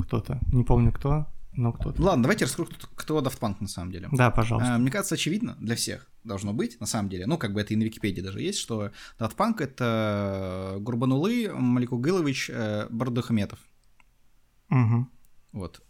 Кто-то. 0.00 0.40
Не 0.52 0.64
помню 0.64 0.92
кто, 0.92 1.26
но 1.52 1.72
кто-то. 1.72 2.00
Ладно, 2.00 2.22
давайте 2.22 2.44
раскрою, 2.44 2.70
кто, 2.70 2.86
кто 2.94 3.20
Daft 3.20 3.38
Punk 3.40 3.56
на 3.60 3.68
самом 3.68 3.92
деле. 3.92 4.08
Да, 4.12 4.30
пожалуйста. 4.30 4.76
А, 4.76 4.78
мне 4.78 4.90
кажется, 4.90 5.16
очевидно 5.16 5.56
для 5.60 5.76
всех 5.76 6.08
должно 6.24 6.52
быть, 6.52 6.80
на 6.80 6.86
самом 6.86 7.08
деле. 7.08 7.26
Ну, 7.26 7.36
как 7.36 7.52
бы 7.52 7.60
это 7.60 7.74
и 7.74 7.76
на 7.76 7.82
Википедии 7.82 8.20
даже 8.20 8.40
есть, 8.40 8.58
что 8.58 8.90
Daft 9.18 9.36
Punk— 9.36 9.56
это 9.60 10.76
Гурбанулы, 10.80 11.50
Малику 11.52 11.98
Гылович, 11.98 12.50
э, 12.50 12.86
Бардухаметов. 12.90 13.58
Угу. 14.70 15.06
Вот. 15.52 15.82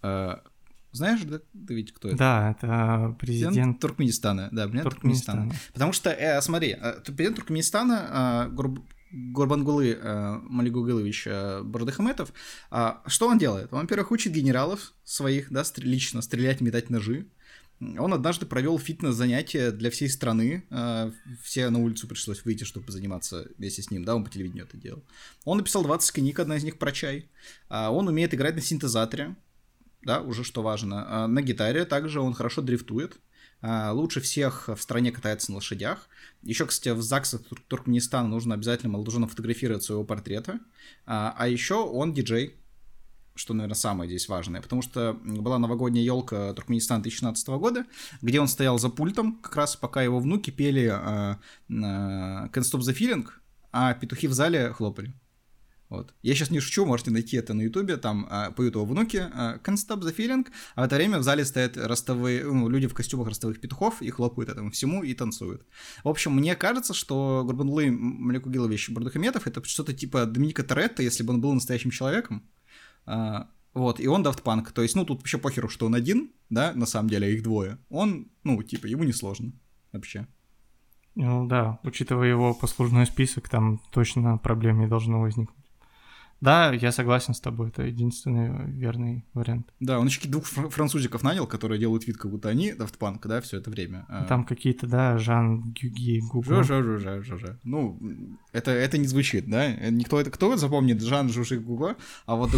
Э, 0.93 0.97
знаешь, 0.97 1.21
да, 1.23 1.41
ты 1.67 1.75
ведь 1.75 1.93
кто 1.93 2.09
это? 2.09 2.17
Да, 2.17 2.51
это 2.51 3.17
президент, 3.19 3.53
президент 3.53 3.81
Туркменистана. 3.81 4.49
Да, 4.53 4.65
президент 4.65 4.85
Туркменистана. 4.85 5.41
Туркменистана. 5.43 5.73
Потому 5.73 5.93
что, 5.93 6.11
э, 6.11 6.41
смотри, 6.41 6.77
э, 6.81 7.01
президент 7.05 7.37
Туркменистана 7.37 8.47
э, 8.49 8.55
Гурб... 8.55 8.81
Гурбангулы 9.11 9.99
э, 10.01 10.39
Малигугылович 10.43 11.27
э, 11.27 11.63
Бардахаметов, 11.63 12.33
э, 12.71 12.93
что 13.07 13.29
он 13.29 13.39
делает? 13.39 13.73
Он, 13.73 13.83
во-первых, 13.83 14.11
учит 14.11 14.33
генералов 14.33 14.93
своих, 15.05 15.51
да, 15.51 15.65
стр... 15.65 15.83
лично 15.85 16.21
стрелять, 16.21 16.61
метать 16.61 16.91
ножи. 16.91 17.27
Он 17.81 18.13
однажды 18.13 18.45
провел 18.45 18.77
фитнес-занятия 18.79 19.71
для 19.71 19.91
всей 19.91 20.11
страны. 20.11 20.65
Э, 20.71 21.11
все 21.43 21.71
на 21.71 21.79
улицу 21.79 22.07
пришлось 22.07 22.45
выйти, 22.45 22.65
чтобы 22.65 22.93
заниматься 22.93 23.47
вместе 23.57 23.83
с 23.83 23.91
ним. 23.91 24.05
Да, 24.05 24.15
он 24.15 24.25
по 24.25 24.31
телевидению 24.31 24.67
это 24.67 24.77
делал. 24.77 25.03
Он 25.45 25.59
написал 25.59 25.83
20 25.85 26.13
книг, 26.13 26.39
одна 26.39 26.57
из 26.57 26.65
них 26.65 26.79
про 26.79 26.93
чай. 26.93 27.31
А 27.69 27.91
он 27.91 28.09
умеет 28.09 28.35
играть 28.35 28.57
на 28.57 28.61
синтезаторе 28.61 29.37
да, 30.03 30.21
уже 30.21 30.45
что 30.45 30.63
важно. 30.63 31.05
А, 31.09 31.27
на 31.27 31.43
гитаре 31.43 31.85
также 31.85 32.21
он 32.21 32.35
хорошо 32.35 32.63
дрифтует. 32.63 33.19
А, 33.61 33.93
лучше 33.93 34.21
всех 34.21 34.69
в 34.69 34.81
стране 34.81 35.11
катается 35.11 35.51
на 35.51 35.57
лошадях. 35.57 36.09
Еще, 36.43 36.67
кстати, 36.67 36.95
в 36.95 37.03
ЗАГСах 37.03 37.43
Туркменистана 37.67 38.29
нужно 38.29 38.55
обязательно 38.55 38.93
молодожену 38.93 39.27
фотографировать 39.27 39.83
своего 39.83 40.05
портрета. 40.05 40.61
А, 41.07 41.35
а 41.37 41.49
еще 41.49 41.75
он 41.75 42.15
диджей, 42.15 42.55
что, 43.35 43.55
наверное, 43.55 43.77
самое 43.77 44.09
здесь 44.09 44.29
важное, 44.29 44.61
потому 44.63 44.83
что 44.83 45.19
была 45.23 45.59
новогодняя 45.59 46.05
елка 46.05 46.53
Туркменистана 46.55 47.03
2016 47.03 47.49
года, 47.49 47.85
где 48.23 48.41
он 48.41 48.49
стоял 48.49 48.79
за 48.79 48.89
пультом, 48.89 49.39
как 49.41 49.57
раз 49.57 49.77
пока 49.77 50.03
его 50.03 50.19
внуки 50.19 50.51
пели 50.51 50.89
Can't 50.89 51.39
Stop 51.69 52.81
the 52.81 52.97
Feeling, 52.97 53.29
а 53.73 53.95
петухи 53.95 54.27
в 54.27 54.33
зале 54.33 54.73
хлопали. 54.73 55.15
Вот. 55.89 56.15
Я 56.23 56.35
сейчас 56.35 56.51
не 56.51 56.61
шучу, 56.61 56.85
можете 56.85 57.11
найти 57.11 57.37
это 57.39 57.55
на 57.55 57.63
ютубе, 57.63 57.97
там 57.97 58.27
а, 58.31 58.51
поют 58.51 58.75
его 58.75 58.85
внуки 58.85 59.17
а, 59.17 59.59
Can't 59.65 59.77
Stop 59.77 60.01
the 60.01 60.15
Feeling, 60.15 60.47
а 60.75 60.83
в 60.83 60.85
это 60.85 60.97
время 60.97 61.19
в 61.19 61.23
зале 61.23 61.47
стоят 61.47 61.79
ростовые, 61.79 62.45
ну, 62.45 62.69
люди 62.69 62.87
в 62.87 62.95
костюмах 62.95 63.29
ростовых 63.29 63.61
петухов 63.61 64.03
и 64.03 64.11
хлопают 64.11 64.51
этому 64.51 64.71
всему 64.71 65.03
и 65.03 65.15
танцуют. 65.15 65.67
В 66.05 66.09
общем, 66.09 66.35
мне 66.35 66.55
кажется, 66.57 66.93
что 66.93 67.43
Гурбанлы 67.45 67.91
Малекугилович 67.91 68.91
Бардухаметов 68.91 69.47
это 69.47 69.65
что-то 69.65 69.95
типа 69.95 70.27
Доминика 70.27 70.63
Торетто, 70.63 71.03
если 71.03 71.23
бы 71.23 71.33
он 71.33 71.41
был 71.41 71.55
настоящим 71.55 71.91
человеком. 71.91 72.47
А, 73.07 73.49
вот, 73.73 74.01
и 74.01 74.09
он 74.09 74.23
Daft 74.23 74.43
Punk. 74.43 74.73
То 74.73 74.83
есть, 74.83 74.95
ну, 74.95 75.07
тут 75.07 75.19
вообще 75.19 75.39
похеру, 75.39 75.69
что 75.69 75.87
он 75.87 75.95
один, 75.95 76.33
да, 76.51 76.73
на 76.75 76.85
самом 76.85 77.09
деле, 77.09 77.29
а 77.29 77.31
их 77.31 77.43
двое. 77.43 77.79
Он, 77.89 78.29
ну, 78.45 78.63
типа, 78.63 78.87
ему 78.87 79.05
не 79.05 79.13
сложно 79.13 79.53
вообще. 79.93 80.27
Ну 81.15 81.47
да, 81.49 81.81
учитывая 81.83 82.29
его 82.29 82.55
послужной 82.55 83.07
список, 83.07 83.49
там 83.49 83.81
точно 83.91 84.39
проблем 84.39 84.79
не 84.79 84.87
должно 84.87 85.21
возникнуть. 85.21 85.58
Да, 86.41 86.73
я 86.73 86.93
согласен 86.93 87.35
с 87.35 87.41
тобой, 87.41 87.69
это 87.69 87.83
единственный 87.83 88.71
верный 88.71 89.25
вариант. 89.35 89.73
Да, 89.81 89.99
он 89.99 90.07
еще 90.07 90.29
двух 90.29 90.47
французиков 90.47 91.23
нанял, 91.23 91.47
которые 91.47 91.79
делают 91.79 92.07
вид, 92.07 92.17
как 92.17 92.31
будто 92.31 92.49
они 92.49 92.73
Punk, 92.73 93.27
да, 93.27 93.41
все 93.41 93.59
это 93.59 93.71
время. 93.71 94.07
А 94.09 94.25
там 94.25 94.45
какие-то, 94.45 94.87
да, 94.87 95.19
Жан 95.19 95.73
Гюги, 95.73 96.21
Гугу. 96.21 96.45
Жо, 96.45 96.63
жо, 96.63 96.99
жо, 96.99 97.23
жо, 97.23 97.39
жо. 97.39 97.57
Ну, 97.65 97.99
это, 98.53 98.71
это 98.71 98.99
не 98.99 99.07
звучит, 99.07 99.49
да? 99.49 99.73
Никто 99.91 100.21
это, 100.21 100.31
кто 100.31 100.57
запомнит 100.57 101.03
Жан 101.03 101.29
Жужи 101.29 101.59
Гуго, 101.59 101.97
а 102.27 102.35
вот 102.35 102.51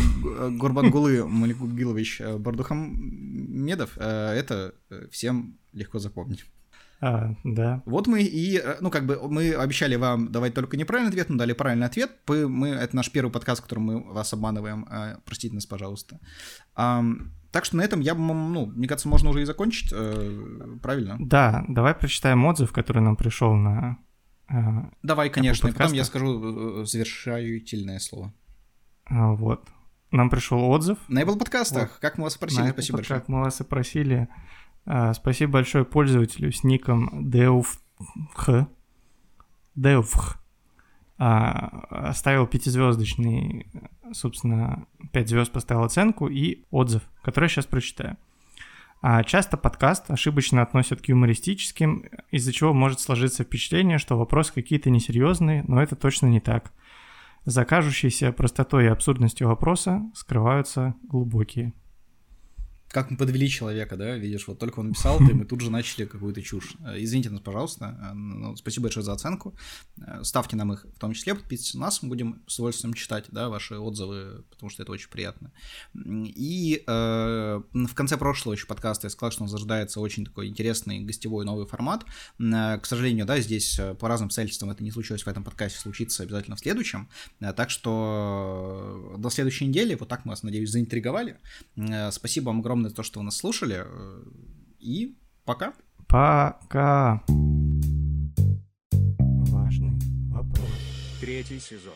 Гурбангулы 0.50 1.26
Маликугилович 1.28 2.20
э, 2.20 2.38
Бардухамедов, 2.38 3.92
э, 3.96 4.32
это 4.32 4.74
э, 4.90 5.06
всем 5.10 5.58
легко 5.72 5.98
запомнить. 5.98 6.44
А, 7.00 7.34
да. 7.44 7.82
Вот 7.86 8.06
мы 8.06 8.22
и, 8.22 8.58
э, 8.58 8.76
ну, 8.80 8.90
как 8.90 9.06
бы 9.06 9.18
мы 9.28 9.54
обещали 9.54 9.96
вам 9.96 10.30
давать 10.30 10.52
только 10.52 10.76
неправильный 10.76 11.10
ответ, 11.10 11.30
но 11.30 11.38
дали 11.38 11.54
правильный 11.54 11.86
ответ. 11.86 12.10
Мы, 12.28 12.68
это 12.68 12.94
наш 12.94 13.10
первый 13.10 13.30
подкаст, 13.30 13.60
в 13.60 13.62
котором 13.64 13.84
мы 13.84 14.12
вас 14.12 14.32
обманываем. 14.34 14.86
А, 14.90 15.16
простите 15.24 15.54
нас, 15.54 15.66
пожалуйста. 15.66 16.20
Так 16.74 17.64
что 17.64 17.76
на 17.76 17.82
этом 17.82 18.00
я 18.00 18.14
бы, 18.14 18.20
ну, 18.20 18.66
мне 18.66 18.86
кажется, 18.86 19.08
можно 19.08 19.30
уже 19.30 19.42
и 19.42 19.44
закончить. 19.44 19.92
Э, 19.92 20.76
правильно? 20.82 21.16
Да, 21.18 21.64
давай 21.68 21.94
прочитаем 21.94 22.44
отзыв, 22.44 22.72
который 22.72 23.02
нам 23.02 23.16
пришел 23.16 23.54
на 23.54 23.98
э, 24.48 24.54
Давай, 25.02 25.30
конечно, 25.30 25.68
и 25.68 25.72
потом 25.72 25.92
я 25.94 26.04
скажу 26.04 26.84
завершающее 26.84 27.98
слово. 27.98 28.32
А, 29.06 29.32
вот. 29.32 29.68
Нам 30.12 30.28
пришел 30.28 30.62
отзыв. 30.70 30.98
На 31.08 31.22
Apple 31.22 31.38
подкастах, 31.38 31.90
вот. 31.90 31.98
как 32.00 32.18
мы 32.18 32.24
вас 32.24 32.36
просили, 32.36 32.62
на 32.62 32.72
спасибо 32.72 32.98
большое. 32.98 33.20
Как 33.20 33.28
мы 33.28 33.40
вас 33.40 33.60
и 33.60 33.64
просили. 33.64 34.28
А, 34.92 35.14
спасибо 35.14 35.52
большое 35.52 35.84
пользователю 35.84 36.50
с 36.50 36.64
ником 36.64 37.30
Deufh. 37.30 37.78
Deufh. 39.76 40.36
А, 41.16 42.08
оставил 42.08 42.48
пятизвездочный, 42.48 43.68
собственно, 44.12 44.88
пять 45.12 45.28
звезд 45.28 45.52
поставил 45.52 45.84
оценку 45.84 46.26
и 46.26 46.64
отзыв, 46.72 47.02
который 47.22 47.44
я 47.44 47.48
сейчас 47.50 47.66
прочитаю. 47.66 48.16
А 49.00 49.22
часто 49.22 49.56
подкаст 49.56 50.10
ошибочно 50.10 50.60
относят 50.60 51.00
к 51.00 51.06
юмористическим, 51.06 52.06
из-за 52.32 52.52
чего 52.52 52.74
может 52.74 52.98
сложиться 52.98 53.44
впечатление, 53.44 53.98
что 53.98 54.18
вопросы 54.18 54.52
какие-то 54.52 54.90
несерьезные, 54.90 55.64
но 55.68 55.80
это 55.80 55.94
точно 55.94 56.26
не 56.26 56.40
так. 56.40 56.72
За 57.44 57.64
кажущейся 57.64 58.32
простотой 58.32 58.86
и 58.86 58.88
абсурдностью 58.88 59.46
вопроса 59.46 60.02
скрываются 60.14 60.96
глубокие 61.04 61.74
как 62.90 63.10
мы 63.10 63.16
подвели 63.16 63.48
человека, 63.48 63.96
да, 63.96 64.16
видишь, 64.16 64.48
вот 64.48 64.58
только 64.58 64.80
он 64.80 64.88
написал 64.88 65.18
ты, 65.18 65.32
мы 65.32 65.44
тут 65.44 65.60
же 65.60 65.70
начали 65.70 66.06
какую-то 66.06 66.42
чушь. 66.42 66.74
Э, 66.84 66.96
извините 66.98 67.30
нас, 67.30 67.40
пожалуйста, 67.40 68.12
ну, 68.14 68.56
спасибо 68.56 68.84
большое 68.84 69.04
за 69.04 69.12
оценку, 69.12 69.54
э, 70.00 70.24
ставьте 70.24 70.56
нам 70.56 70.72
их 70.72 70.84
в 70.84 70.98
том 70.98 71.12
числе, 71.12 71.34
подписывайтесь 71.34 71.74
на 71.74 71.80
нас, 71.80 72.02
мы 72.02 72.08
будем 72.08 72.42
с 72.48 72.56
удовольствием 72.56 72.94
читать, 72.94 73.26
да, 73.30 73.48
ваши 73.48 73.78
отзывы, 73.78 74.44
потому 74.50 74.70
что 74.70 74.82
это 74.82 74.90
очень 74.90 75.08
приятно. 75.08 75.52
И 75.94 76.82
э, 76.84 77.62
в 77.72 77.94
конце 77.94 78.16
прошлого 78.16 78.54
еще 78.54 78.66
подкаста 78.66 79.06
я 79.06 79.10
сказал, 79.10 79.30
что 79.30 79.44
у 79.44 79.46
нас 79.46 79.54
ожидается 79.54 80.00
очень 80.00 80.24
такой 80.24 80.48
интересный 80.48 81.00
гостевой 81.00 81.44
новый 81.44 81.66
формат. 81.66 82.04
К 82.38 82.82
сожалению, 82.82 83.24
да, 83.24 83.38
здесь 83.40 83.80
по 83.98 84.08
разным 84.08 84.26
обстоятельствам 84.26 84.70
это 84.70 84.82
не 84.82 84.90
случилось 84.90 85.22
в 85.22 85.28
этом 85.28 85.44
подкасте, 85.44 85.78
случится 85.78 86.22
обязательно 86.24 86.56
в 86.56 86.60
следующем, 86.60 87.08
так 87.38 87.70
что 87.70 89.14
до 89.18 89.30
следующей 89.30 89.66
недели, 89.66 89.94
вот 89.94 90.08
так 90.08 90.24
мы 90.24 90.30
вас, 90.30 90.42
надеюсь, 90.42 90.70
заинтриговали. 90.70 91.38
Спасибо 92.10 92.46
вам 92.46 92.60
огромное 92.60 92.79
огромное 92.80 92.90
за 92.90 92.96
то, 92.96 93.02
что 93.02 93.20
вы 93.20 93.24
нас 93.24 93.36
слушали. 93.36 93.84
Э, 93.84 94.22
и 94.78 95.16
пока. 95.44 95.74
Пока. 96.08 97.22
Важный 99.50 99.98
вопрос. 100.30 100.68
Третий 101.20 101.60
сезон. 101.60 101.94